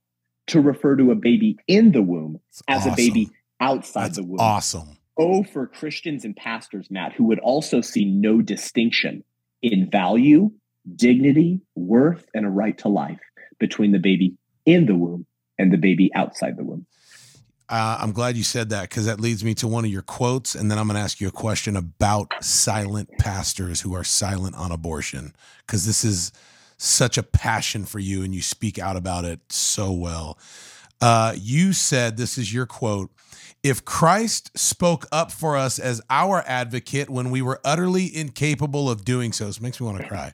to 0.46 0.62
refer 0.62 0.96
to 0.96 1.10
a 1.10 1.16
baby 1.16 1.58
in 1.68 1.94
the 1.94 2.04
womb 2.04 2.40
as 2.68 2.82
awesome. 2.82 2.94
a 2.94 2.96
baby 2.96 3.32
outside 3.66 4.06
That's 4.06 4.18
the 4.18 4.24
womb. 4.24 4.40
awesome. 4.40 4.98
Oh, 5.18 5.44
for 5.44 5.68
Christians 5.68 6.26
and 6.26 6.36
pastors, 6.36 6.88
Matt, 6.92 7.14
who 7.14 7.24
would 7.26 7.40
also 7.40 7.82
see 7.82 8.06
no 8.06 8.42
distinction 8.42 9.24
in 9.62 9.90
value, 9.90 10.52
dignity, 10.96 11.62
worth, 11.76 12.26
and 12.34 12.46
a 12.46 12.50
right 12.50 12.78
to 12.80 12.90
life 12.90 13.20
between 13.60 13.92
the 13.92 14.00
baby 14.00 14.36
in 14.66 14.86
the 14.86 14.96
womb 14.96 15.26
and 15.58 15.72
the 15.72 15.78
baby 15.78 16.12
outside 16.14 16.58
the 16.58 16.64
womb. 16.64 16.86
Uh, 17.68 17.98
I'm 18.00 18.12
glad 18.12 18.38
you 18.38 18.44
said 18.44 18.70
that 18.70 18.90
because 18.90 19.08
that 19.08 19.20
leads 19.20 19.44
me 19.44 19.56
to 19.56 19.68
one 19.68 19.86
of 19.86 19.92
your 19.92 20.04
quotes, 20.04 20.54
and 20.54 20.70
then 20.70 20.78
I'm 20.78 20.88
going 20.88 20.96
to 20.96 21.02
ask 21.02 21.20
you 21.20 21.28
a 21.28 21.32
question 21.32 21.76
about 21.76 22.32
silent 22.44 23.10
pastors 23.18 23.82
who 23.82 23.96
are 23.96 24.04
silent 24.04 24.56
on 24.56 24.72
abortion 24.72 25.34
because 25.66 25.86
this 25.88 26.04
is 26.04 26.32
such 26.78 27.18
a 27.18 27.24
passion 27.24 27.86
for 27.86 27.98
you, 28.00 28.22
and 28.22 28.36
you 28.36 28.42
speak 28.42 28.78
out 28.78 28.98
about 28.98 29.26
it 29.26 29.40
so 29.50 29.92
well. 29.92 30.38
Uh, 31.02 31.34
you 31.38 31.74
said 31.74 32.18
this 32.18 32.38
is 32.38 32.54
your 32.54 32.68
quote. 32.68 33.10
If 33.66 33.84
Christ 33.84 34.56
spoke 34.56 35.08
up 35.12 35.32
for 35.32 35.58
us 35.58 35.80
as 35.80 36.00
our 36.08 36.44
advocate 36.46 37.10
when 37.10 37.32
we 37.32 37.42
were 37.42 37.60
utterly 37.66 38.16
incapable 38.16 38.92
of 38.92 39.04
doing 39.04 39.34
so, 39.34 39.48
this 39.48 39.60
makes 39.60 39.82
me 39.82 39.88
want 39.88 39.98
to 39.98 40.08
cry. 40.08 40.34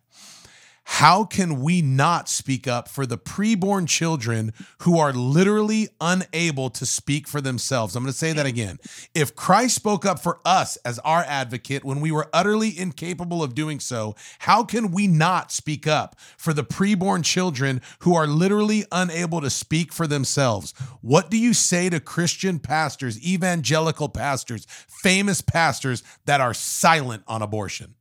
How 0.96 1.24
can 1.24 1.62
we 1.62 1.82
not 1.82 2.28
speak 2.30 2.68
up 2.68 2.88
for 2.88 3.08
the 3.08 3.18
preborn 3.18 3.88
children 3.88 4.54
who 4.82 5.00
are 5.00 5.14
literally 5.14 5.88
unable 6.02 6.70
to 6.72 6.86
speak 6.86 7.28
for 7.30 7.40
themselves? 7.42 7.96
I'm 7.96 8.04
going 8.04 8.12
to 8.12 8.18
say 8.18 8.34
that 8.34 8.46
again. 8.46 8.78
If 9.16 9.34
Christ 9.34 9.74
spoke 9.74 10.06
up 10.06 10.20
for 10.20 10.42
us 10.46 10.76
as 10.86 11.00
our 11.00 11.24
advocate 11.26 11.86
when 11.86 12.02
we 12.02 12.12
were 12.12 12.30
utterly 12.34 12.78
incapable 12.78 13.42
of 13.42 13.56
doing 13.56 13.80
so, 13.80 14.16
how 14.40 14.64
can 14.64 14.92
we 14.92 15.08
not 15.08 15.52
speak 15.52 15.88
up 15.88 16.20
for 16.38 16.54
the 16.54 16.64
preborn 16.64 17.24
children 17.24 17.82
who 18.00 18.14
are 18.14 18.28
literally 18.28 18.84
unable 18.92 19.42
to 19.42 19.50
speak 19.50 19.94
for 19.94 20.06
themselves? 20.06 20.74
What 21.00 21.32
do 21.32 21.38
you 21.38 21.54
say 21.54 21.90
to 21.90 22.00
Christian 22.02 22.60
pastors, 22.60 23.20
evangelical 23.26 24.10
pastors, 24.10 24.68
famous 24.88 25.42
pastors 25.42 26.04
that 26.26 26.42
are 26.42 26.54
silent 26.54 27.24
on 27.28 27.42
abortion? 27.42 27.96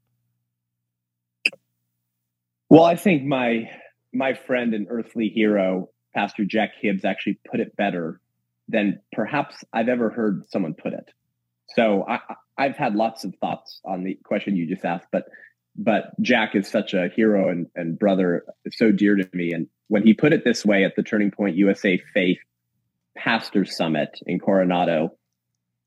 Well, 2.71 2.85
I 2.85 2.95
think 2.95 3.25
my 3.25 3.69
my 4.15 4.35
friend 4.35 4.75
and 4.75 4.87
earthly 4.89 5.29
hero, 5.29 5.91
Pastor 6.15 6.45
Jack 6.45 6.71
Hibbs, 6.81 7.05
actually 7.05 7.41
put 7.51 7.59
it 7.59 7.77
better 7.77 8.21
than 8.69 9.01
perhaps 9.13 9.57
I've 9.73 9.89
ever 9.89 10.09
heard 10.09 10.45
someone 10.49 10.75
put 10.75 10.93
it. 10.93 11.11
So 11.75 12.07
I, 12.09 12.21
I've 12.57 12.77
had 12.77 12.95
lots 12.95 13.25
of 13.25 13.35
thoughts 13.41 13.81
on 13.85 14.05
the 14.05 14.17
question 14.25 14.57
you 14.57 14.69
just 14.69 14.85
asked, 14.85 15.09
but 15.11 15.25
but 15.77 16.13
Jack 16.23 16.55
is 16.55 16.69
such 16.69 16.95
a 16.95 17.09
hero 17.09 17.49
and, 17.49 17.67
and 17.75 17.99
brother, 17.99 18.45
so 18.71 18.93
dear 18.93 19.17
to 19.17 19.29
me. 19.33 19.53
And 19.53 19.67
when 19.89 20.05
he 20.05 20.15
put 20.15 20.33
it 20.33 20.45
this 20.45 20.65
way 20.65 20.85
at 20.85 20.95
the 20.95 21.03
Turning 21.03 21.33
Point 21.33 21.57
USA 21.57 22.01
Faith 22.15 22.39
Pastor 23.17 23.65
Summit 23.65 24.11
in 24.27 24.39
Coronado 24.39 25.17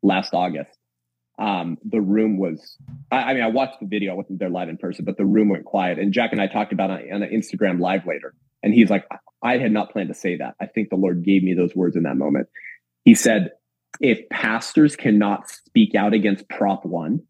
last 0.02 0.34
August, 0.34 0.78
um, 1.39 1.78
the 1.84 2.02
room 2.02 2.38
was, 2.38 2.78
I, 3.12 3.17
I 3.17 3.34
mean, 3.34 3.43
I 3.43 3.48
watched 3.48 3.80
the 3.80 3.88
video, 3.88 4.13
I 4.13 4.15
wasn't 4.15 4.39
there 4.39 4.50
live 4.50 4.69
in 4.69 4.78
person, 4.78 5.06
but 5.06 5.17
the 5.17 5.26
room 5.26 5.50
went 5.50 5.65
quiet. 5.65 6.00
And 6.00 6.13
Jack 6.13 6.32
and 6.32 6.41
I 6.41 6.48
talked 6.48 6.74
about 6.74 6.91
it 6.91 7.12
on 7.12 7.24
an 7.24 7.30
Instagram 7.30 7.80
live 7.80 8.06
later. 8.06 8.34
And 8.62 8.74
he's 8.74 8.89
like, 8.89 9.06
I 9.41 9.58
had 9.58 9.72
not 9.72 9.91
planned 9.91 10.10
to 10.10 10.15
say 10.15 10.38
that. 10.38 10.56
I 10.62 10.67
think 10.67 10.89
the 10.89 10.96
Lord 10.96 11.24
gave 11.24 11.43
me 11.43 11.54
those 11.54 11.76
words 11.76 11.96
in 11.96 12.04
that 12.04 12.15
moment. 12.15 12.48
He 13.04 13.15
said, 13.15 13.52
if 14.00 14.28
pastors 14.30 14.96
cannot 14.96 15.50
speak 15.50 15.96
out 15.96 16.13
against 16.13 16.48
Prop 16.50 16.86
1, 16.86 17.22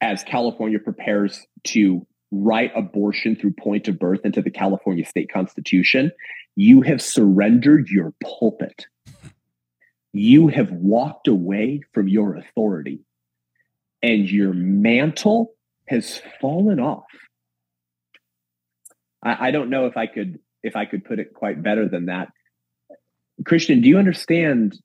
as 0.00 0.22
California 0.24 0.78
prepares 0.78 1.46
to 1.64 2.06
write 2.30 2.72
abortion 2.76 3.36
through 3.36 3.52
point 3.52 3.88
of 3.88 3.98
birth 3.98 4.20
into 4.24 4.42
the 4.42 4.50
California 4.50 5.04
state 5.04 5.30
constitution, 5.32 6.12
you 6.56 6.82
have 6.82 7.00
surrendered 7.00 7.88
your 7.88 8.12
pulpit. 8.22 8.86
You 10.18 10.48
have 10.48 10.72
walked 10.72 11.28
away 11.28 11.82
from 11.94 12.08
your 12.08 12.34
authority 12.34 13.04
and 14.02 14.28
your 14.28 14.52
mantle 14.52 15.52
has 15.86 16.20
fallen 16.40 16.80
off. 16.80 17.06
I, 19.24 19.48
I 19.48 19.50
don't 19.52 19.70
know 19.70 19.86
if 19.86 19.96
I 19.96 20.08
could 20.08 20.40
if 20.64 20.74
I 20.74 20.86
could 20.86 21.04
put 21.04 21.20
it 21.20 21.34
quite 21.34 21.62
better 21.62 21.88
than 21.88 22.06
that. 22.06 22.30
Christian, 23.44 23.80
do 23.80 23.88
you 23.88 23.96
understand? 23.96 24.76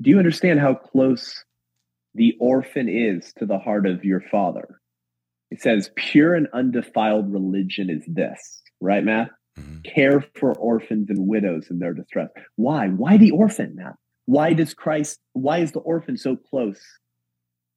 Do 0.00 0.10
you 0.10 0.18
understand 0.20 0.60
how 0.60 0.74
close 0.74 1.44
the 2.14 2.36
orphan 2.38 2.88
is 2.88 3.32
to 3.38 3.46
the 3.46 3.58
heart 3.58 3.84
of 3.84 4.04
your 4.04 4.20
father? 4.30 4.80
It 5.50 5.60
says, 5.60 5.90
pure 5.96 6.36
and 6.36 6.46
undefiled 6.52 7.32
religion 7.32 7.90
is 7.90 8.04
this, 8.06 8.62
right, 8.80 9.02
Matt? 9.02 9.30
Mhm. 9.58 9.82
care 9.82 10.24
for 10.36 10.56
orphans 10.56 11.10
and 11.10 11.26
widows 11.26 11.66
in 11.68 11.80
their 11.80 11.94
distress. 11.94 12.28
Why? 12.54 12.86
Why 12.86 13.16
the 13.16 13.32
orphan, 13.32 13.74
Matt? 13.74 13.96
Why 14.28 14.52
does 14.52 14.74
Christ, 14.74 15.20
why 15.32 15.60
is 15.60 15.72
the 15.72 15.78
orphan 15.78 16.18
so 16.18 16.36
close 16.36 16.78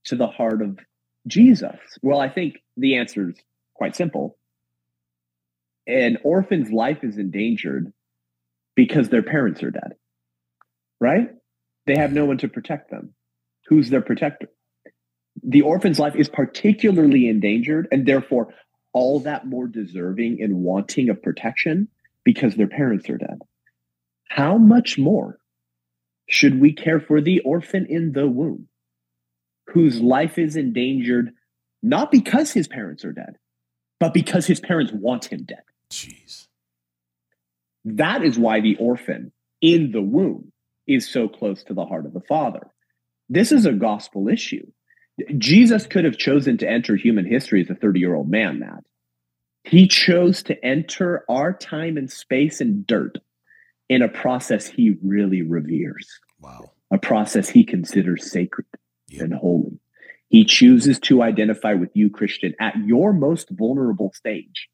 to 0.04 0.18
the 0.18 0.28
heart 0.28 0.62
of 0.62 0.80
Jesus? 1.26 1.80
Well, 2.02 2.20
I 2.20 2.28
think 2.28 2.56
the 2.76 2.98
answer 2.98 3.30
is 3.30 3.38
quite 3.74 3.96
simple. 3.96 4.38
An 5.88 6.18
orphan's 6.26 6.70
life 6.70 7.06
is 7.06 7.18
endangered 7.18 7.94
because 8.76 9.08
their 9.08 9.24
parents 9.24 9.64
are 9.64 9.72
dead, 9.72 9.94
right? 11.00 11.30
They 11.88 11.96
have 11.96 12.12
no 12.12 12.26
one 12.26 12.40
to 12.40 12.50
protect 12.50 12.92
them. 12.92 13.14
Who's 13.68 13.90
their 13.90 14.02
protector? 14.02 14.50
The 15.42 15.62
orphan's 15.62 16.00
life 16.00 16.18
is 16.18 16.28
particularly 16.28 17.30
endangered 17.30 17.88
and 17.94 18.06
therefore 18.06 18.54
all 18.92 19.22
that 19.22 19.48
more 19.48 19.68
deserving 19.68 20.40
and 20.42 20.58
wanting 20.58 21.08
of 21.08 21.24
protection 21.24 21.88
because 22.26 22.56
their 22.56 22.68
parents 22.68 23.10
are 23.10 23.18
dead. 23.18 23.40
How 24.28 24.58
much 24.58 24.98
more 24.98 25.38
should 26.28 26.60
we 26.60 26.74
care 26.74 27.00
for 27.00 27.22
the 27.22 27.40
orphan 27.42 27.86
in 27.90 28.14
the 28.14 28.28
womb 28.28 28.68
whose 29.68 30.00
life 30.00 30.38
is 30.38 30.56
endangered 30.56 31.34
not 31.84 32.12
because 32.12 32.52
his 32.52 32.68
parents 32.68 33.04
are 33.04 33.12
dead, 33.12 33.38
but 34.00 34.14
because 34.14 34.46
his 34.46 34.60
parents 34.60 34.92
want 34.94 35.26
him 35.26 35.44
dead? 35.44 35.64
Jeez. 35.92 36.48
That 37.84 38.24
is 38.24 38.38
why 38.38 38.62
the 38.62 38.76
orphan 38.78 39.32
in 39.62 39.92
the 39.92 40.02
womb 40.02 40.52
is 40.88 41.10
so 41.10 41.28
close 41.28 41.64
to 41.64 41.74
the 41.74 41.86
heart 41.86 42.06
of 42.06 42.14
the 42.14 42.22
Father. 42.22 42.68
This 43.30 43.52
is 43.52 43.66
a 43.66 43.74
gospel 43.74 44.28
issue. 44.28 44.66
Jesus 45.38 45.88
could 45.88 46.06
have 46.06 46.18
chosen 46.18 46.58
to 46.58 46.70
enter 46.70 46.96
human 46.96 47.26
history 47.26 47.62
as 47.62 47.70
a 47.70 47.76
30 47.76 48.00
year 48.00 48.16
old 48.16 48.30
man, 48.30 48.60
Matt. 48.60 48.84
He 49.64 49.88
chose 49.88 50.44
to 50.44 50.66
enter 50.66 51.24
our 51.30 51.54
time 51.54 51.98
and 51.98 52.12
space 52.12 52.62
and 52.62 52.86
dirt 52.86 53.20
in 53.92 54.02
a 54.02 54.08
process 54.08 54.66
he 54.68 54.96
really 55.04 55.42
reveres, 55.42 56.08
Wow. 56.40 56.72
a 56.92 56.98
process 56.98 57.50
he 57.50 57.66
considers 57.66 58.32
sacred 58.32 58.66
Yep. 59.10 59.22
and 59.22 59.34
holy. 59.34 59.80
He 60.30 60.46
chooses 60.46 60.98
to 61.02 61.22
identify 61.22 61.74
with 61.74 61.90
you, 61.94 62.10
Christian, 62.10 62.54
at 62.58 62.74
your 62.86 63.12
most 63.12 63.50
vulnerable 63.50 64.14
stage, 64.14 64.70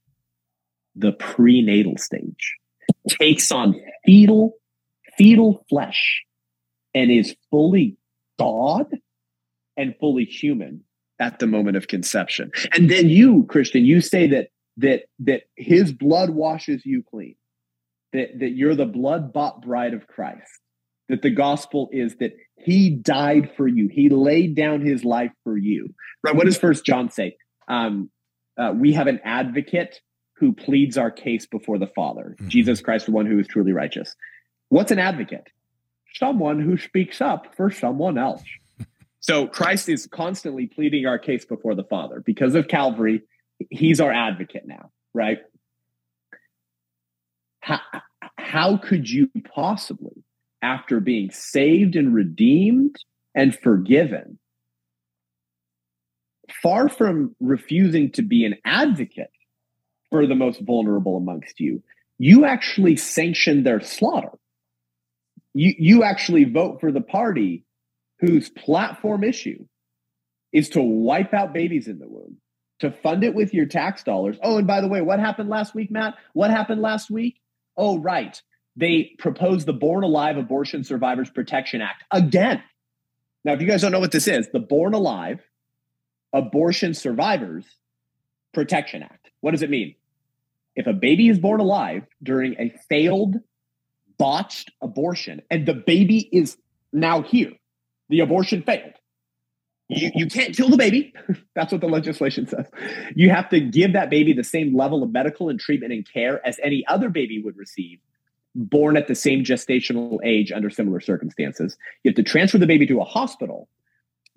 the 0.95 1.13
prenatal 1.13 1.97
stage, 1.97 2.55
takes 3.07 3.51
on 3.51 3.73
fetal, 4.05 4.53
fetal 5.17 5.65
flesh 5.67 6.23
and 6.93 7.09
is 7.09 7.35
fully 7.49 7.97
God 8.37 8.85
and 9.75 9.95
fully 9.99 10.25
human 10.25 10.83
at 11.19 11.39
the 11.39 11.47
moment 11.47 11.75
of 11.75 11.87
conception. 11.87 12.51
And 12.75 12.87
then 12.91 13.09
you, 13.09 13.45
Christian, 13.49 13.83
you 13.83 13.99
say 14.01 14.27
that 14.27 14.49
that 14.77 15.05
that 15.19 15.43
his 15.55 15.91
blood 15.91 16.29
washes 16.29 16.85
you 16.85 17.01
clean, 17.01 17.35
that, 18.17 18.39
that 18.39 18.49
you're 18.51 18.75
the 18.75 18.85
blood 18.85 19.33
bought 19.33 19.61
bride 19.61 19.93
of 19.93 20.07
Christ, 20.07 20.49
that 21.09 21.21
the 21.21 21.29
gospel 21.29 21.89
is 21.91 22.15
that 22.17 22.33
he 22.57 22.89
died 22.89 23.51
for 23.55 23.67
you, 23.67 23.87
he 23.91 24.09
laid 24.09 24.55
down 24.55 24.81
his 24.81 25.03
life 25.05 25.31
for 25.43 25.57
you. 25.57 25.93
Right? 26.23 26.35
What 26.35 26.45
does 26.45 26.57
First 26.57 26.85
John 26.85 27.09
say? 27.09 27.37
Um, 27.67 28.09
uh, 28.57 28.73
we 28.75 28.93
have 28.93 29.07
an 29.07 29.19
advocate 29.23 30.01
who 30.37 30.53
pleads 30.53 30.97
our 30.97 31.11
case 31.11 31.45
before 31.47 31.77
the 31.77 31.87
Father, 31.87 32.35
Mhm. 32.39 32.47
Jesus 32.49 32.81
Christ, 32.81 33.05
the 33.07 33.11
one 33.11 33.25
who 33.25 33.39
is 33.39 33.47
truly 33.47 33.71
righteous. 33.71 34.15
What's 34.69 34.91
an 34.91 34.99
advocate? 34.99 35.47
Someone 36.15 36.59
who 36.59 36.77
speaks 36.77 37.21
up 37.21 37.55
for 37.55 37.69
someone 37.71 38.17
else. 38.17 38.43
So 39.19 39.47
Christ 39.47 39.89
is 39.89 40.07
constantly 40.07 40.67
pleading 40.67 41.05
our 41.05 41.19
case 41.19 41.45
before 41.45 41.75
the 41.75 41.83
Father 41.83 42.21
because 42.25 42.55
of 42.55 42.67
Calvary. 42.67 43.23
He's 43.69 43.99
our 43.99 44.11
advocate 44.11 44.67
now, 44.67 44.91
right? 45.13 45.39
How, 47.59 47.81
how 48.47 48.77
could 48.77 49.09
you 49.09 49.29
possibly, 49.53 50.23
after 50.61 51.01
being 51.01 51.29
saved 51.31 51.97
and 51.97 52.13
redeemed 52.13 52.95
and 53.35 53.53
forgiven, 53.59 54.39
far 56.63 56.87
from 56.87 57.35
refusing 57.41 58.09
to 58.11 58.21
be 58.21 58.45
an 58.45 58.55
advocate 58.63 59.31
for 60.09 60.25
the 60.25 60.35
most 60.35 60.61
vulnerable 60.61 61.17
amongst 61.17 61.59
you, 61.59 61.83
you 62.17 62.45
actually 62.45 62.95
sanction 62.95 63.63
their 63.63 63.81
slaughter. 63.81 64.31
You, 65.53 65.73
you 65.77 66.03
actually 66.03 66.45
vote 66.45 66.79
for 66.79 66.91
the 66.91 67.01
party 67.01 67.65
whose 68.19 68.49
platform 68.49 69.25
issue 69.25 69.65
is 70.53 70.69
to 70.69 70.81
wipe 70.81 71.33
out 71.33 71.53
babies 71.53 71.89
in 71.89 71.99
the 71.99 72.07
womb, 72.07 72.37
to 72.79 72.91
fund 72.91 73.25
it 73.25 73.35
with 73.35 73.53
your 73.53 73.65
tax 73.65 74.03
dollars. 74.03 74.37
Oh, 74.41 74.57
and 74.57 74.65
by 74.65 74.79
the 74.79 74.87
way, 74.87 75.01
what 75.01 75.19
happened 75.19 75.49
last 75.49 75.75
week, 75.75 75.91
Matt? 75.91 76.15
What 76.33 76.49
happened 76.49 76.81
last 76.81 77.11
week? 77.11 77.41
Oh, 77.77 77.99
right. 77.99 78.41
They 78.75 79.15
proposed 79.17 79.67
the 79.67 79.73
Born 79.73 80.03
Alive 80.03 80.37
Abortion 80.37 80.83
Survivors 80.83 81.29
Protection 81.29 81.81
Act 81.81 82.03
again. 82.11 82.61
Now, 83.43 83.53
if 83.53 83.61
you 83.61 83.67
guys 83.67 83.81
don't 83.81 83.91
know 83.91 83.99
what 83.99 84.11
this 84.11 84.27
is, 84.27 84.49
the 84.51 84.59
Born 84.59 84.93
Alive 84.93 85.39
Abortion 86.33 86.93
Survivors 86.93 87.65
Protection 88.53 89.03
Act. 89.03 89.29
What 89.41 89.51
does 89.51 89.61
it 89.61 89.69
mean? 89.69 89.95
If 90.75 90.85
a 90.85 90.93
baby 90.93 91.27
is 91.27 91.39
born 91.39 91.59
alive 91.59 92.03
during 92.21 92.55
a 92.59 92.73
failed, 92.87 93.35
botched 94.17 94.71
abortion, 94.81 95.41
and 95.49 95.65
the 95.65 95.73
baby 95.73 96.29
is 96.31 96.57
now 96.93 97.21
here, 97.23 97.53
the 98.09 98.19
abortion 98.19 98.61
failed. 98.61 98.93
You, 99.89 100.11
you 100.13 100.27
can't 100.27 100.55
kill 100.55 100.69
the 100.69 100.77
baby. 100.77 101.13
That's 101.55 101.71
what 101.71 101.81
the 101.81 101.87
legislation 101.87 102.47
says. 102.47 102.65
You 103.15 103.29
have 103.29 103.49
to 103.49 103.59
give 103.59 103.93
that 103.93 104.09
baby 104.09 104.33
the 104.33 104.43
same 104.43 104.75
level 104.75 105.03
of 105.03 105.11
medical 105.11 105.49
and 105.49 105.59
treatment 105.59 105.93
and 105.93 106.07
care 106.11 106.45
as 106.45 106.59
any 106.61 106.85
other 106.87 107.09
baby 107.09 107.41
would 107.41 107.57
receive, 107.57 107.99
born 108.53 108.97
at 108.97 109.07
the 109.07 109.15
same 109.15 109.43
gestational 109.43 110.19
age 110.23 110.51
under 110.51 110.69
similar 110.69 110.99
circumstances. 110.99 111.77
You 112.03 112.09
have 112.09 112.15
to 112.15 112.23
transfer 112.23 112.57
the 112.57 112.67
baby 112.67 112.85
to 112.87 112.99
a 112.99 113.05
hospital 113.05 113.69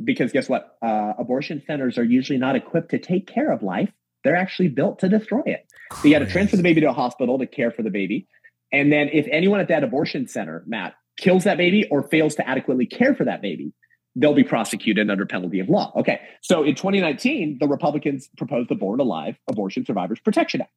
because 0.03 0.33
guess 0.33 0.49
what? 0.49 0.77
Uh, 0.83 1.13
abortion 1.19 1.63
centers 1.67 1.99
are 1.99 2.05
usually 2.05 2.39
not 2.39 2.57
equipped 2.57 2.91
to 2.91 2.99
take 2.99 3.27
care 3.27 3.51
of 3.51 3.63
life. 3.63 3.91
They're 4.23 4.37
actually 4.37 4.69
built 4.69 4.99
to 5.01 5.09
destroy 5.09 5.43
it. 5.47 5.67
So 5.95 6.09
you 6.09 6.15
got 6.15 6.25
to 6.25 6.31
transfer 6.31 6.57
the 6.57 6.63
baby 6.63 6.81
to 6.83 6.91
a 6.91 6.93
hospital 6.93 7.39
to 7.39 7.47
care 7.47 7.71
for 7.71 7.83
the 7.83 7.91
baby. 7.91 8.29
And 8.73 8.93
then 8.93 9.09
if 9.13 9.27
anyone 9.31 9.61
at 9.61 9.69
that 9.69 9.83
abortion 9.83 10.29
center, 10.29 10.63
Matt, 10.67 10.95
kills 11.19 11.45
that 11.45 11.57
baby 11.57 11.89
or 11.91 12.05
fails 12.05 12.35
to 12.37 12.49
adequately 12.49 12.87
care 12.87 13.15
for 13.15 13.25
that 13.25 13.43
baby, 13.43 13.73
they'll 14.17 14.35
be 14.35 14.45
prosecuted 14.45 15.11
under 15.11 15.27
penalty 15.27 15.61
of 15.61 15.69
law. 15.69 15.93
Okay. 15.97 16.21
So 16.43 16.63
in 16.63 16.75
2019, 16.75 17.59
the 17.61 17.69
Republicans 17.69 18.29
proposed 18.37 18.69
the 18.69 18.75
Born 18.75 19.01
Alive 19.01 19.37
Abortion 19.49 19.85
Survivors 19.85 20.21
Protection 20.21 20.63
Act. 20.63 20.73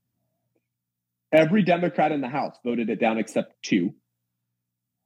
Every 1.31 1.63
Democrat 1.63 2.11
in 2.11 2.21
the 2.21 2.29
House 2.29 2.55
voted 2.63 2.89
it 2.89 2.99
down 2.99 3.17
except 3.17 3.55
two. 3.63 3.93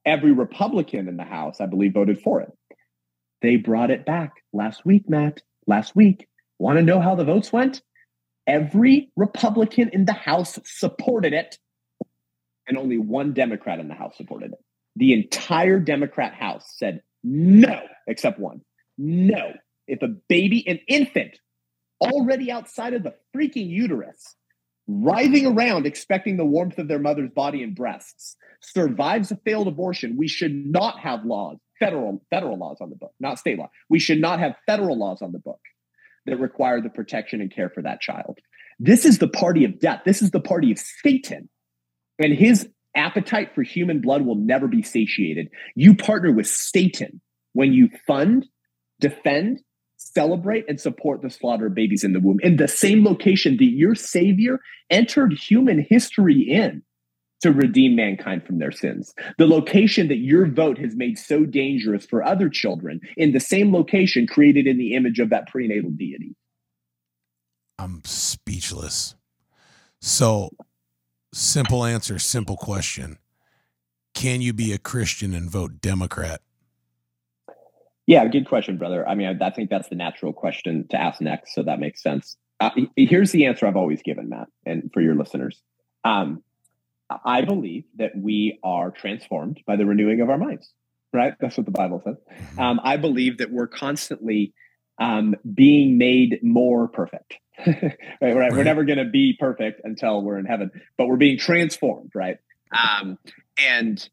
Every 0.04 0.32
Republican 0.32 1.08
in 1.08 1.16
the 1.16 1.24
House, 1.24 1.60
I 1.60 1.66
believe, 1.66 1.94
voted 1.94 2.20
for 2.20 2.42
it. 2.42 2.52
They 3.40 3.56
brought 3.56 3.90
it 3.90 4.04
back 4.04 4.34
last 4.52 4.84
week, 4.84 5.08
Matt. 5.08 5.42
Last 5.66 5.96
week. 5.96 6.28
Want 6.58 6.78
to 6.78 6.82
know 6.82 7.00
how 7.00 7.14
the 7.14 7.24
votes 7.24 7.52
went? 7.52 7.82
Every 8.46 9.10
Republican 9.16 9.90
in 9.90 10.06
the 10.06 10.12
House 10.12 10.58
supported 10.64 11.32
it, 11.34 11.58
and 12.66 12.76
only 12.76 12.98
one 12.98 13.32
Democrat 13.32 13.78
in 13.78 13.88
the 13.88 13.94
House 13.94 14.16
supported 14.16 14.52
it. 14.52 14.58
The 14.96 15.12
entire 15.12 15.78
Democrat 15.78 16.34
House 16.34 16.74
said 16.76 17.02
no, 17.22 17.82
except 18.08 18.40
one. 18.40 18.62
No. 18.96 19.52
If 19.86 20.02
a 20.02 20.08
baby, 20.08 20.66
an 20.66 20.80
infant, 20.88 21.38
already 22.00 22.50
outside 22.50 22.94
of 22.94 23.04
the 23.04 23.14
freaking 23.34 23.68
uterus, 23.68 24.34
writhing 24.88 25.46
around 25.46 25.86
expecting 25.86 26.36
the 26.36 26.44
warmth 26.44 26.78
of 26.78 26.88
their 26.88 26.98
mother's 26.98 27.30
body 27.30 27.62
and 27.62 27.76
breasts, 27.76 28.36
survives 28.60 29.30
a 29.30 29.36
failed 29.36 29.68
abortion, 29.68 30.16
we 30.16 30.28
should 30.28 30.54
not 30.54 30.98
have 30.98 31.24
laws, 31.24 31.58
federal 31.78 32.22
federal 32.30 32.58
laws 32.58 32.78
on 32.80 32.90
the 32.90 32.96
book, 32.96 33.12
not 33.20 33.38
state 33.38 33.58
law. 33.58 33.70
We 33.88 33.98
should 33.98 34.20
not 34.20 34.40
have 34.40 34.56
federal 34.66 34.98
laws 34.98 35.22
on 35.22 35.32
the 35.32 35.38
book 35.38 35.60
that 36.26 36.38
require 36.38 36.80
the 36.80 36.90
protection 36.90 37.40
and 37.40 37.54
care 37.54 37.70
for 37.70 37.82
that 37.82 38.00
child. 38.00 38.38
This 38.78 39.04
is 39.04 39.18
the 39.18 39.28
party 39.28 39.64
of 39.64 39.78
death. 39.80 40.02
This 40.04 40.22
is 40.22 40.30
the 40.30 40.40
party 40.40 40.70
of 40.72 40.78
Satan. 40.78 41.48
And 42.18 42.32
his 42.32 42.68
appetite 42.94 43.54
for 43.54 43.62
human 43.62 44.00
blood 44.00 44.22
will 44.22 44.34
never 44.34 44.68
be 44.68 44.82
satiated. 44.82 45.48
You 45.74 45.94
partner 45.94 46.32
with 46.32 46.46
Satan 46.46 47.20
when 47.58 47.72
you 47.72 47.90
fund, 48.06 48.46
defend, 49.00 49.58
celebrate, 49.96 50.64
and 50.68 50.80
support 50.80 51.22
the 51.22 51.28
slaughter 51.28 51.66
of 51.66 51.74
babies 51.74 52.04
in 52.04 52.12
the 52.12 52.20
womb 52.20 52.38
in 52.44 52.56
the 52.56 52.68
same 52.68 53.04
location 53.04 53.56
that 53.56 53.64
your 53.64 53.96
Savior 53.96 54.60
entered 54.90 55.32
human 55.32 55.84
history 55.90 56.40
in 56.40 56.84
to 57.40 57.50
redeem 57.50 57.96
mankind 57.96 58.46
from 58.46 58.60
their 58.60 58.70
sins. 58.70 59.12
The 59.38 59.48
location 59.48 60.06
that 60.06 60.18
your 60.18 60.46
vote 60.46 60.78
has 60.78 60.94
made 60.94 61.18
so 61.18 61.44
dangerous 61.44 62.06
for 62.06 62.22
other 62.22 62.48
children 62.48 63.00
in 63.16 63.32
the 63.32 63.40
same 63.40 63.74
location 63.74 64.28
created 64.28 64.68
in 64.68 64.78
the 64.78 64.94
image 64.94 65.18
of 65.18 65.30
that 65.30 65.48
prenatal 65.48 65.90
deity. 65.90 66.36
I'm 67.76 68.02
speechless. 68.04 69.16
So, 70.00 70.50
simple 71.34 71.84
answer, 71.84 72.20
simple 72.20 72.56
question. 72.56 73.18
Can 74.14 74.42
you 74.42 74.52
be 74.52 74.72
a 74.72 74.78
Christian 74.78 75.34
and 75.34 75.50
vote 75.50 75.80
Democrat? 75.80 76.40
Yeah, 78.08 78.26
good 78.26 78.48
question, 78.48 78.78
brother. 78.78 79.06
I 79.06 79.14
mean, 79.14 79.28
I, 79.28 79.46
I 79.46 79.50
think 79.50 79.68
that's 79.68 79.90
the 79.90 79.94
natural 79.94 80.32
question 80.32 80.88
to 80.88 80.98
ask 80.98 81.20
next, 81.20 81.54
so 81.54 81.62
that 81.64 81.78
makes 81.78 82.02
sense. 82.02 82.38
Uh, 82.58 82.70
here's 82.96 83.32
the 83.32 83.44
answer 83.44 83.66
I've 83.66 83.76
always 83.76 84.00
given, 84.00 84.30
Matt, 84.30 84.48
and 84.64 84.90
for 84.94 85.02
your 85.02 85.14
listeners. 85.14 85.60
Um, 86.04 86.42
I 87.22 87.42
believe 87.42 87.84
that 87.98 88.12
we 88.16 88.60
are 88.64 88.90
transformed 88.90 89.60
by 89.66 89.76
the 89.76 89.84
renewing 89.84 90.22
of 90.22 90.30
our 90.30 90.38
minds, 90.38 90.72
right? 91.12 91.34
That's 91.38 91.58
what 91.58 91.66
the 91.66 91.70
Bible 91.70 92.00
says. 92.02 92.16
Mm-hmm. 92.16 92.60
Um, 92.60 92.80
I 92.82 92.96
believe 92.96 93.38
that 93.38 93.50
we're 93.50 93.66
constantly 93.66 94.54
um, 94.98 95.34
being 95.54 95.98
made 95.98 96.40
more 96.42 96.88
perfect. 96.88 97.34
right, 97.66 97.98
right? 98.22 98.52
We're 98.52 98.64
never 98.64 98.84
going 98.84 99.00
to 99.00 99.04
be 99.04 99.36
perfect 99.38 99.82
until 99.84 100.22
we're 100.22 100.38
in 100.38 100.46
heaven, 100.46 100.70
but 100.96 101.08
we're 101.08 101.16
being 101.18 101.36
transformed, 101.36 102.12
right? 102.14 102.38
Um, 102.72 103.18
and 103.58 104.08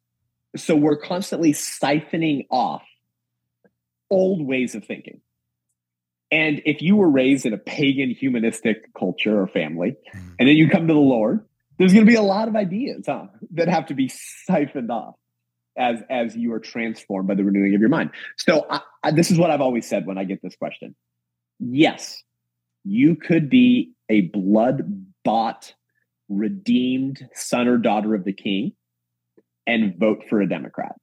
so 0.58 0.76
we're 0.76 0.98
constantly 0.98 1.54
siphoning 1.54 2.46
off 2.52 2.84
old 4.10 4.46
ways 4.46 4.76
of 4.76 4.86
thinking. 4.86 5.22
And 6.32 6.62
if 6.66 6.82
you 6.82 6.96
were 6.96 7.10
raised 7.10 7.46
in 7.46 7.54
a 7.54 7.58
pagan 7.58 8.10
humanistic 8.10 8.94
culture 8.94 9.40
or 9.40 9.48
family, 9.48 9.96
Mhm. 10.14 10.36
and 10.40 10.50
then 10.50 10.56
you 10.58 10.70
come 10.70 10.88
to 10.88 10.94
the 10.94 11.00
Lord, 11.00 11.46
there's 11.78 11.94
going 11.94 12.06
to 12.06 12.10
be 12.10 12.16
a 12.16 12.22
lot 12.22 12.48
of 12.48 12.56
ideas 12.56 13.06
huh, 13.08 13.28
that 13.52 13.68
have 13.68 13.86
to 13.88 13.94
be 13.94 14.08
siphoned 14.10 14.92
off 14.92 15.16
as 15.78 16.02
as 16.10 16.36
you 16.36 16.54
are 16.54 16.60
transformed 16.60 17.28
by 17.28 17.36
the 17.36 17.44
renewing 17.44 17.76
of 17.76 17.82
your 17.82 17.90
mind. 17.90 18.12
So 18.38 18.66
I, 18.70 18.82
I, 19.04 19.12
this 19.12 19.30
is 19.30 19.38
what 19.38 19.52
I've 19.52 19.62
always 19.62 19.88
said 19.88 20.06
when 20.06 20.18
I 20.18 20.24
get 20.24 20.42
this 20.42 20.56
question. 20.56 20.96
Yes, 21.60 22.24
you 22.84 23.16
could 23.16 23.50
be 23.50 23.92
a 24.10 24.22
blood 24.22 25.06
bought, 25.24 25.74
redeemed 26.30 27.28
son 27.34 27.68
or 27.68 27.78
daughter 27.78 28.16
of 28.16 28.24
the 28.24 28.34
King 28.34 28.74
and 29.68 29.96
vote 29.98 30.24
for 30.30 30.42
a 30.42 30.48
Democrat, 30.50 30.96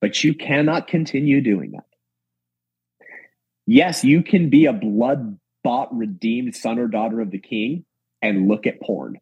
but 0.00 0.22
you 0.22 0.34
cannot 0.34 0.88
continue 0.88 1.40
doing 1.40 1.72
that. 1.72 1.84
Yes, 3.66 4.04
you 4.04 4.22
can 4.22 4.48
be 4.50 4.66
a 4.66 4.72
blood 4.72 5.38
bought, 5.64 5.94
redeemed 5.96 6.54
son 6.54 6.78
or 6.78 6.86
daughter 6.88 7.20
of 7.20 7.30
the 7.30 7.38
King 7.40 7.84
and 8.22 8.48
look 8.48 8.66
at 8.66 8.80
porn 8.80 9.18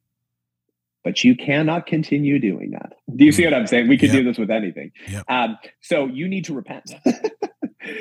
but 1.03 1.23
you 1.23 1.37
cannot 1.37 1.85
continue 1.85 2.39
doing 2.39 2.71
that. 2.71 2.95
Do 3.15 3.27
you 3.27 3.31
see 3.33 3.45
what 3.45 3.53
I'm 3.53 3.67
saying? 3.67 3.89
We 3.89 3.99
could 3.99 4.09
Yep. 4.09 4.17
do 4.17 4.25
this 4.25 4.39
with 4.39 4.51
anything. 4.51 4.91
Yep. 5.07 5.25
Um, 5.29 5.59
so 5.83 6.07
you 6.07 6.27
need 6.27 6.47
to 6.47 6.55
repent. 6.55 6.91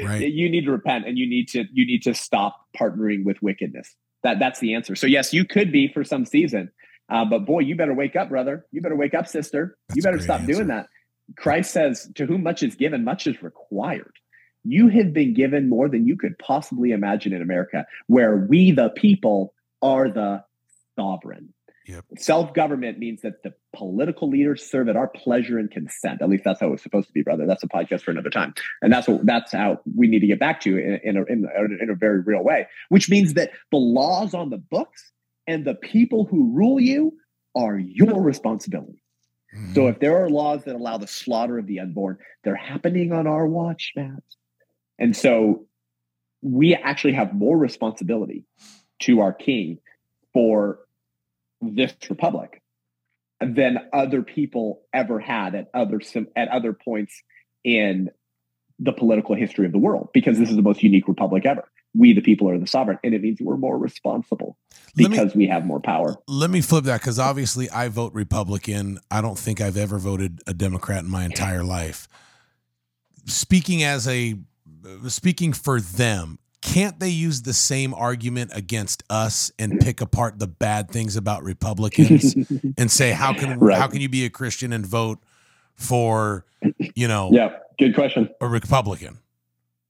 Right. 0.01 0.31
You 0.31 0.49
need 0.49 0.63
to 0.63 0.71
repent, 0.71 1.05
and 1.05 1.17
you 1.17 1.27
need 1.27 1.49
to 1.49 1.65
you 1.73 1.85
need 1.85 2.03
to 2.03 2.13
stop 2.13 2.55
partnering 2.79 3.25
with 3.25 3.41
wickedness. 3.43 3.93
That 4.23 4.39
that's 4.39 4.61
the 4.61 4.75
answer. 4.75 4.95
So 4.95 5.07
yes, 5.07 5.33
you 5.33 5.43
could 5.43 5.73
be 5.73 5.89
for 5.89 6.05
some 6.05 6.23
season, 6.25 6.71
uh, 7.09 7.25
but 7.25 7.39
boy, 7.45 7.59
you 7.59 7.75
better 7.75 7.93
wake 7.93 8.15
up, 8.15 8.29
brother. 8.29 8.65
You 8.71 8.81
better 8.81 8.95
wake 8.95 9.13
up, 9.13 9.27
sister. 9.27 9.77
That's 9.89 9.97
you 9.97 10.01
better 10.01 10.19
stop 10.19 10.39
answer. 10.39 10.53
doing 10.53 10.67
that. 10.67 10.87
Christ 11.35 11.71
says, 11.73 12.09
"To 12.15 12.25
whom 12.25 12.43
much 12.43 12.63
is 12.63 12.75
given, 12.75 13.03
much 13.03 13.27
is 13.27 13.43
required." 13.43 14.13
You 14.63 14.87
have 14.89 15.13
been 15.13 15.33
given 15.33 15.69
more 15.69 15.89
than 15.89 16.07
you 16.07 16.15
could 16.15 16.37
possibly 16.39 16.91
imagine 16.91 17.33
in 17.33 17.41
America, 17.41 17.85
where 18.07 18.35
we, 18.35 18.71
the 18.71 18.89
people, 18.89 19.53
are 19.81 20.09
the 20.09 20.43
sovereign. 20.97 21.53
Yep. 21.85 22.05
Self 22.17 22.53
government 22.53 22.97
means 22.97 23.21
that 23.23 23.43
the 23.43 23.53
political 23.75 24.29
leaders 24.29 24.63
serve 24.63 24.87
at 24.87 24.95
our 24.95 25.09
pleasure 25.09 25.59
and 25.59 25.69
consent. 25.69 26.21
At 26.21 26.29
least 26.29 26.45
that's 26.45 26.61
how 26.61 26.71
it's 26.71 26.81
supposed 26.81 27.07
to 27.07 27.13
be, 27.13 27.23
brother. 27.23 27.45
That's 27.45 27.63
a 27.63 27.67
podcast 27.67 28.01
for 28.01 28.11
another 28.11 28.29
time, 28.29 28.53
and 28.81 28.91
that's 28.91 29.07
what 29.07 29.25
that's 29.25 29.51
how 29.51 29.81
we 29.93 30.07
need 30.07 30.21
to 30.21 30.27
get 30.27 30.39
back 30.39 30.61
to 30.61 30.77
in, 30.77 30.99
in, 31.03 31.17
a, 31.17 31.25
in, 31.25 31.45
a, 31.45 31.83
in 31.83 31.89
a 31.89 31.95
very 31.95 32.21
real 32.21 32.41
way. 32.41 32.67
Which 32.87 33.09
means 33.09 33.33
that 33.33 33.51
the 33.71 33.77
laws 33.77 34.33
on 34.33 34.49
the 34.49 34.57
books 34.57 35.11
and 35.45 35.65
the 35.65 35.75
people 35.75 36.23
who 36.23 36.53
rule 36.53 36.79
you 36.79 37.17
are 37.53 37.77
your 37.77 38.21
responsibility. 38.21 39.03
Mhm. 39.53 39.75
So 39.75 39.87
if 39.87 39.99
there 39.99 40.23
are 40.23 40.29
laws 40.29 40.63
that 40.63 40.75
allow 40.75 40.97
the 40.97 41.07
slaughter 41.07 41.57
of 41.57 41.67
the 41.67 41.79
unborn, 41.79 42.17
they're 42.43 42.55
happening 42.55 43.11
on 43.11 43.27
our 43.27 43.45
watch, 43.45 43.91
Matt. 43.95 44.23
And 45.03 45.13
so 45.17 45.65
we 46.41 46.75
actually 46.75 47.11
have 47.11 47.33
more 47.33 47.57
responsibility 47.57 48.45
to 49.01 49.19
our 49.19 49.33
king 49.33 49.79
for 50.31 50.79
this 51.61 51.93
republic 52.09 52.61
than 53.41 53.79
other 53.91 54.21
people 54.21 54.81
ever 54.93 55.19
had 55.19 55.55
at 55.55 55.69
other 55.73 55.99
at 56.37 56.47
other 56.47 56.71
points 56.71 57.21
in 57.65 58.11
the 58.79 58.93
political 58.93 59.35
history 59.35 59.65
of 59.65 59.73
the 59.73 59.77
world 59.77 60.07
because 60.13 60.39
this 60.39 60.49
is 60.49 60.55
the 60.55 60.61
most 60.61 60.81
unique 60.81 61.09
republic 61.09 61.45
ever. 61.45 61.69
We 61.93 62.13
the 62.13 62.21
people 62.21 62.49
are 62.49 62.57
the 62.57 62.65
sovereign 62.65 62.97
and 63.03 63.13
it 63.13 63.21
means 63.21 63.39
we're 63.41 63.57
more 63.57 63.77
responsible 63.77 64.57
Let 64.97 65.11
me- 65.11 65.17
because 65.17 65.35
we 65.35 65.47
have 65.47 65.65
more 65.65 65.81
power. 65.81 66.15
let 66.29 66.49
me 66.49 66.61
flip 66.61 66.85
that 66.85 67.01
because 67.01 67.19
obviously 67.19 67.69
I 67.69 67.89
vote 67.89 68.13
Republican. 68.13 68.99
I 69.11 69.19
don't 69.19 69.37
think 69.37 69.59
I've 69.59 69.75
ever 69.75 69.99
voted 69.99 70.39
a 70.47 70.53
Democrat 70.53 71.03
in 71.03 71.09
my 71.09 71.25
entire 71.25 71.65
life. 71.65 72.07
Speaking 73.25 73.83
as 73.83 74.07
a 74.07 74.35
Uh, 74.85 75.09
speaking 75.09 75.53
for 75.53 75.79
them, 75.79 76.39
can't 76.61 76.99
they 76.99 77.09
use 77.09 77.41
the 77.41 77.53
same 77.53 77.93
argument 77.93 78.51
against 78.53 79.03
us 79.09 79.51
and 79.59 79.79
pick 79.79 80.01
apart 80.01 80.39
the 80.39 80.47
bad 80.47 80.89
things 80.89 81.15
about 81.15 81.43
Republicans 81.43 82.33
and 82.77 82.89
say 82.89 83.11
how 83.11 83.33
can 83.33 83.59
Right. 83.59 83.77
how 83.77 83.87
can 83.87 84.01
you 84.01 84.09
be 84.09 84.25
a 84.25 84.29
Christian 84.29 84.71
and 84.71 84.85
vote 84.85 85.19
for 85.75 86.45
you 86.95 87.07
know 87.07 87.29
yeah, 87.33 87.57
good 87.77 87.93
question. 87.93 88.29
a 88.39 88.47
Republican? 88.47 89.19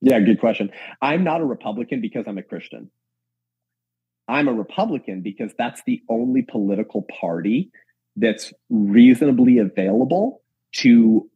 Yeah, 0.02 0.20
good 0.20 0.40
question. 0.40 0.72
I'm 1.02 1.24
not 1.24 1.42
a 1.42 1.46
Republican 1.46 2.02
because 2.02 2.26
I'm 2.28 2.38
a 2.38 2.44
Christian. 2.44 2.92
I'm 4.28 4.48
a 4.48 4.54
Republican 4.54 5.22
because 5.22 5.54
that's 5.58 5.82
the 5.86 6.02
only 6.10 6.42
political 6.42 7.04
party 7.04 7.72
that's 8.16 8.52
reasonably 8.70 9.60
available 9.60 10.42
to 10.74 11.30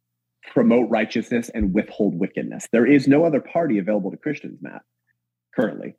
promote 0.54 0.89
righteousness 0.89 1.50
and 1.54 1.74
withhold 1.74 2.18
wickedness. 2.20 2.68
There 2.72 2.86
is 2.86 3.08
no 3.08 3.24
other 3.24 3.41
party 3.41 3.78
available 3.78 4.12
to 4.12 4.18
Christians, 4.18 4.60
Matt, 4.62 4.82
currently. 5.56 5.95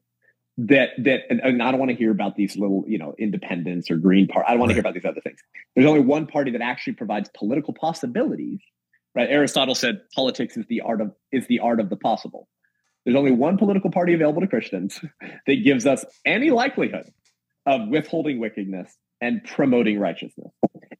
That 0.58 0.90
that 1.04 1.20
and, 1.30 1.40
and 1.40 1.62
I 1.62 1.70
don't 1.70 1.78
want 1.78 1.92
to 1.92 1.96
hear 1.96 2.10
about 2.10 2.34
these 2.34 2.56
little, 2.56 2.84
you 2.88 2.98
know, 2.98 3.14
independents 3.18 3.90
or 3.90 3.96
green 3.96 4.26
party. 4.26 4.46
I 4.48 4.52
don't 4.52 4.60
want 4.60 4.70
to 4.70 4.74
hear 4.74 4.80
about 4.80 4.94
these 4.94 5.04
other 5.04 5.20
things. 5.20 5.38
There's 5.76 5.86
only 5.86 6.00
one 6.00 6.26
party 6.26 6.50
that 6.50 6.60
actually 6.60 6.94
provides 6.94 7.30
political 7.36 7.74
possibilities. 7.74 8.60
Right? 9.14 9.28
Aristotle 9.30 9.74
said 9.74 10.00
politics 10.14 10.56
is 10.56 10.66
the 10.68 10.80
art 10.80 11.00
of 11.00 11.12
is 11.30 11.46
the 11.46 11.60
art 11.60 11.78
of 11.78 11.90
the 11.90 11.96
possible. 11.96 12.48
There's 13.04 13.16
only 13.16 13.30
one 13.30 13.56
political 13.56 13.90
party 13.90 14.14
available 14.14 14.40
to 14.40 14.48
Christians 14.48 15.00
that 15.46 15.64
gives 15.64 15.86
us 15.86 16.04
any 16.26 16.50
likelihood 16.50 17.10
of 17.64 17.88
withholding 17.88 18.40
wickedness 18.40 18.92
and 19.20 19.42
promoting 19.44 19.98
righteousness. 19.98 20.52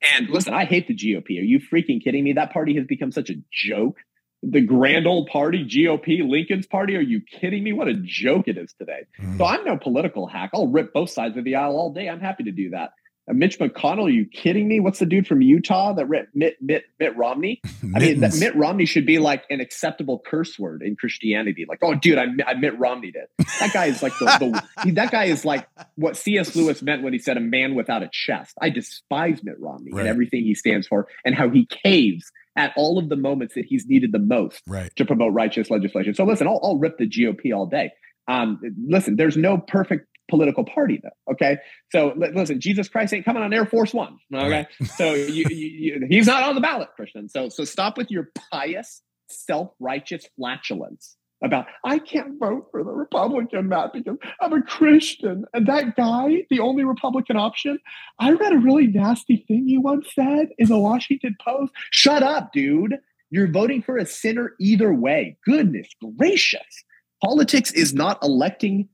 And 0.02 0.28
listen, 0.28 0.54
I 0.54 0.64
hate 0.64 0.86
the 0.86 0.94
GOP. 0.94 1.38
Are 1.38 1.44
you 1.44 1.60
freaking 1.60 2.02
kidding 2.02 2.22
me? 2.24 2.34
That 2.34 2.52
party 2.52 2.76
has 2.76 2.86
become 2.86 3.12
such 3.12 3.30
a 3.30 3.34
joke. 3.52 3.96
The 4.42 4.60
grand 4.60 5.08
old 5.08 5.28
party, 5.28 5.64
GOP, 5.64 6.28
Lincoln's 6.28 6.66
party. 6.66 6.94
Are 6.94 7.00
you 7.00 7.20
kidding 7.20 7.64
me? 7.64 7.72
What 7.72 7.88
a 7.88 7.94
joke 7.94 8.46
it 8.46 8.56
is 8.56 8.72
today. 8.78 9.06
Mm. 9.20 9.38
So 9.38 9.44
I'm 9.44 9.64
no 9.64 9.76
political 9.76 10.28
hack. 10.28 10.50
I'll 10.54 10.68
rip 10.68 10.92
both 10.92 11.10
sides 11.10 11.36
of 11.36 11.42
the 11.42 11.56
aisle 11.56 11.72
all 11.72 11.92
day. 11.92 12.08
I'm 12.08 12.20
happy 12.20 12.44
to 12.44 12.52
do 12.52 12.70
that. 12.70 12.90
Uh, 13.28 13.32
Mitch 13.32 13.58
McConnell, 13.58 14.06
are 14.06 14.10
you 14.10 14.26
kidding 14.26 14.68
me? 14.68 14.80
What's 14.80 14.98
the 14.98 15.06
dude 15.06 15.26
from 15.26 15.42
Utah 15.42 15.92
that 15.94 16.06
ripped 16.08 16.34
Mitt, 16.34 16.56
Mitt, 16.60 16.84
Mitt 16.98 17.16
Romney? 17.16 17.60
I 17.94 17.98
mean, 17.98 18.20
that 18.20 18.34
Mitt 18.38 18.54
Romney 18.56 18.86
should 18.86 19.06
be 19.06 19.18
like 19.18 19.44
an 19.50 19.60
acceptable 19.60 20.22
curse 20.24 20.58
word 20.58 20.82
in 20.82 20.96
Christianity. 20.96 21.66
Like, 21.68 21.80
oh, 21.82 21.94
dude, 21.94 22.18
I, 22.18 22.26
I 22.46 22.54
Mitt 22.54 22.78
Romney 22.78 23.10
did. 23.12 23.24
That 23.60 23.72
guy 23.72 23.86
is 23.86 24.02
like 24.02 24.12
the, 24.18 24.24
the 24.24 24.64
he- 24.84 24.90
that 24.92 25.10
guy 25.10 25.24
is 25.24 25.44
like 25.44 25.68
what 25.96 26.16
C.S. 26.16 26.54
Lewis 26.56 26.82
meant 26.82 27.02
when 27.02 27.12
he 27.12 27.18
said 27.18 27.36
a 27.36 27.40
man 27.40 27.74
without 27.74 28.02
a 28.02 28.08
chest. 28.12 28.54
I 28.60 28.70
despise 28.70 29.42
Mitt 29.42 29.58
Romney 29.58 29.90
Right. 29.92 30.00
and 30.00 30.08
everything 30.08 30.44
he 30.44 30.54
stands 30.54 30.86
for, 30.86 31.08
and 31.24 31.34
how 31.34 31.50
he 31.50 31.66
caves 31.66 32.30
at 32.56 32.72
all 32.76 32.98
of 32.98 33.08
the 33.08 33.16
moments 33.16 33.54
that 33.54 33.64
he's 33.66 33.86
needed 33.86 34.10
the 34.10 34.18
most 34.18 34.62
right. 34.66 34.90
to 34.96 35.04
promote 35.04 35.32
righteous 35.32 35.70
legislation. 35.70 36.12
So 36.14 36.24
listen, 36.24 36.46
I'll, 36.48 36.58
I'll 36.62 36.76
rip 36.78 36.98
the 36.98 37.08
GOP 37.08 37.54
all 37.54 37.66
day. 37.66 37.92
Um, 38.26 38.60
listen, 38.86 39.16
there's 39.16 39.36
no 39.36 39.58
perfect 39.58 40.06
political 40.28 40.64
party 40.64 41.00
though. 41.02 41.32
Okay, 41.32 41.58
so 41.90 42.12
li- 42.16 42.30
listen, 42.34 42.60
Jesus 42.60 42.88
Christ 42.88 43.14
ain't 43.14 43.24
coming 43.24 43.42
on 43.42 43.52
Air 43.52 43.66
Force 43.66 43.94
One. 43.94 44.18
Okay, 44.34 44.66
so 44.96 45.14
you, 45.14 45.46
you, 45.48 45.66
you, 45.66 46.06
he's 46.08 46.26
not 46.26 46.42
on 46.42 46.54
the 46.54 46.60
ballot, 46.60 46.88
Christian. 46.96 47.28
So 47.28 47.48
so 47.48 47.64
stop 47.64 47.96
with 47.96 48.10
your 48.10 48.30
pious, 48.52 49.02
self-righteous 49.28 50.26
flatulence 50.36 51.16
about 51.42 51.66
I 51.84 51.98
can't 51.98 52.38
vote 52.38 52.66
for 52.70 52.82
the 52.82 52.90
Republican, 52.90 53.68
Matt, 53.68 53.92
because 53.92 54.16
I'm 54.40 54.52
a 54.52 54.62
Christian. 54.62 55.44
And 55.54 55.66
that 55.66 55.96
guy, 55.96 56.44
the 56.50 56.60
only 56.60 56.84
Republican 56.84 57.36
option, 57.36 57.78
I 58.18 58.32
read 58.32 58.52
a 58.52 58.58
really 58.58 58.88
nasty 58.88 59.44
thing 59.46 59.68
you 59.68 59.80
once 59.80 60.08
said 60.14 60.48
in 60.58 60.68
the 60.68 60.78
Washington 60.78 61.36
Post. 61.40 61.72
Shut 61.92 62.22
up, 62.22 62.52
dude. 62.52 62.96
You're 63.30 63.50
voting 63.52 63.82
for 63.82 63.96
a 63.96 64.06
sinner 64.06 64.54
either 64.58 64.92
way. 64.92 65.36
Goodness 65.44 65.86
gracious. 66.18 66.84
Politics 67.22 67.70
is 67.72 67.94
not 67.94 68.18
electing 68.22 68.88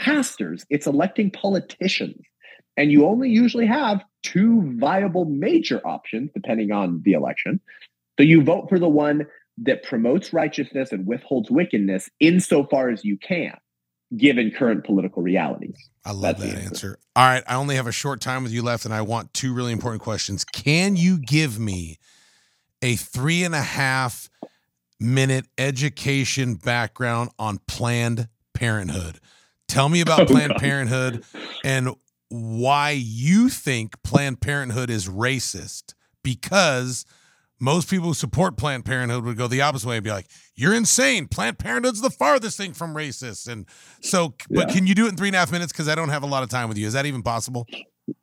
pastors, 0.00 0.64
it's 0.70 0.86
electing 0.86 1.30
politicians. 1.30 2.22
And 2.76 2.90
you 2.90 3.04
only 3.04 3.28
usually 3.28 3.66
have 3.66 4.02
two 4.22 4.76
viable 4.78 5.26
major 5.26 5.86
options, 5.86 6.30
depending 6.34 6.72
on 6.72 7.02
the 7.04 7.12
election. 7.12 7.60
So 8.18 8.24
you 8.24 8.42
vote 8.42 8.68
for 8.68 8.78
the 8.78 8.88
one 8.88 9.26
that 9.58 9.82
promotes 9.82 10.32
righteousness 10.32 10.90
and 10.92 11.06
withholds 11.06 11.50
wickedness 11.50 12.08
insofar 12.20 12.88
as 12.88 13.04
you 13.04 13.18
can, 13.18 13.56
given 14.16 14.50
current 14.50 14.84
political 14.84 15.22
realities. 15.22 15.76
I 16.04 16.12
love 16.12 16.38
That's 16.38 16.52
that 16.52 16.62
answer. 16.62 16.68
answer. 16.68 16.98
All 17.16 17.26
right. 17.26 17.44
I 17.46 17.56
only 17.56 17.76
have 17.76 17.86
a 17.86 17.92
short 17.92 18.20
time 18.20 18.42
with 18.42 18.52
you 18.52 18.62
left, 18.62 18.86
and 18.86 18.94
I 18.94 19.02
want 19.02 19.34
two 19.34 19.52
really 19.52 19.72
important 19.72 20.02
questions. 20.02 20.44
Can 20.44 20.96
you 20.96 21.18
give 21.18 21.58
me 21.58 21.98
a 22.80 22.96
three 22.96 23.44
and 23.44 23.54
a 23.54 23.60
half 23.60 24.30
minute 24.98 25.46
education 25.58 26.54
background 26.54 27.30
on 27.38 27.58
Planned 27.66 28.28
Parenthood? 28.54 29.20
Tell 29.70 29.88
me 29.88 30.00
about 30.00 30.20
Oh, 30.22 30.26
Planned 30.26 30.50
God. 30.52 30.58
Parenthood 30.60 31.24
and 31.64 31.90
why 32.28 32.90
you 32.90 33.48
think 33.48 34.00
Planned 34.02 34.40
Parenthood 34.40 34.90
is 34.90 35.08
racist 35.08 35.94
because 36.22 37.04
most 37.60 37.88
people 37.90 38.08
who 38.08 38.14
support 38.14 38.56
Planned 38.56 38.84
Parenthood 38.84 39.24
would 39.24 39.36
go 39.36 39.46
the 39.46 39.60
opposite 39.60 39.86
way 39.88 39.96
and 39.96 40.04
be 40.04 40.10
like, 40.10 40.26
"You're 40.56 40.74
insane! 40.74 41.28
Planned 41.28 41.58
Parenthood's 41.58 42.00
the 42.00 42.10
farthest 42.10 42.56
thing 42.56 42.72
from 42.72 42.94
racist." 42.94 43.48
And 43.48 43.66
so, 44.00 44.34
but 44.50 44.68
Yeah. 44.68 44.74
can 44.74 44.86
you 44.86 44.94
do 44.94 45.06
it 45.06 45.10
in 45.10 45.16
three 45.16 45.28
and 45.28 45.36
a 45.36 45.38
half 45.38 45.52
minutes? 45.52 45.72
Because 45.72 45.88
I 45.88 45.94
don't 45.94 46.08
have 46.08 46.22
a 46.22 46.26
lot 46.26 46.42
of 46.42 46.48
time 46.48 46.68
with 46.68 46.78
you. 46.78 46.86
Is 46.86 46.92
that 46.94 47.06
even 47.06 47.22
possible? 47.22 47.66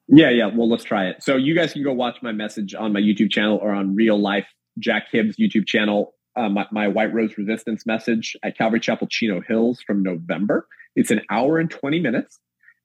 Yeah, 0.07 0.29
yeah. 0.29 0.47
Well, 0.47 0.69
let's 0.69 0.83
try 0.83 1.07
it. 1.07 1.21
So 1.23 1.35
you 1.35 1.53
guys 1.55 1.73
can 1.73 1.83
go 1.83 1.93
watch 1.93 2.17
my 2.21 2.31
message 2.31 2.73
on 2.75 2.93
my 2.93 2.99
YouTube 2.99 3.31
channel 3.31 3.57
or 3.61 3.71
on 3.71 3.93
Real 3.95 4.19
Life 4.19 4.47
Jack 4.79 5.07
Hibbs 5.11 5.35
YouTube 5.37 5.65
channel. 5.67 6.13
Uh, 6.35 6.49
my, 6.49 6.67
my 6.71 6.87
White 6.87 7.11
Rose 7.13 7.35
Resistance 7.35 7.85
message 7.87 8.35
at 8.43 8.55
Calvary 8.57 8.79
Chapel 8.79 9.07
Chino 9.07 9.41
Hills 9.41 9.81
from 9.85 10.03
November. 10.03 10.67
It's 10.97 11.11
an 11.11 11.21
hour 11.29 11.59
and 11.59 11.69
20 11.69 11.99
minutes, 11.99 12.39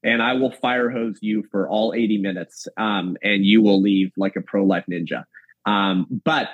and 0.04 0.22
I 0.22 0.34
will 0.34 0.52
fire 0.52 0.90
hose 0.90 1.18
you 1.22 1.44
for 1.50 1.68
all 1.68 1.94
80 1.94 2.18
minutes, 2.18 2.68
um, 2.76 3.16
and 3.22 3.44
you 3.44 3.62
will 3.62 3.80
leave 3.80 4.12
like 4.18 4.36
a 4.36 4.42
pro 4.42 4.64
life 4.64 4.84
ninja. 4.88 5.24
Um, 5.64 6.06
but 6.24 6.48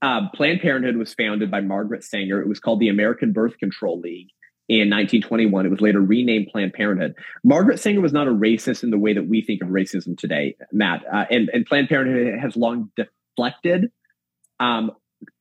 uh, 0.00 0.30
Planned 0.34 0.62
Parenthood 0.62 0.96
was 0.96 1.12
founded 1.12 1.50
by 1.50 1.60
Margaret 1.60 2.02
Sanger. 2.02 2.40
It 2.40 2.48
was 2.48 2.60
called 2.60 2.80
the 2.80 2.88
American 2.88 3.32
Birth 3.32 3.58
Control 3.58 4.00
League 4.00 4.28
in 4.70 4.88
1921. 4.88 5.66
It 5.66 5.68
was 5.68 5.82
later 5.82 6.00
renamed 6.00 6.48
Planned 6.50 6.72
Parenthood. 6.72 7.14
Margaret 7.44 7.78
Sanger 7.78 8.00
was 8.00 8.14
not 8.14 8.26
a 8.26 8.32
racist 8.32 8.82
in 8.82 8.90
the 8.90 8.98
way 8.98 9.12
that 9.12 9.28
we 9.28 9.42
think 9.42 9.60
of 9.60 9.68
racism 9.68 10.16
today, 10.16 10.56
Matt. 10.72 11.02
Uh, 11.12 11.26
and, 11.30 11.50
and 11.52 11.66
Planned 11.66 11.90
Parenthood 11.90 12.40
has 12.40 12.56
long 12.56 12.90
deflected 12.96 13.90
um, 14.60 14.92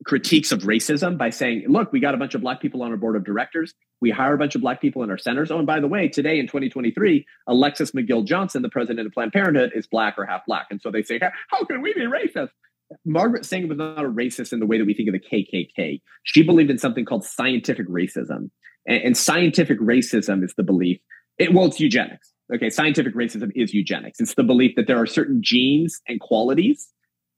critiques 0.06 0.52
of 0.52 0.62
racism 0.62 1.18
by 1.18 1.30
saying, 1.30 1.66
look, 1.68 1.92
we 1.92 2.00
got 2.00 2.14
a 2.14 2.18
bunch 2.18 2.36
of 2.36 2.42
black 2.42 2.62
people 2.62 2.84
on 2.84 2.92
our 2.92 2.98
board 2.98 3.16
of 3.16 3.24
directors. 3.24 3.74
We 4.02 4.10
hire 4.10 4.34
a 4.34 4.38
bunch 4.38 4.56
of 4.56 4.62
black 4.62 4.82
people 4.82 5.04
in 5.04 5.12
our 5.12 5.18
centers. 5.18 5.52
Oh, 5.52 5.58
and 5.58 5.68
by 5.68 5.80
the 5.80 5.88
way, 5.88 6.08
today 6.08 6.40
in 6.40 6.48
2023, 6.48 7.26
Alexis 7.48 7.92
McGill 7.92 8.26
Johnson, 8.26 8.62
the 8.62 8.70
president 8.70 9.08
of 9.08 9.14
Planned 9.14 9.34
Parenthood, 9.34 9.72
is 9.76 9.88
black 9.88 10.16
or 10.18 10.26
half 10.26 10.46
black. 10.46 10.68
And 10.72 10.82
so 10.82 10.92
they 10.92 11.04
say, 11.04 11.20
how 11.50 11.64
can 11.66 11.82
we 11.82 11.94
be 11.94 12.02
racist? 12.02 12.50
Margaret 13.06 13.46
Sanger 13.46 13.68
was 13.68 13.78
not 13.78 14.04
a 14.04 14.10
racist 14.10 14.52
in 14.52 14.60
the 14.60 14.66
way 14.66 14.78
that 14.78 14.86
we 14.86 14.94
think 14.94 15.10
of 15.10 15.14
the 15.14 15.20
KKK. 15.20 16.02
She 16.24 16.44
believed 16.44 16.70
in 16.70 16.78
something 16.78 17.06
called 17.06 17.24
scientific 17.24 17.88
racism. 17.88 18.50
And, 18.86 19.04
and 19.04 19.18
scientific 19.18 19.80
racism 19.80 20.44
is 20.44 20.54
the 20.56 20.64
belief, 20.64 21.00
it, 21.38 21.54
well, 21.54 21.66
it's 21.66 21.80
eugenics. 21.80 22.34
Okay, 22.54 22.70
scientific 22.70 23.16
racism 23.16 23.52
is 23.56 23.74
eugenics. 23.74 24.20
It's 24.20 24.36
the 24.36 24.44
belief 24.44 24.76
that 24.76 24.86
there 24.86 25.00
are 25.00 25.06
certain 25.06 25.42
genes 25.42 26.02
and 26.08 26.20
qualities 26.20 26.90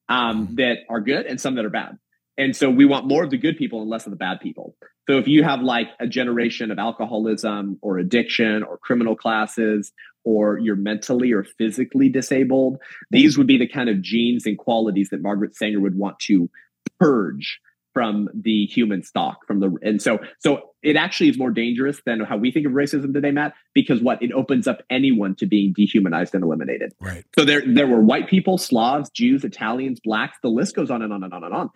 um, 0.10 0.56
that 0.56 0.80
are 0.89 1.02
good 1.02 1.26
and 1.28 1.39
some 1.39 1.56
that 1.56 1.66
are 1.66 1.70
bad. 1.70 1.98
And 2.38 2.56
so 2.56 2.70
we 2.70 2.86
want 2.86 3.08
more 3.08 3.24
of 3.24 3.30
the 3.30 3.38
good 3.38 3.58
people 3.58 3.82
and 3.82 3.90
less 3.90 4.06
of 4.06 4.12
the 4.12 4.18
bad 4.18 4.40
people. 4.40 4.76
So 5.08 5.18
if 5.18 5.28
you 5.28 5.44
have 5.44 5.62
like 5.62 5.88
a 6.00 6.08
generation 6.08 6.72
of 6.72 6.80
alcoholism 6.80 7.78
or 7.82 7.98
addiction 7.98 8.64
or 8.64 8.78
criminal 8.78 9.16
classes, 9.16 9.92
or 10.24 10.58
you're 10.58 10.76
mentally 10.78 11.32
or 11.34 11.44
physically 11.44 12.10
disabled, 12.10 12.78
these 13.12 13.38
would 13.38 13.48
be 13.48 13.58
the 13.58 13.68
kind 13.68 13.90
of 13.90 14.02
genes 14.02 14.46
and 14.46 14.58
qualities 14.58 15.10
that 15.10 15.22
Margaret 15.22 15.56
Sanger 15.56 15.80
would 15.82 15.96
want 15.96 16.18
to 16.20 16.50
purge 17.00 17.60
from 17.94 18.28
the 18.34 18.66
human 18.66 19.04
stock 19.04 19.46
from 19.46 19.60
the 19.60 19.78
and 19.84 20.02
so 20.02 20.18
so 20.40 20.72
it 20.82 20.96
actually 20.96 21.30
is 21.30 21.38
more 21.38 21.52
dangerous 21.52 22.02
than 22.08 22.20
how 22.22 22.36
we 22.36 22.52
think 22.52 22.66
of 22.66 22.72
racism 22.72 23.14
today 23.14 23.30
matt 23.30 23.54
because 23.76 24.02
what 24.02 24.22
it 24.24 24.32
opens 24.32 24.68
up 24.68 24.82
anyone 24.90 25.36
to 25.36 25.46
being 25.46 25.72
dehumanized 25.74 26.34
and 26.34 26.44
eliminated 26.44 26.92
Right. 27.00 27.24
so 27.38 27.46
there 27.46 27.62
there 27.68 27.86
were 27.86 28.02
white 28.02 28.28
people 28.28 28.58
slavs 28.58 29.12
jews 29.12 29.44
italians 29.44 30.00
blacks 30.00 30.38
the 30.42 30.50
list 30.50 30.76
goes 30.76 30.90
on 30.90 31.04
and 31.04 31.14
on 31.14 31.24
and 31.24 31.34
on 31.34 31.44
and 31.44 31.54
on 31.54 31.70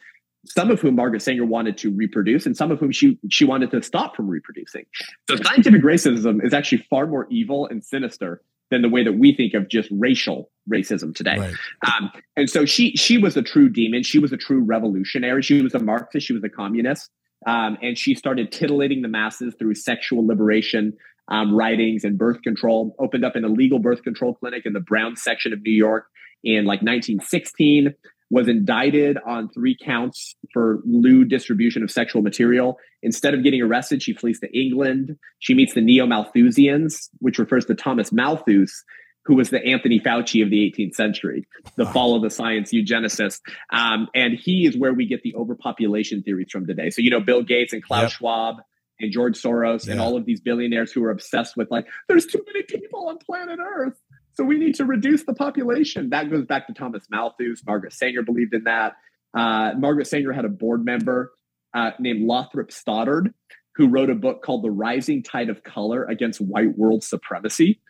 some 0.50 0.72
of 0.72 0.80
whom 0.82 0.96
margaret 0.96 1.22
sanger 1.22 1.46
wanted 1.46 1.78
to 1.78 1.92
reproduce 1.92 2.46
and 2.46 2.56
some 2.58 2.72
of 2.72 2.80
whom 2.80 2.92
she 2.92 3.18
she 3.30 3.46
wanted 3.46 3.70
to 3.72 3.82
stop 3.82 4.16
from 4.16 4.28
reproducing 4.28 4.86
so 5.30 5.36
scientific 5.38 5.82
racism 5.84 6.44
is 6.44 6.54
actually 6.54 6.84
far 6.90 7.08
more 7.08 7.28
evil 7.30 7.68
and 7.68 7.84
sinister 7.84 8.42
than 8.70 8.82
the 8.82 8.90
way 8.90 9.02
that 9.04 9.14
we 9.14 9.34
think 9.34 9.54
of 9.54 9.70
just 9.70 9.88
racial 9.92 10.50
racism 10.70 11.16
today 11.16 11.38
Right. 11.38 11.54
um, 11.88 12.12
and 12.36 12.50
so 12.50 12.66
she 12.66 12.92
she 12.98 13.18
was 13.18 13.38
a 13.38 13.42
true 13.42 13.70
demon. 13.70 14.04
She 14.04 14.20
was 14.20 14.32
a 14.34 14.38
true 14.38 14.60
revolutionary. 14.60 15.42
She 15.42 15.62
was 15.62 15.74
a 15.74 15.80
Marxist. 15.80 16.28
She 16.28 16.34
was 16.34 16.44
a 16.44 16.50
communist. 16.50 17.10
Um, 17.46 17.78
and 17.82 17.98
she 17.98 18.14
started 18.16 18.52
titillating 18.52 19.02
the 19.04 19.08
masses 19.08 19.56
through 19.58 19.76
sexual 19.76 20.26
liberation 20.28 20.94
um, 21.30 21.56
writings 21.56 22.04
and 22.04 22.18
birth 22.18 22.42
control. 22.42 22.96
Opened 23.00 23.24
up 23.24 23.36
an 23.36 23.46
illegal 23.46 23.80
birth 23.80 24.04
control 24.04 24.34
clinic 24.36 24.66
in 24.66 24.74
the 24.74 24.80
Brown 24.82 25.16
section 25.16 25.54
of 25.54 25.62
New 25.62 25.72
York 25.72 26.08
in 26.44 26.66
like 26.66 26.82
1916. 26.82 27.94
Was 28.30 28.48
indicted 28.50 29.18
on 29.26 29.48
three 29.50 29.78
counts 29.82 30.36
for 30.52 30.80
lewd 30.86 31.30
distribution 31.30 31.82
of 31.82 31.90
sexual 31.90 32.22
material. 32.22 32.78
Instead 33.02 33.34
of 33.34 33.42
getting 33.44 33.62
arrested, 33.62 34.04
she 34.04 34.14
flees 34.14 34.40
to 34.42 34.60
England. 34.60 35.18
She 35.40 35.54
meets 35.54 35.74
the 35.74 35.82
Neo 35.82 36.06
Malthusians, 36.06 37.10
which 37.20 37.40
refers 37.40 37.66
to 37.66 37.76
Thomas 37.76 38.12
Malthus, 38.12 38.84
who 39.24 39.36
was 39.36 39.50
the 39.50 39.64
Anthony 39.66 40.00
Fauci 40.00 40.44
of 40.44 40.50
the 40.50 40.58
18th 40.58 40.96
century, 40.96 41.48
the 41.76 41.86
follow 41.86 42.20
the 42.22 42.30
science 42.30 42.74
eugenicist. 42.74 43.40
Um, 43.72 44.08
and 44.14 44.34
he 44.34 44.66
is 44.66 44.78
where 44.78 44.94
we 44.94 45.06
get 45.06 45.22
the 45.22 45.36
overpopulation 45.36 46.24
theories 46.24 46.48
from 46.52 46.66
today. 46.66 46.90
So, 46.90 47.02
you 47.02 47.10
know, 47.10 47.20
Bill 47.22 47.44
Gates 47.44 47.74
and 47.74 47.84
Klaus 47.84 48.04
Yep. 48.04 48.12
Schwab 48.12 48.56
and 49.00 49.12
George 49.12 49.40
Soros 49.40 49.88
and 49.88 50.00
all 50.00 50.18
of 50.18 50.26
these 50.26 50.42
billionaires 50.42 50.92
who 50.92 51.04
are 51.04 51.12
obsessed 51.12 51.56
with 51.56 51.70
like, 51.70 51.86
there's 52.08 52.26
too 52.26 52.44
many 52.48 52.64
people 52.64 53.08
on 53.10 53.18
planet 53.20 53.60
Earth. 53.62 54.00
So 54.38 54.44
we 54.44 54.60
need 54.60 54.76
to 54.76 54.86
reduce 54.86 55.24
the 55.24 55.34
population. 55.34 56.12
That 56.12 56.30
goes 56.30 56.46
back 56.46 56.68
to 56.68 56.74
Thomas 56.74 57.04
Malthus. 57.10 57.64
Margaret 57.66 57.92
Sanger 57.92 58.22
believed 58.22 58.54
in 58.54 58.66
that. 58.66 58.94
Uh, 59.36 59.72
Margaret 59.76 60.06
Sanger 60.06 60.32
had 60.32 60.46
a 60.46 60.50
board 60.50 60.86
member 60.86 61.34
uh, 61.74 61.92
named 62.00 62.22
Lothrop 62.22 62.72
Stoddard 62.72 63.34
who 63.76 63.88
wrote 63.88 64.12
a 64.12 64.16
book 64.16 64.44
called 64.44 64.64
The 64.64 64.70
Rising 64.70 65.24
Tide 65.24 65.50
of 65.50 65.64
Color 65.64 66.06
Against 66.06 66.40
White 66.40 66.78
World 66.78 67.04
Supremacy. 67.04 67.82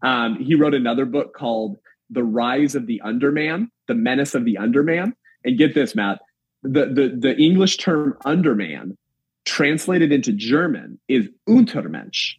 Um, 0.00 0.36
he 0.36 0.54
wrote 0.54 0.74
another 0.74 1.06
book 1.06 1.34
called 1.34 1.78
The 2.10 2.22
Rise 2.22 2.76
of 2.76 2.86
the 2.86 3.00
Underman, 3.04 3.72
The 3.88 3.94
Menace 3.94 4.36
of 4.36 4.44
the 4.44 4.58
Underman. 4.58 5.12
And 5.44 5.58
get 5.58 5.74
this, 5.74 5.96
Matt, 5.96 6.20
the, 6.62 6.86
the, 6.86 7.16
the 7.18 7.36
English 7.36 7.78
term 7.78 8.16
underman 8.24 8.96
translated 9.44 10.12
into 10.12 10.32
German 10.32 11.00
is 11.08 11.28
Untermensch. 11.48 12.34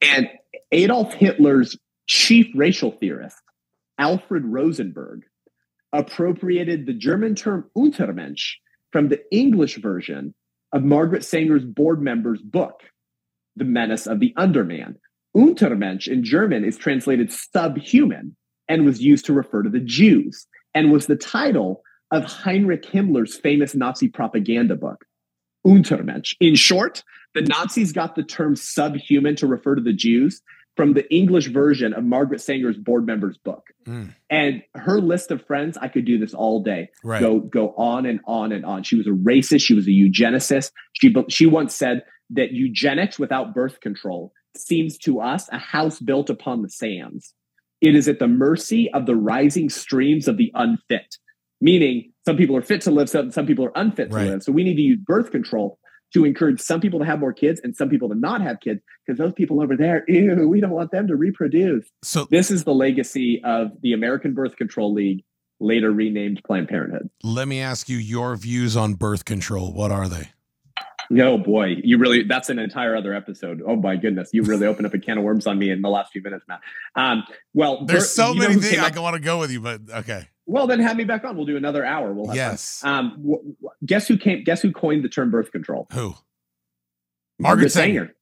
And 0.00 0.30
Adolf 0.72 1.12
Hitler's 1.12 1.76
chief 2.06 2.46
racial 2.54 2.92
theorist, 2.92 3.38
Alfred 3.98 4.44
Rosenberg, 4.44 5.24
appropriated 5.92 6.86
the 6.86 6.92
German 6.92 7.34
term 7.34 7.70
Untermensch 7.76 8.54
from 8.92 9.08
the 9.08 9.22
English 9.30 9.76
version 9.76 10.34
of 10.72 10.82
Margaret 10.82 11.24
Sanger's 11.24 11.64
board 11.64 12.02
member's 12.02 12.42
book, 12.42 12.82
The 13.56 13.64
Menace 13.64 14.06
of 14.06 14.20
the 14.20 14.34
Underman. 14.36 14.96
Untermensch 15.36 16.08
in 16.08 16.24
German 16.24 16.64
is 16.64 16.76
translated 16.76 17.32
subhuman 17.32 18.36
and 18.68 18.84
was 18.84 19.00
used 19.00 19.24
to 19.26 19.32
refer 19.32 19.62
to 19.62 19.70
the 19.70 19.80
Jews 19.80 20.46
and 20.74 20.92
was 20.92 21.06
the 21.06 21.16
title 21.16 21.82
of 22.10 22.24
Heinrich 22.24 22.84
Himmler's 22.84 23.36
famous 23.36 23.74
Nazi 23.74 24.08
propaganda 24.08 24.76
book, 24.76 25.04
Untermensch. 25.66 26.34
In 26.40 26.54
short, 26.54 27.02
the 27.34 27.42
Nazis 27.42 27.92
got 27.92 28.14
the 28.14 28.22
term 28.22 28.54
subhuman 28.54 29.36
to 29.36 29.46
refer 29.46 29.74
to 29.74 29.82
the 29.82 29.92
Jews 29.92 30.40
from 30.76 30.94
the 30.94 31.08
English 31.14 31.48
version 31.48 31.92
of 31.92 32.04
Margaret 32.04 32.40
Sanger's 32.40 32.76
board 32.76 33.06
member's 33.06 33.36
book. 33.38 33.68
Mm. 33.86 34.14
And 34.28 34.62
her 34.74 35.00
list 35.00 35.30
of 35.30 35.44
friends, 35.46 35.78
I 35.80 35.88
could 35.88 36.04
do 36.04 36.18
this 36.18 36.34
all 36.34 36.62
day 36.62 36.90
Right. 37.04 37.20
go 37.20 37.38
go 37.38 37.74
on 37.76 38.06
and 38.06 38.20
on 38.26 38.52
and 38.52 38.64
on. 38.64 38.82
She 38.82 38.96
was 38.96 39.06
a 39.06 39.10
racist. 39.10 39.62
She 39.62 39.74
was 39.74 39.86
a 39.86 39.90
eugenicist. 39.90 40.72
She 40.94 41.14
she 41.28 41.46
once 41.46 41.74
said 41.74 42.02
that 42.30 42.52
eugenics 42.52 43.18
without 43.18 43.54
birth 43.54 43.80
control 43.80 44.32
seems 44.56 44.98
to 44.98 45.20
us 45.20 45.48
a 45.52 45.58
house 45.58 46.00
built 46.00 46.30
upon 46.30 46.62
the 46.62 46.70
sands. 46.70 47.34
It 47.80 47.94
is 47.94 48.08
at 48.08 48.18
the 48.18 48.28
mercy 48.28 48.90
of 48.92 49.06
the 49.06 49.16
rising 49.16 49.68
streams 49.68 50.26
of 50.26 50.36
the 50.38 50.50
unfit. 50.54 51.16
Meaning, 51.60 52.12
some 52.24 52.36
people 52.36 52.56
are 52.56 52.62
fit 52.62 52.80
to 52.82 52.90
live, 52.90 53.08
some 53.08 53.30
some 53.30 53.46
people 53.46 53.64
are 53.64 53.72
unfit 53.76 54.10
to 54.10 54.16
live. 54.16 54.42
So 54.42 54.52
we 54.52 54.64
need 54.64 54.76
to 54.76 54.82
use 54.82 54.98
birth 55.04 55.30
control 55.30 55.78
to 56.14 56.24
encourage 56.24 56.60
some 56.60 56.80
people 56.80 56.98
to 57.00 57.04
have 57.04 57.20
more 57.20 57.32
kids 57.32 57.60
and 57.62 57.76
some 57.76 57.88
people 57.88 58.08
to 58.08 58.14
not 58.14 58.40
have 58.40 58.60
kids 58.60 58.80
because 59.06 59.18
those 59.18 59.32
people 59.34 59.60
over 59.62 59.76
there, 59.76 60.04
ew, 60.08 60.48
we 60.48 60.60
don't 60.60 60.70
want 60.70 60.90
them 60.90 61.06
to 61.08 61.16
reproduce. 61.16 61.86
So 62.02 62.26
This 62.30 62.50
is 62.50 62.64
the 62.64 62.72
legacy 62.74 63.40
of 63.44 63.68
the 63.82 63.92
American 63.92 64.32
Birth 64.32 64.56
Control 64.56 64.92
League, 64.94 65.24
later 65.60 65.90
renamed 65.90 66.40
Planned 66.46 66.68
Parenthood. 66.68 67.10
let 67.22 67.48
me 67.48 67.60
ask 67.60 67.88
you 67.88 67.96
your 67.98 68.36
views 68.36 68.76
on 68.76 68.94
birth 68.94 69.24
control. 69.24 69.72
What 69.72 69.90
are 69.92 70.08
they? 70.08 70.30
No, 71.10 71.36
boy, 71.36 71.76
you 71.84 71.98
really, 71.98 72.22
that's 72.22 72.48
an 72.48 72.58
entire 72.58 72.96
other 72.96 73.12
episode. 73.12 73.60
Oh 73.66 73.76
my 73.76 73.96
goodness. 73.96 74.30
You 74.32 74.42
really 74.42 74.66
opened 74.66 74.86
up 74.86 74.94
a 74.94 74.98
can 74.98 75.18
of 75.18 75.24
worms 75.24 75.46
on 75.46 75.58
me 75.58 75.70
in 75.70 75.82
the 75.82 75.90
last 75.90 76.12
few 76.12 76.22
minutes, 76.22 76.46
Matt. 76.48 76.60
Um, 76.96 77.24
well, 77.52 77.84
There's 77.84 78.04
birth- 78.04 78.08
so 78.10 78.34
many 78.34 78.54
things 78.54 78.78
I 78.78 78.98
want 78.98 79.14
to 79.14 79.20
go 79.20 79.38
with 79.38 79.50
you, 79.50 79.60
but 79.60 79.82
okay. 79.90 80.28
Well, 80.46 80.66
then 80.66 80.80
have 80.80 80.96
me 80.96 81.04
back 81.04 81.24
on. 81.24 81.36
We'll 81.36 81.46
do 81.46 81.56
another 81.56 81.84
hour. 81.84 82.12
We'll 82.12 82.26
have 82.26 82.36
Yes. 82.36 82.80
fun. 82.80 82.92
Um, 82.94 83.10
w- 83.22 83.38
w- 83.38 83.56
guess 83.86 84.06
who 84.08 84.18
came, 84.18 84.44
guess 84.44 84.60
who 84.60 84.72
coined 84.72 85.02
the 85.04 85.08
term 85.08 85.30
birth 85.30 85.50
control? 85.52 85.86
Who? 85.92 86.14
Margaret 87.38 87.70
Sanger. 87.72 88.14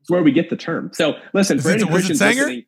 It's 0.00 0.10
where 0.10 0.22
we 0.22 0.32
get 0.32 0.50
the 0.50 0.56
term. 0.56 0.90
So 0.92 1.14
listen, 1.32 1.58
Is 1.58 1.62
for 1.64 1.70
any 1.70 1.86
Christians 1.86 2.20
listening, 2.20 2.64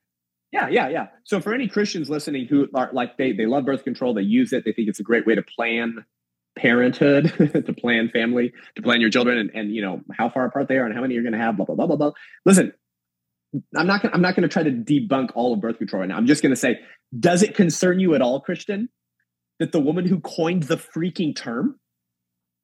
yeah, 0.53 0.69
yeah, 0.69 0.89
yeah. 0.89 1.07
So 1.25 1.41
for 1.41 1.53
any 1.53 1.67
Christians 1.69 2.09
listening 2.09 2.47
who 2.47 2.69
are 2.75 2.89
like 2.93 3.17
they 3.19 3.33
they 3.33 3.47
love 3.47 3.65
birth 3.65 3.83
control, 3.85 4.15
they 4.15 4.23
use 4.23 4.53
it, 4.53 4.65
they 4.65 4.73
think 4.73 4.89
it's 4.89 5.01
a 5.01 5.05
great 5.05 5.27
way 5.27 5.35
to 5.35 5.43
plan 5.43 6.05
parenthood, 6.57 7.33
to 7.67 7.73
plan 7.73 8.09
family, 8.09 8.53
to 8.77 8.83
plan 8.83 9.01
your 9.01 9.11
children, 9.11 9.37
and, 9.39 9.51
and 9.53 9.75
you 9.75 9.83
know 9.83 10.01
how 10.17 10.29
far 10.31 10.45
apart 10.47 10.69
they 10.69 10.77
are 10.79 10.87
and 10.87 10.95
how 10.95 11.01
many 11.01 11.15
you're 11.15 11.25
going 11.25 11.33
to 11.33 11.39
have. 11.39 11.57
Blah 11.57 11.67
blah 11.67 11.75
blah 11.75 11.87
blah 11.89 11.97
blah. 11.97 12.13
Listen, 12.47 12.73
I'm 13.77 13.87
not 13.87 14.03
gonna, 14.03 14.15
I'm 14.15 14.23
not 14.23 14.35
going 14.35 14.49
to 14.49 14.53
try 14.53 14.63
to 14.63 14.71
debunk 14.71 15.31
all 15.35 15.53
of 15.53 15.61
birth 15.61 15.79
control 15.79 16.01
right 16.01 16.09
now. 16.09 16.17
I'm 16.17 16.27
just 16.27 16.43
going 16.43 16.51
to 16.51 16.57
say, 16.57 16.81
does 17.19 17.43
it 17.43 17.55
concern 17.55 18.01
you 18.01 18.15
at 18.15 18.23
all, 18.23 18.41
Christian? 18.41 18.89
that 19.61 19.73
the 19.73 19.81
woman 19.81 20.07
who 20.07 20.21
coined 20.21 20.65
the 20.65 20.77
freaking 20.77 21.35
term 21.35 21.79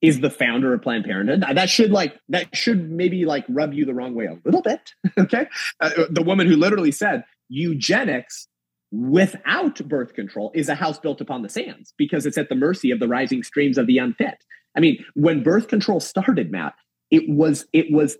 is 0.03 0.20
the 0.20 0.30
founder 0.30 0.72
of 0.72 0.82
Planned 0.82 1.05
Parenthood. 1.05 1.45
That 1.55 1.68
should 1.68 1.91
like 1.91 2.18
that 2.30 2.55
should 2.57 2.91
maybe 2.91 3.24
like 3.26 3.45
rub 3.49 3.74
you 3.74 3.84
the 3.84 3.95
wrong 3.95 4.14
way 4.14 4.26
a 4.26 4.38
little 4.45 4.62
bit. 4.62 4.93
okay, 5.18 5.47
uh, 5.80 5.91
the 6.11 6.22
woman 6.22 6.47
who 6.47 6.57
literally 6.57 6.93
said 6.93 7.24
eugenics 7.49 8.49
without 8.93 9.76
birth 9.88 10.14
control 10.14 10.51
is 10.55 10.68
a 10.68 10.74
house 10.74 10.99
built 10.99 11.20
upon 11.20 11.43
the 11.43 11.49
sands 11.49 11.95
because 11.97 12.26
it's 12.26 12.38
at 12.38 12.49
the 12.49 12.55
mercy 12.55 12.91
of 12.91 12.99
the 12.99 13.07
rising 13.07 13.43
streams 13.43 13.78
of 13.78 13.86
the 13.86 13.99
unfit. 13.99 14.45
I 14.76 14.80
mean, 14.80 15.05
when 15.14 15.43
birth 15.43 15.68
control 15.68 16.01
started, 16.01 16.51
Matt, 16.51 16.74
it 17.11 17.24
was 17.28 17.66
it 17.72 17.86
was 17.93 18.16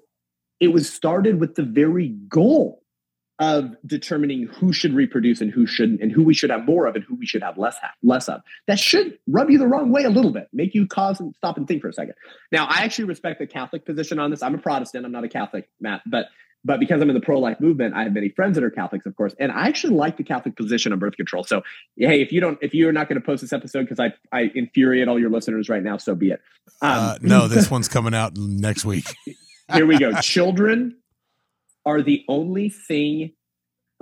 it 0.61 0.69
was 0.69 0.93
started 0.93 1.41
with 1.41 1.55
the 1.55 1.63
very 1.63 2.09
goal 2.29 2.81
of 3.41 3.75
determining 3.87 4.47
who 4.47 4.71
should 4.71 4.93
reproduce 4.93 5.41
and 5.41 5.51
who 5.51 5.67
shouldn't, 5.67 6.03
and 6.03 6.13
who 6.13 6.23
we 6.23 6.35
should 6.35 6.51
have 6.51 6.67
more 6.67 6.87
of 6.87 6.95
and 6.95 7.03
who 7.05 7.15
we 7.15 7.25
should 7.25 7.43
have 7.43 7.57
less 7.57 7.79
have, 7.81 7.93
less 8.03 8.29
of. 8.29 8.43
That 8.67 8.79
should 8.79 9.19
rub 9.27 9.49
you 9.49 9.57
the 9.57 9.67
wrong 9.67 9.91
way 9.91 10.05
a 10.05 10.11
little 10.11 10.31
bit, 10.31 10.49
make 10.53 10.75
you 10.75 10.87
cause 10.87 11.19
and 11.21 11.35
stop 11.37 11.57
and 11.57 11.67
think 11.67 11.81
for 11.81 11.89
a 11.89 11.93
second. 11.93 12.15
Now, 12.53 12.67
I 12.67 12.85
actually 12.85 13.07
respect 13.07 13.39
the 13.39 13.47
Catholic 13.47 13.87
position 13.87 14.19
on 14.19 14.31
this. 14.31 14.43
I'm 14.43 14.55
a 14.55 14.59
Protestant. 14.59 15.07
I'm 15.07 15.13
not 15.13 15.25
a 15.25 15.29
Catholic, 15.29 15.71
Matt, 15.81 16.03
but 16.07 16.27
but 16.63 16.79
because 16.79 17.01
I'm 17.01 17.09
in 17.09 17.15
the 17.15 17.23
pro-life 17.23 17.59
movement, 17.59 17.95
I 17.95 18.03
have 18.03 18.13
many 18.13 18.29
friends 18.29 18.57
that 18.57 18.65
are 18.65 18.71
Catholics, 18.71 19.07
of 19.07 19.17
course, 19.17 19.35
and 19.39 19.51
I 19.51 19.69
actually 19.69 19.95
like 19.95 20.19
the 20.19 20.25
Catholic 20.25 20.57
position 20.57 20.93
on 20.93 20.99
birth 20.99 21.17
control. 21.17 21.43
So, 21.43 21.63
hey, 21.97 22.21
if 22.21 22.33
you 22.33 22.41
don't, 22.43 22.59
if 22.61 22.75
you're 22.75 22.93
not 22.93 23.09
going 23.09 23.19
to 23.19 23.25
post 23.25 23.41
this 23.41 23.55
episode 23.55 23.89
because 23.89 23.99
I 23.99 24.13
I 24.37 24.51
infuriate 24.55 25.09
all 25.09 25.19
your 25.19 25.31
listeners 25.31 25.71
right 25.71 25.83
now, 25.83 25.97
so 25.97 26.15
be 26.15 26.33
it. 26.33 26.43
Um, 26.83 26.91
uh, 26.93 27.19
no, 27.23 27.49
this 27.49 27.71
one's 27.71 27.89
coming 27.89 28.15
out 28.15 28.37
next 28.37 28.85
week. 28.85 29.07
Here 29.73 29.87
we 29.87 29.99
go. 29.99 30.13
Children 30.21 30.97
are 31.85 32.03
the 32.03 32.25
only 32.29 32.69
thing. 32.69 33.33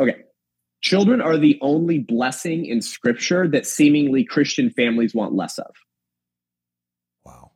Okay, 0.00 0.16
children 0.80 1.20
are 1.20 1.36
the 1.36 1.58
only 1.60 1.98
blessing 1.98 2.66
in 2.66 2.80
Scripture 2.80 3.48
that 3.48 3.66
seemingly 3.66 4.24
Christian 4.24 4.70
families 4.70 5.14
want 5.14 5.34
less 5.34 5.58
of. 5.58 5.74
Wow. 7.24 7.52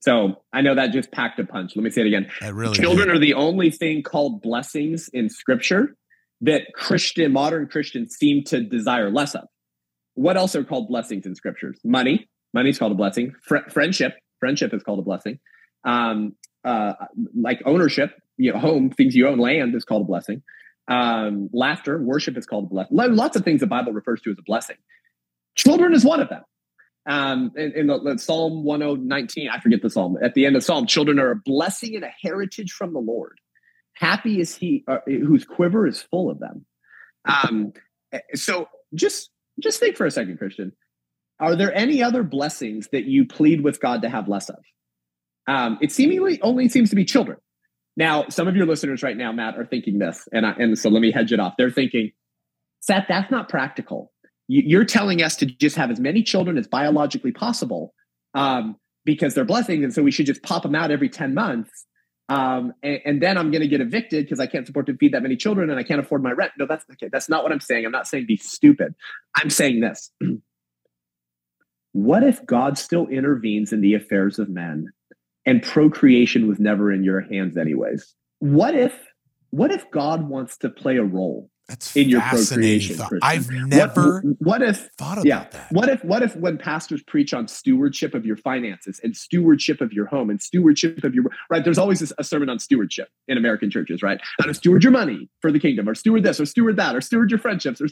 So 0.00 0.42
I 0.52 0.62
know 0.62 0.74
that 0.74 0.92
just 0.92 1.12
packed 1.12 1.38
a 1.38 1.44
punch. 1.44 1.76
Let 1.76 1.84
me 1.84 1.90
say 1.90 2.02
it 2.02 2.08
again. 2.08 2.28
Really 2.52 2.74
Children 2.74 3.08
did. 3.08 3.16
are 3.16 3.20
the 3.20 3.34
only 3.34 3.70
thing 3.70 4.02
called 4.02 4.42
blessings 4.42 5.08
in 5.12 5.28
scripture 5.28 5.96
that 6.42 6.62
Christian, 6.74 7.32
modern 7.32 7.68
Christians 7.68 8.16
seem 8.18 8.42
to 8.44 8.60
desire 8.60 9.10
less 9.10 9.34
of. 9.34 9.44
What 10.14 10.36
else 10.36 10.54
are 10.56 10.64
called 10.64 10.88
blessings 10.88 11.24
in 11.24 11.34
scriptures? 11.34 11.78
Money. 11.84 12.28
Money 12.52 12.70
is 12.70 12.78
called 12.78 12.92
a 12.92 12.96
blessing. 12.96 13.32
Fr- 13.42 13.68
friendship. 13.70 14.14
Friendship 14.40 14.74
is 14.74 14.82
called 14.82 14.98
a 14.98 15.02
blessing. 15.02 15.38
Um, 15.84 16.34
uh, 16.64 16.94
like 17.34 17.62
ownership, 17.64 18.14
you 18.36 18.52
know, 18.52 18.58
home, 18.58 18.90
things 18.90 19.14
you 19.14 19.28
own, 19.28 19.38
land 19.38 19.74
is 19.74 19.84
called 19.84 20.02
a 20.02 20.06
blessing. 20.06 20.42
Um, 20.88 21.48
laughter, 21.52 22.02
worship 22.02 22.36
is 22.36 22.46
called 22.46 22.64
a 22.64 22.68
blessing. 22.68 22.96
Lots 22.96 23.36
of 23.36 23.44
things 23.44 23.60
the 23.60 23.66
Bible 23.66 23.92
refers 23.92 24.20
to 24.22 24.30
as 24.30 24.38
a 24.38 24.42
blessing. 24.42 24.76
Children 25.54 25.94
is 25.94 26.04
one 26.04 26.20
of 26.20 26.28
them 26.28 26.42
um, 27.06 27.52
in, 27.56 27.72
in 27.72 27.86
the, 27.88 27.98
the, 27.98 28.18
Psalm 28.18 28.64
1019, 28.64 29.48
I 29.48 29.58
forget 29.60 29.82
the 29.82 29.90
Psalm. 29.90 30.16
At 30.22 30.34
the 30.34 30.46
end 30.46 30.56
of 30.56 30.62
the 30.62 30.66
Psalm, 30.66 30.86
children 30.86 31.18
are 31.18 31.32
a 31.32 31.36
blessing 31.36 31.96
and 31.96 32.04
a 32.04 32.12
heritage 32.22 32.72
from 32.72 32.92
the 32.92 33.00
Lord. 33.00 33.38
Happy 33.94 34.40
is 34.40 34.54
he 34.54 34.84
uh, 34.86 34.98
whose 35.06 35.44
quiver 35.44 35.86
is 35.86 36.00
full 36.00 36.30
of 36.30 36.38
them. 36.38 36.64
Um, 37.24 37.72
so 38.34 38.68
just 38.94 39.30
just 39.60 39.80
think 39.80 39.96
for 39.96 40.06
a 40.06 40.10
second, 40.10 40.38
Christian. 40.38 40.72
Are 41.38 41.56
there 41.56 41.74
any 41.74 42.02
other 42.02 42.22
blessings 42.22 42.88
that 42.92 43.04
you 43.04 43.26
plead 43.26 43.62
with 43.62 43.80
God 43.80 44.02
to 44.02 44.08
have 44.08 44.28
less 44.28 44.48
of? 44.48 44.58
Um, 45.46 45.78
it 45.80 45.92
seemingly 45.92 46.40
only 46.42 46.68
seems 46.68 46.90
to 46.90 46.96
be 46.96 47.04
children. 47.04 47.38
Now, 47.96 48.26
some 48.28 48.48
of 48.48 48.56
your 48.56 48.66
listeners 48.66 49.02
right 49.02 49.16
now, 49.16 49.32
Matt, 49.32 49.58
are 49.58 49.66
thinking 49.66 49.98
this, 49.98 50.26
and 50.32 50.46
I, 50.46 50.52
and 50.52 50.78
so 50.78 50.88
let 50.88 51.00
me 51.00 51.12
hedge 51.12 51.32
it 51.32 51.40
off. 51.40 51.54
They're 51.58 51.70
thinking, 51.70 52.12
Seth, 52.80 53.04
that's 53.08 53.30
not 53.30 53.48
practical 53.48 54.12
you're 54.48 54.84
telling 54.84 55.22
us 55.22 55.36
to 55.36 55.46
just 55.46 55.76
have 55.76 55.90
as 55.90 56.00
many 56.00 56.22
children 56.22 56.58
as 56.58 56.66
biologically 56.66 57.32
possible 57.32 57.94
um, 58.34 58.76
because 59.04 59.34
they're 59.34 59.44
blessings. 59.44 59.84
And 59.84 59.94
so 59.94 60.02
we 60.02 60.10
should 60.10 60.26
just 60.26 60.42
pop 60.42 60.62
them 60.62 60.74
out 60.74 60.90
every 60.90 61.08
10 61.08 61.34
months. 61.34 61.86
Um, 62.28 62.72
and, 62.82 63.00
and, 63.04 63.22
then 63.22 63.36
I'm 63.36 63.50
going 63.50 63.62
to 63.62 63.68
get 63.68 63.80
evicted 63.80 64.24
because 64.24 64.40
I 64.40 64.46
can't 64.46 64.66
support 64.66 64.86
to 64.86 64.96
feed 64.96 65.12
that 65.12 65.22
many 65.22 65.36
children 65.36 65.70
and 65.70 65.78
I 65.78 65.82
can't 65.82 66.00
afford 66.00 66.22
my 66.22 66.30
rent. 66.30 66.52
No, 66.58 66.66
that's 66.66 66.84
okay. 66.92 67.08
That's 67.10 67.28
not 67.28 67.42
what 67.42 67.52
I'm 67.52 67.60
saying. 67.60 67.84
I'm 67.84 67.92
not 67.92 68.06
saying 68.06 68.26
be 68.26 68.36
stupid. 68.36 68.94
I'm 69.34 69.50
saying 69.50 69.80
this. 69.80 70.10
what 71.92 72.22
if 72.22 72.44
God 72.46 72.78
still 72.78 73.06
intervenes 73.08 73.72
in 73.72 73.80
the 73.80 73.94
affairs 73.94 74.38
of 74.38 74.48
men 74.48 74.86
and 75.46 75.62
procreation 75.62 76.48
was 76.48 76.58
never 76.58 76.92
in 76.92 77.04
your 77.04 77.20
hands 77.20 77.56
anyways? 77.56 78.14
What 78.38 78.74
if 78.74 78.94
what 79.50 79.70
if 79.70 79.90
God 79.90 80.28
wants 80.28 80.56
to 80.58 80.70
play 80.70 80.96
a 80.96 81.04
role 81.04 81.50
that's 81.68 81.96
in 81.96 82.08
your 82.08 82.20
procreation. 82.20 83.00
I've 83.22 83.50
never 83.50 84.20
what, 84.20 84.60
what, 84.60 84.62
if 84.62 84.88
thought 84.98 85.14
about 85.14 85.26
yeah, 85.26 85.46
that. 85.52 85.70
What 85.70 85.88
if 85.88 86.04
what 86.04 86.22
if 86.22 86.34
when 86.36 86.58
pastors 86.58 87.02
preach 87.02 87.32
on 87.32 87.46
stewardship 87.46 88.14
of 88.14 88.26
your 88.26 88.36
finances 88.36 89.00
and 89.02 89.16
stewardship 89.16 89.80
of 89.80 89.92
your 89.92 90.06
home 90.06 90.28
and 90.28 90.42
stewardship 90.42 91.04
of 91.04 91.14
your 91.14 91.24
right? 91.50 91.62
There's 91.62 91.78
always 91.78 92.12
a 92.18 92.24
sermon 92.24 92.48
on 92.48 92.58
stewardship 92.58 93.08
in 93.28 93.38
American 93.38 93.70
churches, 93.70 94.02
right? 94.02 94.20
How 94.40 94.46
to 94.46 94.54
steward 94.54 94.82
your 94.82 94.92
money 94.92 95.28
for 95.40 95.52
the 95.52 95.60
kingdom, 95.60 95.88
or 95.88 95.94
steward 95.94 96.24
this, 96.24 96.40
or 96.40 96.46
steward 96.46 96.76
that, 96.76 96.96
or 96.96 97.00
steward 97.00 97.30
your 97.30 97.38
friendships. 97.38 97.80
Or 97.80 97.86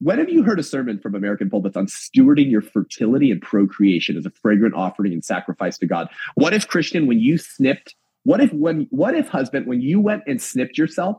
when 0.00 0.18
have 0.18 0.28
you 0.28 0.42
heard 0.42 0.60
a 0.60 0.64
sermon 0.64 0.98
from 0.98 1.14
American 1.14 1.48
pulpits 1.48 1.76
on 1.76 1.86
stewarding 1.86 2.50
your 2.50 2.62
fertility 2.62 3.30
and 3.30 3.40
procreation 3.40 4.16
as 4.16 4.26
a 4.26 4.30
fragrant 4.30 4.74
offering 4.74 5.12
and 5.12 5.24
sacrifice 5.24 5.78
to 5.78 5.86
God? 5.86 6.08
What 6.34 6.52
if 6.52 6.68
Christian, 6.68 7.06
when 7.06 7.18
you 7.18 7.38
snipped? 7.38 7.94
What 8.24 8.40
if 8.40 8.52
when 8.52 8.88
what 8.90 9.14
if 9.14 9.28
husband, 9.28 9.66
when 9.66 9.80
you 9.80 10.00
went 10.00 10.24
and 10.26 10.42
snipped 10.42 10.76
yourself? 10.76 11.16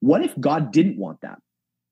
What 0.00 0.22
if 0.22 0.38
God 0.38 0.72
didn't 0.72 0.98
want 0.98 1.20
that? 1.22 1.38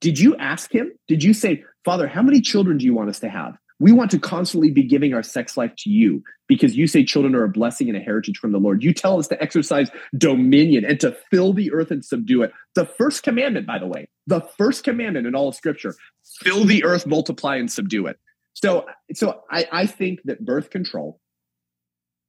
Did 0.00 0.18
you 0.18 0.36
ask 0.36 0.72
him? 0.72 0.92
Did 1.08 1.22
you 1.22 1.32
say, 1.32 1.64
Father, 1.84 2.06
how 2.06 2.22
many 2.22 2.40
children 2.40 2.78
do 2.78 2.84
you 2.84 2.94
want 2.94 3.08
us 3.08 3.20
to 3.20 3.28
have? 3.28 3.56
We 3.80 3.90
want 3.90 4.10
to 4.12 4.18
constantly 4.18 4.70
be 4.70 4.84
giving 4.84 5.14
our 5.14 5.22
sex 5.22 5.56
life 5.56 5.72
to 5.78 5.90
you 5.90 6.22
because 6.46 6.76
you 6.76 6.86
say 6.86 7.04
children 7.04 7.34
are 7.34 7.44
a 7.44 7.48
blessing 7.48 7.88
and 7.88 7.96
a 7.96 8.00
heritage 8.00 8.38
from 8.38 8.52
the 8.52 8.58
Lord. 8.58 8.84
You 8.84 8.92
tell 8.92 9.18
us 9.18 9.28
to 9.28 9.42
exercise 9.42 9.90
dominion 10.16 10.84
and 10.84 11.00
to 11.00 11.16
fill 11.30 11.52
the 11.52 11.72
earth 11.72 11.90
and 11.90 12.04
subdue 12.04 12.42
it. 12.42 12.52
The 12.74 12.86
first 12.86 13.22
commandment, 13.22 13.66
by 13.66 13.78
the 13.78 13.86
way, 13.86 14.08
the 14.26 14.42
first 14.56 14.84
commandment 14.84 15.26
in 15.26 15.34
all 15.34 15.48
of 15.48 15.54
scripture, 15.54 15.94
fill 16.40 16.64
the 16.64 16.84
earth, 16.84 17.06
multiply, 17.06 17.56
and 17.56 17.70
subdue 17.70 18.06
it. 18.06 18.18
So, 18.52 18.86
so 19.14 19.40
I, 19.50 19.66
I 19.72 19.86
think 19.86 20.20
that 20.24 20.44
birth 20.44 20.70
control 20.70 21.18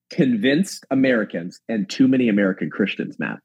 convinced 0.09 0.85
Americans 0.89 1.59
and 1.69 1.89
too 1.89 2.07
many 2.07 2.29
American 2.29 2.69
Christians, 2.69 3.19
Matt, 3.19 3.39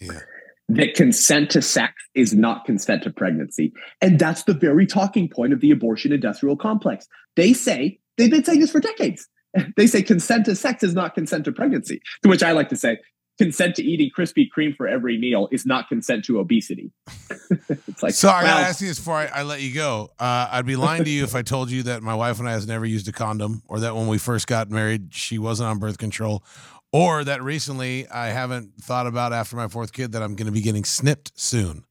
yeah 0.00 0.20
that 0.68 0.94
consent 0.94 1.50
to 1.50 1.62
sex 1.62 1.94
is 2.14 2.32
not 2.32 2.64
consent 2.64 3.02
to 3.02 3.10
pregnancy. 3.10 3.72
And 4.00 4.18
that's 4.18 4.44
the 4.44 4.54
very 4.54 4.86
talking 4.86 5.28
point 5.28 5.52
of 5.52 5.60
the 5.60 5.70
abortion 5.70 6.12
industrial 6.12 6.56
complex. 6.56 7.06
They 7.36 7.52
say, 7.52 7.98
they've 8.16 8.30
been 8.30 8.44
saying 8.44 8.60
this 8.60 8.70
for 8.70 8.80
decades. 8.80 9.28
They 9.76 9.86
say 9.86 10.00
consent 10.00 10.46
to 10.46 10.56
sex 10.56 10.82
is 10.82 10.94
not 10.94 11.14
consent 11.14 11.44
to 11.44 11.52
pregnancy, 11.52 12.00
to 12.22 12.30
which 12.30 12.42
I 12.42 12.52
like 12.52 12.70
to 12.70 12.76
say, 12.76 12.96
consent 13.38 13.74
to 13.76 13.82
eating 13.82 14.10
Krispy 14.16 14.46
Kreme 14.56 14.74
for 14.74 14.86
every 14.86 15.18
meal 15.18 15.48
is 15.50 15.66
not 15.66 15.88
consent 15.88 16.24
to 16.26 16.38
obesity. 16.38 16.90
it's 17.50 18.02
like, 18.02 18.14
so 18.14 18.28
I 18.28 18.44
gotta 18.44 18.66
ask 18.66 18.80
you 18.80 18.88
this 18.88 18.98
before 18.98 19.16
I, 19.16 19.26
I 19.26 19.42
let 19.42 19.60
you 19.60 19.74
go. 19.74 20.10
Uh, 20.18 20.48
I'd 20.50 20.64
be 20.64 20.76
lying 20.76 21.04
to 21.04 21.10
you 21.10 21.24
if 21.24 21.34
I 21.34 21.42
told 21.42 21.70
you 21.70 21.82
that 21.84 22.02
my 22.02 22.14
wife 22.14 22.38
and 22.38 22.48
I 22.48 22.52
has 22.52 22.66
never 22.66 22.86
used 22.86 23.08
a 23.08 23.12
condom, 23.12 23.62
or 23.68 23.80
that 23.80 23.94
when 23.94 24.06
we 24.06 24.18
first 24.18 24.46
got 24.46 24.70
married, 24.70 25.12
she 25.12 25.38
wasn't 25.38 25.68
on 25.68 25.78
birth 25.78 25.98
control, 25.98 26.44
or 26.92 27.24
that 27.24 27.42
recently 27.42 28.08
I 28.08 28.28
haven't 28.28 28.74
thought 28.80 29.06
about 29.06 29.32
after 29.32 29.56
my 29.56 29.68
fourth 29.68 29.92
kid 29.92 30.12
that 30.12 30.22
I'm 30.22 30.36
going 30.36 30.46
to 30.46 30.52
be 30.52 30.60
getting 30.60 30.84
snipped 30.84 31.32
soon. 31.34 31.84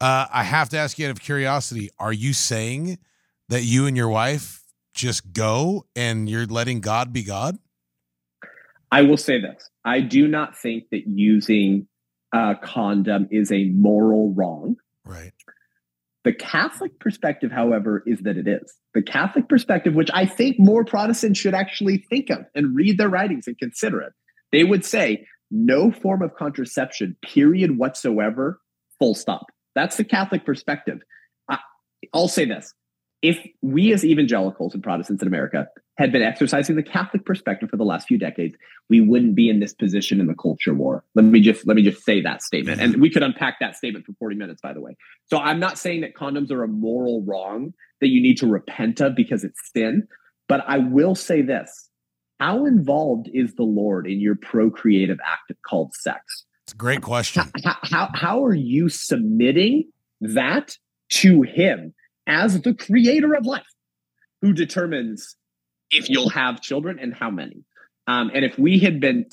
Uh, 0.00 0.26
I 0.32 0.44
have 0.44 0.68
to 0.70 0.78
ask 0.78 0.98
you 0.98 1.06
out 1.06 1.10
of 1.10 1.20
curiosity: 1.20 1.90
Are 1.98 2.12
you 2.12 2.32
saying 2.32 2.98
that 3.48 3.62
you 3.62 3.86
and 3.86 3.96
your 3.96 4.08
wife 4.08 4.62
just 4.94 5.32
go 5.32 5.86
and 5.96 6.28
you're 6.28 6.46
letting 6.46 6.80
God 6.80 7.12
be 7.12 7.24
God? 7.24 7.58
I 8.92 9.02
will 9.02 9.16
say 9.16 9.40
this: 9.40 9.70
I 9.84 10.00
do 10.00 10.28
not 10.28 10.56
think 10.56 10.84
that 10.90 11.06
using 11.06 11.88
a 12.32 12.54
condom 12.60 13.26
is 13.30 13.50
a 13.50 13.64
moral 13.70 14.32
wrong. 14.34 14.76
Right. 15.04 15.32
The 16.28 16.34
Catholic 16.34 17.00
perspective, 17.00 17.50
however, 17.50 18.02
is 18.04 18.18
that 18.20 18.36
it 18.36 18.46
is. 18.46 18.74
The 18.92 19.00
Catholic 19.00 19.48
perspective, 19.48 19.94
which 19.94 20.10
I 20.12 20.26
think 20.26 20.56
more 20.58 20.84
Protestants 20.84 21.40
should 21.40 21.54
actually 21.54 22.04
think 22.10 22.28
of 22.28 22.40
and 22.54 22.76
read 22.76 22.98
their 22.98 23.08
writings 23.08 23.46
and 23.46 23.56
consider 23.56 24.02
it, 24.02 24.12
they 24.52 24.62
would 24.62 24.84
say 24.84 25.26
no 25.50 25.90
form 25.90 26.20
of 26.20 26.34
contraception, 26.34 27.16
period 27.24 27.78
whatsoever, 27.78 28.60
full 28.98 29.14
stop. 29.14 29.46
That's 29.74 29.96
the 29.96 30.04
Catholic 30.04 30.44
perspective. 30.44 30.98
I, 31.48 31.60
I'll 32.12 32.28
say 32.28 32.44
this 32.44 32.74
if 33.22 33.38
we 33.62 33.94
as 33.94 34.04
evangelicals 34.04 34.74
and 34.74 34.82
Protestants 34.82 35.22
in 35.22 35.28
America 35.28 35.68
had 35.98 36.12
been 36.12 36.22
exercising 36.22 36.76
the 36.76 36.82
Catholic 36.82 37.26
perspective 37.26 37.68
for 37.68 37.76
the 37.76 37.84
last 37.84 38.06
few 38.06 38.18
decades, 38.18 38.56
we 38.88 39.00
wouldn't 39.00 39.34
be 39.34 39.50
in 39.50 39.60
this 39.60 39.74
position 39.74 40.20
in 40.20 40.26
the 40.26 40.34
culture 40.34 40.72
war. 40.72 41.04
Let 41.14 41.24
me 41.24 41.40
just 41.40 41.66
let 41.66 41.76
me 41.76 41.82
just 41.82 42.04
say 42.04 42.20
that 42.22 42.42
statement. 42.42 42.80
And 42.80 43.00
we 43.00 43.10
could 43.10 43.22
unpack 43.22 43.58
that 43.60 43.76
statement 43.76 44.06
for 44.06 44.12
40 44.18 44.36
minutes, 44.36 44.60
by 44.60 44.72
the 44.72 44.80
way. 44.80 44.96
So 45.26 45.38
I'm 45.38 45.58
not 45.58 45.78
saying 45.78 46.02
that 46.02 46.14
condoms 46.14 46.50
are 46.50 46.62
a 46.62 46.68
moral 46.68 47.22
wrong 47.22 47.74
that 48.00 48.08
you 48.08 48.22
need 48.22 48.38
to 48.38 48.46
repent 48.46 49.00
of 49.00 49.16
because 49.16 49.44
it's 49.44 49.58
sin, 49.74 50.06
but 50.48 50.62
I 50.66 50.78
will 50.78 51.14
say 51.14 51.42
this. 51.42 51.90
How 52.38 52.66
involved 52.66 53.28
is 53.34 53.54
the 53.56 53.64
Lord 53.64 54.06
in 54.06 54.20
your 54.20 54.36
procreative 54.36 55.18
act 55.26 55.52
called 55.68 55.92
sex? 55.94 56.44
It's 56.64 56.72
a 56.72 56.76
great 56.76 57.02
question. 57.02 57.50
How, 57.64 57.76
how, 57.82 58.10
how 58.14 58.44
are 58.44 58.54
you 58.54 58.88
submitting 58.88 59.90
that 60.20 60.76
to 61.10 61.42
Him? 61.42 61.94
as 62.28 62.60
the 62.60 62.74
creator 62.74 63.34
of 63.34 63.46
life. 63.46 63.64
who 64.40 64.52
determines 64.52 65.34
if 65.90 66.08
you'll 66.08 66.30
have 66.30 66.60
children 66.60 66.98
and 67.00 67.14
how 67.14 67.30
many? 67.30 67.64
Um, 68.06 68.30
and 68.34 68.44
if 68.44 68.58
we 68.58 68.78
had 68.78 69.00
been 69.00 69.26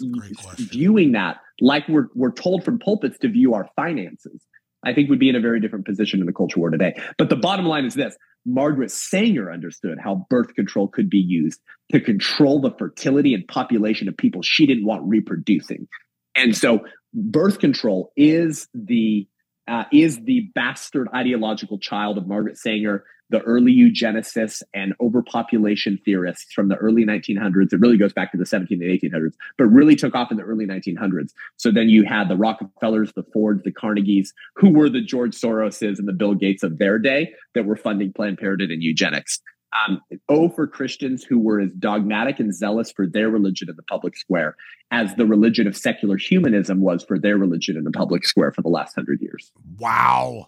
viewing 0.57 1.13
that 1.13 1.37
like 1.61 1.87
we're, 1.87 2.07
we're 2.13 2.33
told 2.33 2.65
from 2.65 2.79
pulpits 2.79 3.17
to 3.19 3.29
view 3.29 3.53
our 3.53 3.69
finances, 3.75 4.45
I 4.85 4.93
think 4.93 5.09
we'd 5.09 5.19
be 5.19 5.29
in 5.29 5.35
a 5.35 5.41
very 5.41 5.59
different 5.59 5.85
position 5.85 6.19
in 6.19 6.25
the 6.25 6.33
culture 6.33 6.59
war 6.59 6.69
today. 6.69 7.01
But 7.17 7.29
the 7.29 7.35
bottom 7.35 7.65
line 7.65 7.85
is 7.85 7.93
this 7.93 8.15
Margaret 8.45 8.91
Sanger 8.91 9.51
understood 9.51 9.97
how 10.03 10.27
birth 10.29 10.53
control 10.53 10.87
could 10.87 11.09
be 11.09 11.17
used 11.17 11.59
to 11.91 11.99
control 11.99 12.61
the 12.61 12.71
fertility 12.77 13.33
and 13.33 13.47
population 13.47 14.07
of 14.07 14.15
people 14.17 14.41
she 14.41 14.67
didn't 14.67 14.85
want 14.85 15.03
reproducing. 15.05 15.87
And 16.35 16.55
so 16.55 16.81
birth 17.13 17.59
control 17.59 18.11
is 18.15 18.67
the 18.73 19.27
uh, 19.67 19.85
is 19.91 20.23
the 20.23 20.51
bastard 20.53 21.07
ideological 21.13 21.79
child 21.79 22.17
of 22.17 22.27
Margaret 22.27 22.57
Sanger, 22.57 23.03
the 23.29 23.41
early 23.41 23.75
eugenicists 23.75 24.61
and 24.73 24.93
overpopulation 24.99 25.99
theorists 26.05 26.53
from 26.53 26.67
the 26.67 26.75
early 26.75 27.03
1900s. 27.05 27.73
It 27.73 27.79
really 27.79 27.97
goes 27.97 28.13
back 28.13 28.31
to 28.31 28.37
the 28.37 28.45
17 28.45 28.81
and 28.81 29.01
1800s, 29.01 29.33
but 29.57 29.65
really 29.65 29.95
took 29.95 30.13
off 30.13 30.31
in 30.31 30.37
the 30.37 30.43
early 30.43 30.67
1900s. 30.67 31.31
So 31.57 31.71
then 31.71 31.89
you 31.89 32.03
had 32.03 32.29
the 32.29 32.35
Rockefellers, 32.35 33.13
the 33.13 33.23
Fords, 33.33 33.63
the 33.63 33.71
Carnegies, 33.71 34.33
who 34.55 34.69
were 34.69 34.89
the 34.89 35.01
George 35.01 35.33
Soroses 35.33 35.97
and 35.97 36.07
the 36.07 36.13
Bill 36.13 36.35
Gates 36.35 36.61
of 36.61 36.77
their 36.77 36.99
day 36.99 37.33
that 37.55 37.65
were 37.65 37.75
funding 37.75 38.13
Planned 38.13 38.37
Parenthood 38.37 38.71
and 38.71 38.83
eugenics. 38.83 39.41
Um, 39.87 40.01
o 40.29 40.49
for 40.49 40.67
Christians 40.67 41.23
who 41.23 41.39
were 41.39 41.59
as 41.59 41.71
dogmatic 41.73 42.39
and 42.39 42.53
zealous 42.53 42.91
for 42.91 43.07
their 43.07 43.29
religion 43.29 43.69
in 43.69 43.75
the 43.75 43.83
public 43.83 44.15
square 44.15 44.55
as 44.91 45.15
the 45.15 45.25
religion 45.25 45.67
of 45.67 45.75
secular 45.75 46.17
humanism 46.17 46.81
was 46.81 47.03
for 47.03 47.19
their 47.19 47.37
religion 47.37 47.75
in 47.75 47.83
the 47.83 47.91
public 47.91 48.25
square 48.25 48.51
for 48.51 48.61
the 48.61 48.69
last 48.69 48.95
hundred 48.95 49.21
years. 49.21 49.51
Wow. 49.77 50.47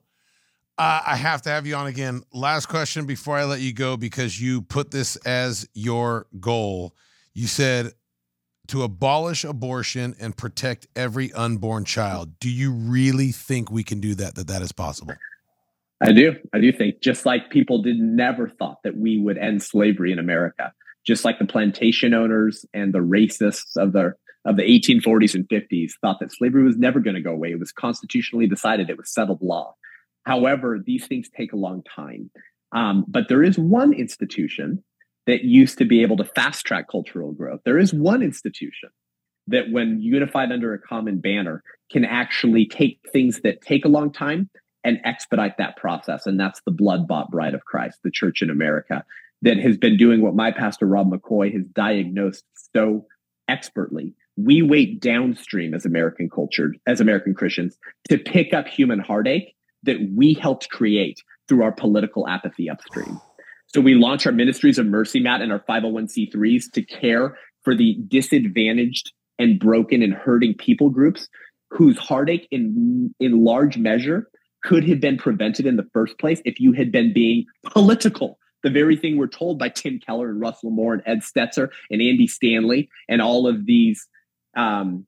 Uh, 0.77 1.01
I 1.07 1.15
have 1.15 1.41
to 1.43 1.49
have 1.49 1.65
you 1.65 1.75
on 1.75 1.87
again. 1.87 2.21
Last 2.31 2.67
question 2.67 3.05
before 3.05 3.35
I 3.35 3.45
let 3.45 3.59
you 3.59 3.73
go 3.73 3.97
because 3.97 4.39
you 4.39 4.61
put 4.61 4.91
this 4.91 5.15
as 5.17 5.67
your 5.73 6.27
goal. 6.39 6.95
You 7.33 7.47
said 7.47 7.93
to 8.67 8.83
abolish 8.83 9.43
abortion 9.43 10.15
and 10.19 10.37
protect 10.37 10.87
every 10.95 11.33
unborn 11.33 11.85
child. 11.85 12.39
Do 12.39 12.49
you 12.49 12.71
really 12.71 13.31
think 13.31 13.71
we 13.71 13.83
can 13.83 13.99
do 13.99 14.13
that? 14.15 14.35
That 14.35 14.47
that 14.47 14.61
is 14.61 14.71
possible? 14.71 15.15
I 16.01 16.11
do. 16.11 16.35
I 16.53 16.59
do 16.59 16.71
think 16.71 17.01
just 17.01 17.25
like 17.25 17.49
people 17.49 17.81
did 17.81 17.97
never 17.97 18.49
thought 18.49 18.77
that 18.83 18.97
we 18.97 19.19
would 19.19 19.37
end 19.37 19.63
slavery 19.63 20.11
in 20.11 20.19
America, 20.19 20.71
just 21.05 21.25
like 21.25 21.39
the 21.39 21.45
plantation 21.45 22.13
owners 22.13 22.65
and 22.73 22.93
the 22.93 22.99
racists 22.99 23.75
of 23.75 23.93
the 23.93 24.13
of 24.45 24.55
the 24.55 24.63
1840s 24.63 25.35
and 25.35 25.47
50s 25.49 25.91
thought 25.99 26.19
that 26.21 26.31
slavery 26.31 26.63
was 26.63 26.77
never 26.77 27.01
going 27.01 27.15
to 27.15 27.21
go 27.21 27.31
away. 27.31 27.51
It 27.51 27.59
was 27.59 27.73
constitutionally 27.73 28.47
decided. 28.47 28.89
It 28.89 28.97
was 28.97 29.11
settled 29.11 29.41
law. 29.41 29.75
However, 30.25 30.79
these 30.85 31.05
things 31.05 31.29
take 31.35 31.51
a 31.51 31.57
long 31.57 31.83
time. 31.83 32.29
Um, 32.71 33.03
but 33.07 33.27
there 33.27 33.43
is 33.43 33.57
one 33.57 33.91
institution 33.91 34.83
that 35.25 35.43
used 35.43 35.77
to 35.79 35.85
be 35.85 36.01
able 36.01 36.15
to 36.17 36.23
fast 36.23 36.65
track 36.65 36.87
cultural 36.89 37.33
growth. 37.33 37.59
There 37.65 37.77
is 37.77 37.93
one 37.93 38.21
institution 38.21 38.89
that, 39.47 39.71
when 39.71 40.01
unified 40.01 40.51
under 40.51 40.73
a 40.73 40.79
common 40.79 41.19
banner, 41.19 41.61
can 41.91 42.05
actually 42.05 42.65
take 42.65 42.99
things 43.11 43.41
that 43.41 43.61
take 43.61 43.83
a 43.83 43.89
long 43.89 44.11
time 44.11 44.49
and 44.83 44.99
expedite 45.03 45.57
that 45.57 45.77
process. 45.77 46.25
And 46.25 46.39
that's 46.39 46.61
the 46.65 46.71
blood 46.71 47.07
bought 47.07 47.31
bride 47.31 47.53
of 47.53 47.65
Christ, 47.65 47.99
the 48.03 48.11
church 48.11 48.41
in 48.41 48.49
America, 48.49 49.03
that 49.41 49.57
has 49.57 49.77
been 49.77 49.97
doing 49.97 50.21
what 50.21 50.35
my 50.35 50.51
pastor, 50.51 50.85
Rob 50.85 51.11
McCoy, 51.11 51.53
has 51.53 51.63
diagnosed 51.65 52.45
so 52.73 53.05
expertly. 53.47 54.13
We 54.35 54.61
wait 54.61 54.99
downstream 54.99 55.73
as 55.73 55.85
American 55.85 56.29
culture, 56.29 56.73
as 56.85 57.01
American 57.01 57.33
Christians, 57.33 57.77
to 58.09 58.17
pick 58.17 58.53
up 58.53 58.67
human 58.67 58.99
heartache 58.99 59.55
that 59.83 59.97
we 60.15 60.33
helped 60.33 60.69
create 60.69 61.21
through 61.47 61.63
our 61.63 61.71
political 61.71 62.27
apathy 62.27 62.69
upstream. 62.69 63.19
So 63.67 63.81
we 63.81 63.95
launch 63.95 64.25
our 64.25 64.31
ministries 64.31 64.79
of 64.79 64.85
mercy, 64.85 65.19
Matt, 65.19 65.41
and 65.41 65.51
our 65.51 65.59
501c3s 65.59 66.71
to 66.73 66.81
care 66.83 67.37
for 67.63 67.75
the 67.75 67.97
disadvantaged 68.07 69.11
and 69.39 69.59
broken 69.59 70.01
and 70.01 70.13
hurting 70.13 70.55
people 70.55 70.89
groups 70.89 71.27
whose 71.69 71.97
heartache 71.97 72.47
in, 72.49 73.13
in 73.19 73.43
large 73.43 73.77
measure 73.77 74.29
could 74.63 74.87
have 74.87 74.99
been 74.99 75.17
prevented 75.17 75.65
in 75.65 75.75
the 75.75 75.87
first 75.93 76.17
place 76.19 76.41
if 76.45 76.59
you 76.59 76.73
had 76.73 76.91
been 76.91 77.13
being 77.13 77.45
political. 77.65 78.39
The 78.63 78.69
very 78.69 78.97
thing 78.97 79.17
we're 79.17 79.27
told 79.27 79.59
by 79.59 79.69
Tim 79.69 79.99
Keller 79.99 80.29
and 80.29 80.41
Russell 80.41 80.71
Moore 80.71 80.93
and 80.93 81.03
Ed 81.05 81.19
Stetzer 81.19 81.69
and 81.89 82.01
Andy 82.01 82.27
Stanley 82.27 82.89
and 83.07 83.21
all 83.21 83.47
of 83.47 83.65
these 83.65 84.07
um, 84.57 85.05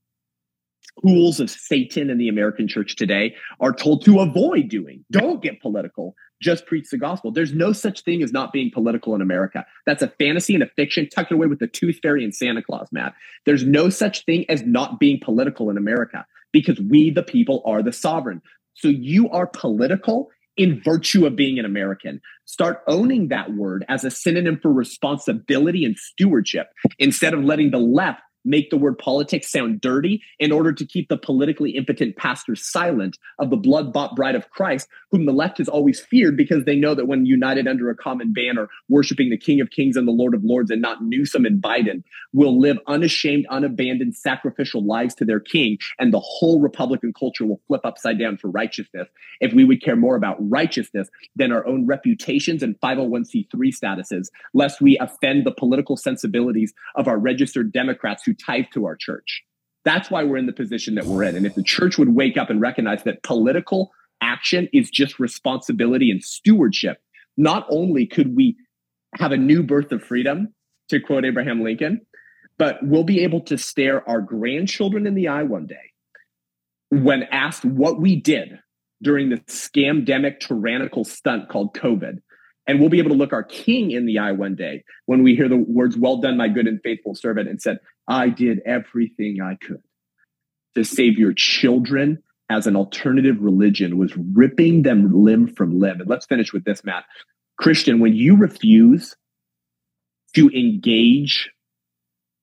schools 1.00 1.40
of 1.40 1.50
Satan 1.50 2.10
in 2.10 2.18
the 2.18 2.30
American 2.30 2.68
church 2.68 2.96
today 2.96 3.36
are 3.60 3.74
told 3.74 4.04
to 4.06 4.20
avoid 4.20 4.70
doing. 4.70 5.04
Don't 5.12 5.42
get 5.42 5.62
political. 5.62 6.16
Just 6.42 6.66
preach 6.66 6.90
the 6.90 6.98
gospel. 6.98 7.32
There's 7.32 7.54
no 7.54 7.74
such 7.74 8.02
thing 8.02 8.22
as 8.24 8.32
not 8.32 8.54
being 8.54 8.72
political 8.72 9.16
in 9.16 9.22
America. 9.22 9.66
That's 9.86 10.04
a 10.04 10.08
fantasy 10.08 10.54
and 10.54 10.64
a 10.64 10.70
fiction 10.76 11.10
tucked 11.10 11.32
away 11.32 11.48
with 11.48 11.60
the 11.60 11.68
tooth 11.68 12.00
fairy 12.02 12.24
and 12.24 12.36
Santa 12.36 12.62
Claus, 12.62 12.88
Matt. 12.92 13.14
There's 13.46 13.66
no 13.66 13.90
such 13.90 14.26
thing 14.26 14.46
as 14.50 14.64
not 14.64 15.00
being 15.00 15.20
political 15.22 15.70
in 15.70 15.78
America 15.78 16.26
because 16.52 16.80
we, 16.80 17.12
the 17.12 17.24
people, 17.24 17.62
are 17.66 17.84
the 17.84 17.94
sovereign. 17.94 18.42
So 18.80 18.88
you 18.88 19.30
are 19.30 19.48
political 19.48 20.30
in 20.56 20.82
virtue 20.84 21.26
of 21.26 21.36
being 21.36 21.60
an 21.60 21.66
American. 21.66 22.22
Start 22.46 22.82
owning 22.88 23.30
that 23.30 23.54
word 23.54 23.86
as 23.88 24.04
a 24.04 24.12
synonym 24.12 24.60
for 24.62 24.72
responsibility 24.72 25.86
and 25.86 25.98
stewardship 25.98 26.68
instead 26.98 27.34
of 27.34 27.44
letting 27.44 27.72
the 27.72 27.78
left 27.78 28.22
make 28.50 28.70
the 28.70 28.78
word 28.78 28.98
politics 28.98 29.52
sound 29.52 29.80
dirty 29.80 30.22
in 30.40 30.52
order 30.52 30.74
to 30.74 30.86
keep 30.86 31.08
the 31.08 31.18
politically 31.18 31.72
impotent 31.72 32.18
pastors 32.18 32.70
silent 32.70 33.18
of 33.38 33.50
the 33.50 33.58
blood 33.58 33.94
bought 33.94 34.16
bride 34.16 34.36
of 34.36 34.50
Christ, 34.50 34.88
whom 35.12 35.26
the 35.26 35.32
left 35.32 35.60
has 35.60 35.70
always 35.70 36.00
feared 36.00 36.36
because 36.36 36.66
they 36.66 36.76
know 36.76 36.96
that 36.96 37.08
when 37.08 37.26
united 37.26 37.68
under 37.68 37.90
a 37.90 37.96
common 37.96 38.34
banner, 38.34 38.68
worshiping 38.90 39.30
the 39.30 39.38
King 39.38 39.62
of 39.62 39.70
Kings 39.70 39.96
and 39.96 40.08
the 40.08 40.12
Lord 40.12 40.34
of 40.34 40.44
Lords 40.44 40.72
and 40.72 40.82
not 40.82 41.04
Newsom 41.04 41.46
and 41.46 41.62
Biden, 41.62 42.04
will 42.34 42.60
live 42.60 42.80
unashamed, 42.88 43.46
unabandoned, 43.50 44.16
sacrificial 44.16 44.84
lives 44.86 45.14
to 45.16 45.26
their 45.26 45.40
king, 45.40 45.78
and 46.00 46.14
the 46.14 46.20
whole 46.20 46.60
Republican 46.60 47.14
culture 47.14 47.46
will 47.46 47.62
flip 47.68 47.82
upside 47.84 48.20
down 48.20 48.38
for 48.38 48.50
righteousness. 48.50 49.08
If 49.40 49.54
we 49.54 49.64
would 49.64 49.84
care 49.84 49.96
more 49.96 50.16
about 50.16 50.38
righteousness 50.40 51.10
than 51.36 51.52
our 51.52 51.66
own 51.66 51.86
reputations 51.86 52.64
and 52.64 52.80
501c3 52.80 53.48
statuses, 53.54 54.28
lest 54.54 54.82
we 54.82 54.98
offend 54.98 55.46
the 55.46 55.52
political 55.52 55.98
sensibilities 55.98 56.74
of 56.96 57.08
our 57.08 57.18
registered 57.18 57.72
Democrats 57.72 58.24
who 58.26 58.34
tithe 58.46 58.66
to 58.74 58.86
our 58.86 58.96
church. 58.96 59.44
That's 59.86 60.12
why 60.12 60.24
we're 60.24 60.38
in 60.38 60.46
the 60.46 60.54
position 60.54 60.96
that 60.96 61.06
we're 61.06 61.24
in. 61.24 61.36
And 61.36 61.46
if 61.46 61.56
the 61.56 61.64
church 61.64 61.98
would 61.98 62.14
wake 62.14 62.38
up 62.38 62.50
and 62.50 62.60
recognize 62.60 63.04
that 63.04 63.24
political 63.24 63.92
action 64.22 64.68
is 64.74 64.90
just 64.90 65.20
responsibility 65.20 66.12
and 66.12 66.24
stewardship, 66.24 67.02
not 67.38 67.66
only 67.70 68.06
could 68.06 68.36
we 68.36 68.58
have 69.16 69.32
a 69.32 69.38
new 69.38 69.64
birth 69.64 69.92
of 69.92 70.04
freedom, 70.04 70.54
to 70.90 71.00
quote 71.00 71.24
Abraham 71.24 71.64
Lincoln, 71.64 72.02
but 72.58 72.80
we'll 72.82 73.04
be 73.04 73.22
able 73.22 73.42
to 73.42 73.58
stare 73.58 74.08
our 74.10 74.22
grandchildren 74.22 75.08
in 75.08 75.16
the 75.16 75.28
eye 75.28 75.44
one 75.44 75.66
day 75.66 75.76
when 76.90 77.24
asked 77.32 77.64
what 77.64 78.00
we 78.00 78.16
did 78.16 78.60
during 79.02 79.30
the 79.30 79.38
scamdemic 79.42 80.40
tyrannical 80.40 81.06
stunt 81.06 81.48
called 81.48 81.74
COVID 81.74 82.20
and 82.70 82.80
we'll 82.80 82.90
be 82.90 83.00
able 83.00 83.10
to 83.10 83.16
look 83.16 83.34
our 83.34 83.42
king 83.42 83.90
in 83.90 84.06
the 84.06 84.20
eye 84.20 84.32
one 84.32 84.54
day 84.54 84.84
when 85.08 85.24
we 85.24 85.36
hear 85.36 85.50
the 85.50 85.58
words, 85.58 85.98
Well 85.98 86.18
done, 86.18 86.38
my 86.38 86.48
good 86.48 86.68
and 86.68 86.80
faithful 86.84 87.16
servant, 87.16 87.50
and 87.50 87.60
said, 87.60 87.80
I 88.08 88.30
did 88.30 88.60
everything 88.64 89.42
I 89.42 89.56
could 89.56 89.82
to 90.76 90.84
save 90.84 91.18
your 91.18 91.34
children 91.34 92.22
as 92.48 92.68
an 92.68 92.76
alternative 92.76 93.38
religion 93.40 93.98
was 93.98 94.16
ripping 94.16 94.84
them 94.84 95.12
limb 95.12 95.48
from 95.48 95.80
limb. 95.80 96.00
And 96.00 96.08
let's 96.08 96.28
finish 96.28 96.54
with 96.54 96.64
this, 96.64 96.84
Matt. 96.84 97.06
Christian, 97.58 98.00
when 98.00 98.14
you 98.14 98.38
refuse 98.38 99.16
to 100.36 100.50
engage 100.50 101.50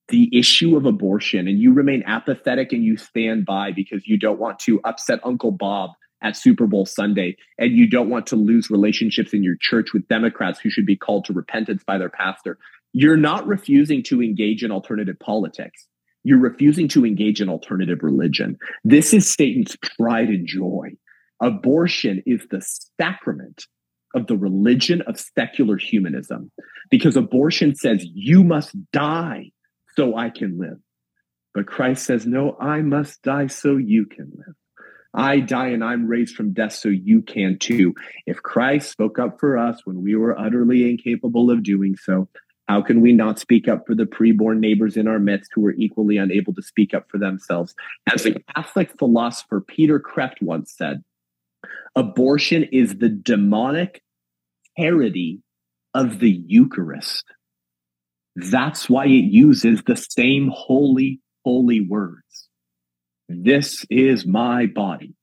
the 0.09 0.29
issue 0.37 0.75
of 0.75 0.85
abortion 0.85 1.47
and 1.47 1.57
you 1.57 1.71
remain 1.71 2.03
apathetic 2.05 2.73
and 2.73 2.83
you 2.83 2.97
stand 2.97 3.45
by 3.45 3.71
because 3.71 4.05
you 4.05 4.17
don't 4.17 4.39
want 4.39 4.59
to 4.59 4.81
upset 4.83 5.21
Uncle 5.23 5.51
Bob 5.51 5.91
at 6.21 6.35
Super 6.35 6.67
Bowl 6.67 6.85
Sunday, 6.85 7.35
and 7.57 7.71
you 7.71 7.89
don't 7.89 8.09
want 8.09 8.27
to 8.27 8.35
lose 8.35 8.69
relationships 8.69 9.33
in 9.33 9.43
your 9.43 9.55
church 9.59 9.93
with 9.93 10.07
Democrats 10.07 10.59
who 10.59 10.69
should 10.69 10.85
be 10.85 10.95
called 10.95 11.25
to 11.25 11.33
repentance 11.33 11.83
by 11.85 11.97
their 11.97 12.09
pastor, 12.09 12.57
you're 12.93 13.17
not 13.17 13.45
refusing 13.45 14.01
to 14.03 14.21
engage 14.21 14.63
in 14.63 14.71
alternative 14.71 15.17
politics. 15.19 15.87
You're 16.23 16.39
refusing 16.39 16.87
to 16.89 17.05
engage 17.05 17.41
in 17.41 17.49
alternative 17.49 17.99
religion. 18.01 18.57
This 18.83 19.13
is 19.13 19.31
Satan's 19.31 19.77
pride 19.97 20.29
and 20.29 20.47
joy. 20.47 20.89
Abortion 21.41 22.23
is 22.25 22.45
the 22.49 22.65
sacrament 22.99 23.65
of 24.15 24.27
the 24.27 24.35
religion 24.35 25.01
of 25.03 25.19
secular 25.19 25.77
humanism 25.77 26.51
because 26.89 27.15
abortion 27.15 27.75
says 27.75 28.05
you 28.13 28.43
must 28.43 28.75
die 28.91 29.51
so 29.95 30.17
I 30.17 30.29
can 30.29 30.57
live. 30.57 30.79
But 31.53 31.67
Christ 31.67 32.05
says, 32.05 32.25
no, 32.25 32.57
I 32.59 32.81
must 32.81 33.21
die 33.21 33.47
so 33.47 33.77
you 33.77 34.05
can 34.05 34.31
live. 34.35 34.55
I 35.13 35.39
die 35.39 35.69
and 35.69 35.83
I'm 35.83 36.07
raised 36.07 36.35
from 36.35 36.53
death 36.53 36.73
so 36.73 36.89
you 36.89 37.21
can 37.21 37.57
too. 37.57 37.95
If 38.25 38.43
Christ 38.43 38.91
spoke 38.91 39.19
up 39.19 39.39
for 39.39 39.57
us 39.57 39.81
when 39.85 40.03
we 40.03 40.15
were 40.15 40.37
utterly 40.37 40.89
incapable 40.89 41.49
of 41.49 41.63
doing 41.63 41.95
so, 41.95 42.27
how 42.67 42.81
can 42.81 42.99
we 42.99 43.13
not 43.13 43.39
speak 43.39 43.67
up 43.67 43.87
for 43.87 43.95
the 43.95 44.03
preborn 44.03 44.59
neighbors 44.59 44.97
in 44.97 45.07
our 45.07 45.19
midst 45.19 45.51
who 45.53 45.65
are 45.65 45.73
equally 45.73 46.17
unable 46.17 46.53
to 46.53 46.61
speak 46.61 46.93
up 46.93 47.09
for 47.09 47.17
themselves? 47.17 47.73
As 48.11 48.23
the 48.23 48.41
Catholic 48.55 48.97
philosopher 48.99 49.61
Peter 49.61 49.99
Kreeft 49.99 50.41
once 50.41 50.73
said, 50.77 51.03
abortion 51.95 52.63
is 52.63 52.97
the 52.97 53.09
demonic 53.09 54.03
parody 54.77 55.41
of 55.93 56.19
the 56.19 56.43
Eucharist. 56.45 57.23
That's 58.35 58.89
why 58.89 59.05
it 59.05 59.31
uses 59.31 59.81
the 59.83 59.95
same 59.95 60.51
holy, 60.53 61.21
holy 61.43 61.81
words. 61.81 62.46
This 63.29 63.85
is 63.89 64.25
my 64.25 64.67
body. 64.67 65.13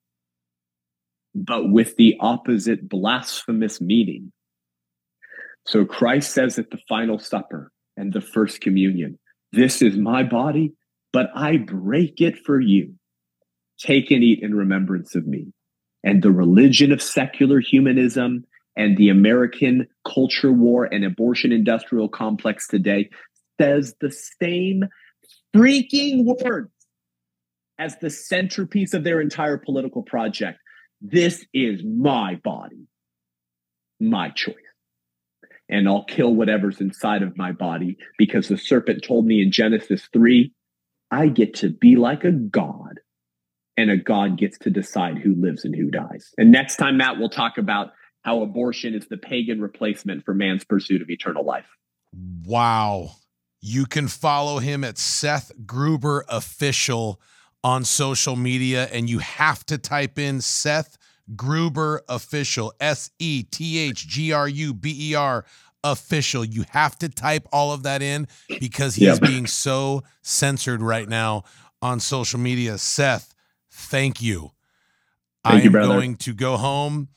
But 1.34 1.70
with 1.70 1.96
the 1.96 2.16
opposite 2.20 2.88
blasphemous 2.88 3.80
meaning. 3.80 4.32
So 5.66 5.84
Christ 5.84 6.32
says 6.32 6.58
at 6.58 6.70
the 6.70 6.78
final 6.88 7.18
supper 7.18 7.72
and 7.96 8.12
the 8.12 8.20
first 8.20 8.60
communion, 8.60 9.18
This 9.52 9.82
is 9.82 9.96
my 9.96 10.22
body, 10.22 10.72
but 11.12 11.30
I 11.34 11.56
break 11.56 12.20
it 12.20 12.38
for 12.38 12.60
you. 12.60 12.94
Take 13.78 14.10
and 14.10 14.22
eat 14.22 14.42
in 14.42 14.54
remembrance 14.54 15.14
of 15.14 15.26
me. 15.26 15.52
And 16.04 16.22
the 16.22 16.30
religion 16.30 16.92
of 16.92 17.02
secular 17.02 17.60
humanism 17.60 18.44
and 18.76 18.96
the 18.96 19.08
American 19.08 19.86
culture 20.06 20.52
war 20.52 20.84
and 20.84 21.04
abortion 21.04 21.50
industrial 21.52 22.08
complex 22.08 22.68
today 22.68 23.08
says 23.60 23.94
the 24.00 24.10
same 24.10 24.84
freaking 25.54 26.24
words 26.24 26.73
as 27.78 27.96
the 27.98 28.10
centerpiece 28.10 28.94
of 28.94 29.04
their 29.04 29.20
entire 29.20 29.58
political 29.58 30.02
project. 30.02 30.58
This 31.00 31.44
is 31.52 31.82
my 31.84 32.36
body, 32.42 32.86
my 34.00 34.30
choice. 34.30 34.54
And 35.68 35.88
I'll 35.88 36.04
kill 36.04 36.34
whatever's 36.34 36.80
inside 36.80 37.22
of 37.22 37.36
my 37.36 37.52
body 37.52 37.96
because 38.18 38.48
the 38.48 38.58
serpent 38.58 39.02
told 39.02 39.26
me 39.26 39.42
in 39.42 39.50
Genesis 39.50 40.08
3 40.12 40.52
I 41.10 41.28
get 41.28 41.54
to 41.56 41.70
be 41.70 41.96
like 41.96 42.24
a 42.24 42.32
god, 42.32 42.98
and 43.76 43.90
a 43.90 43.96
god 43.96 44.36
gets 44.36 44.58
to 44.58 44.70
decide 44.70 45.18
who 45.18 45.34
lives 45.34 45.64
and 45.64 45.74
who 45.74 45.90
dies. 45.90 46.32
And 46.36 46.50
next 46.50 46.76
time, 46.76 46.96
Matt, 46.96 47.18
we'll 47.18 47.28
talk 47.28 47.56
about 47.56 47.92
how 48.22 48.42
abortion 48.42 48.94
is 48.94 49.06
the 49.06 49.16
pagan 49.16 49.60
replacement 49.60 50.24
for 50.24 50.34
man's 50.34 50.64
pursuit 50.64 51.02
of 51.02 51.10
eternal 51.10 51.44
life. 51.44 51.66
Wow. 52.44 53.10
You 53.60 53.86
can 53.86 54.08
follow 54.08 54.58
him 54.58 54.82
at 54.82 54.98
Seth 54.98 55.52
Gruber 55.64 56.24
Official 56.28 57.20
on 57.64 57.82
social 57.84 58.36
media, 58.36 58.84
and 58.92 59.08
you 59.10 59.18
have 59.20 59.64
to 59.66 59.78
type 59.78 60.18
in 60.18 60.40
Seth 60.40 60.96
Gruber 61.34 62.02
Official, 62.08 62.72
S 62.78 63.10
E 63.18 63.42
T 63.42 63.78
H 63.78 64.06
G 64.06 64.32
R 64.32 64.46
U 64.46 64.74
B 64.74 65.10
E 65.10 65.14
R 65.14 65.44
Official. 65.82 66.44
You 66.44 66.64
have 66.70 66.96
to 66.98 67.08
type 67.08 67.46
all 67.52 67.72
of 67.72 67.82
that 67.84 68.02
in 68.02 68.28
because 68.60 68.94
he's 68.96 69.18
Yep. 69.18 69.20
being 69.20 69.46
so 69.46 70.02
censored 70.22 70.82
right 70.82 71.08
now 71.08 71.44
on 71.82 72.00
social 72.00 72.38
media. 72.38 72.76
Seth, 72.78 73.34
thank 73.70 74.20
you. 74.22 74.52
Thank 75.42 75.54
I 75.54 75.58
you, 75.60 75.66
am 75.66 75.72
brother. 75.72 75.94
going 75.94 76.16
to 76.16 76.32
go 76.34 76.56
home 76.58 77.08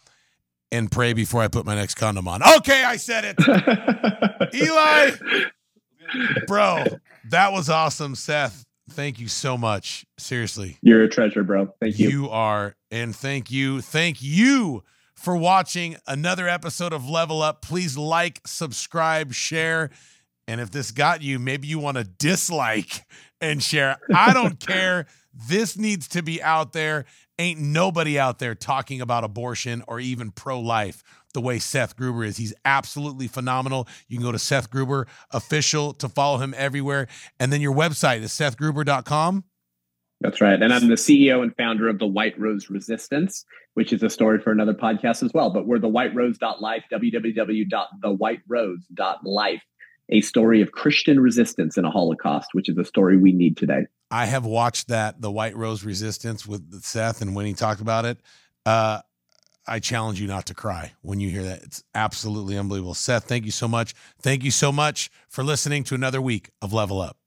and 0.72 0.91
pray 0.91 1.14
before 1.14 1.41
I 1.41 1.48
put 1.50 1.66
my 1.66 1.76
next 1.76 1.95
condom 1.95 2.28
on. 2.28 2.41
Okay, 2.58 2.84
I 2.84 2.98
said 2.98 3.24
it. 3.26 4.54
Eli, 4.54 5.12
bro, 6.45 6.84
that 7.30 7.52
was 7.54 7.70
awesome, 7.70 8.16
Seth. 8.16 8.66
Thank 8.89 9.19
you 9.19 9.27
so 9.27 9.57
much. 9.57 10.05
Seriously. 10.17 10.77
You're 10.81 11.03
a 11.03 11.09
treasure, 11.09 11.43
bro. 11.43 11.73
Thank 11.79 11.99
you. 11.99 12.09
You 12.09 12.29
are. 12.29 12.75
And 12.89 13.15
thank 13.15 13.51
you. 13.51 13.81
Thank 13.81 14.21
you 14.21 14.83
for 15.13 15.35
watching 15.35 15.97
another 16.07 16.47
episode 16.47 16.93
of 16.93 17.07
Level 17.07 17.41
Up. 17.41 17.61
Please 17.61 17.97
like, 17.97 18.41
subscribe, 18.45 19.33
share. 19.33 19.89
And 20.47 20.61
if 20.61 20.71
this 20.71 20.91
got 20.91 21.21
you, 21.21 21.39
maybe 21.39 21.67
you 21.67 21.79
want 21.79 21.97
to 21.97 22.03
dislike 22.03 23.03
and 23.41 23.61
share. 23.61 23.97
I 24.13 24.33
don't 24.33 24.59
care. 24.65 25.07
This 25.33 25.77
needs 25.77 26.07
to 26.09 26.23
be 26.23 26.41
out 26.41 26.73
there. 26.73 27.05
Ain't 27.38 27.59
nobody 27.59 28.17
out 28.17 28.39
there 28.39 28.55
talking 28.55 29.01
about 29.01 29.23
abortion 29.23 29.83
or 29.88 29.99
even 29.99 30.31
pro 30.31 30.59
life 30.59 31.03
the 31.38 31.41
way 31.41 31.59
Seth 31.59 31.95
Gruber 31.95 32.23
is. 32.23 32.38
He's 32.38 32.55
absolutely 32.65 33.27
phenomenal. 33.27 33.88
You 34.07 34.17
can 34.17 34.25
go 34.25 34.31
to 34.31 34.39
Seth 34.39 34.71
Gruber 34.71 35.05
official 35.29 35.93
to 35.93 36.09
follow 36.09 36.39
him 36.39 36.55
everywhere. 36.57 37.07
And 37.39 37.53
then 37.53 37.61
your 37.61 37.75
website 37.75 38.21
is 38.21 38.31
sethgruber.com. 38.31 39.43
That's 40.19 40.41
right. 40.41 40.59
And 40.59 40.73
I'm 40.73 40.88
the 40.88 40.95
CEO 40.95 41.43
and 41.43 41.55
founder 41.55 41.89
of 41.89 41.99
the 41.99 42.07
White 42.07 42.33
Rose 42.39 42.71
Resistance, 42.71 43.45
which 43.75 43.93
is 43.93 44.01
a 44.01 44.09
story 44.09 44.39
for 44.39 44.51
another 44.51 44.73
podcast 44.73 45.21
as 45.21 45.31
well. 45.31 45.51
But 45.51 45.67
we're 45.67 45.77
the 45.77 45.88
White 45.88 46.15
whiterose.life, 46.15 46.85
www.thewhiterose.life, 46.91 49.61
a 50.09 50.21
story 50.21 50.63
of 50.63 50.71
Christian 50.71 51.19
resistance 51.19 51.77
in 51.77 51.85
a 51.85 51.91
Holocaust, 51.91 52.49
which 52.53 52.67
is 52.67 52.79
a 52.79 52.85
story 52.85 53.15
we 53.15 53.31
need 53.31 53.57
today. 53.57 53.85
I 54.09 54.25
have 54.25 54.47
watched 54.47 54.88
that, 54.88 55.21
the 55.21 55.29
White 55.29 55.55
Rose 55.55 55.83
Resistance 55.83 56.47
with 56.47 56.81
Seth, 56.81 57.21
and 57.21 57.35
when 57.35 57.45
he 57.45 57.53
talked 57.53 57.81
about 57.81 58.05
it, 58.05 58.17
uh, 58.65 59.01
I 59.68 59.80
challenge 59.80 60.22
you 60.22 60.28
not 60.28 60.45
to 60.47 60.53
cry 60.53 60.93
when 61.01 61.20
you 61.20 61.30
hear 61.30 61.43
that. 61.43 61.63
It's 61.63 61.84
absolutely 61.93 62.57
unbelievable. 62.57 62.93
Seth, 62.93 63.26
thank 63.26 63.45
you 63.45 63.51
so 63.51 63.68
much. 63.68 63.93
Thank 64.22 64.43
you 64.43 64.51
so 64.51 64.72
much 64.72 65.11
for 65.28 65.43
listening 65.43 65.84
to 65.86 65.95
another 65.95 66.22
week 66.22 66.49
of 66.61 66.74
Level 66.74 67.01
Up. 67.01 67.18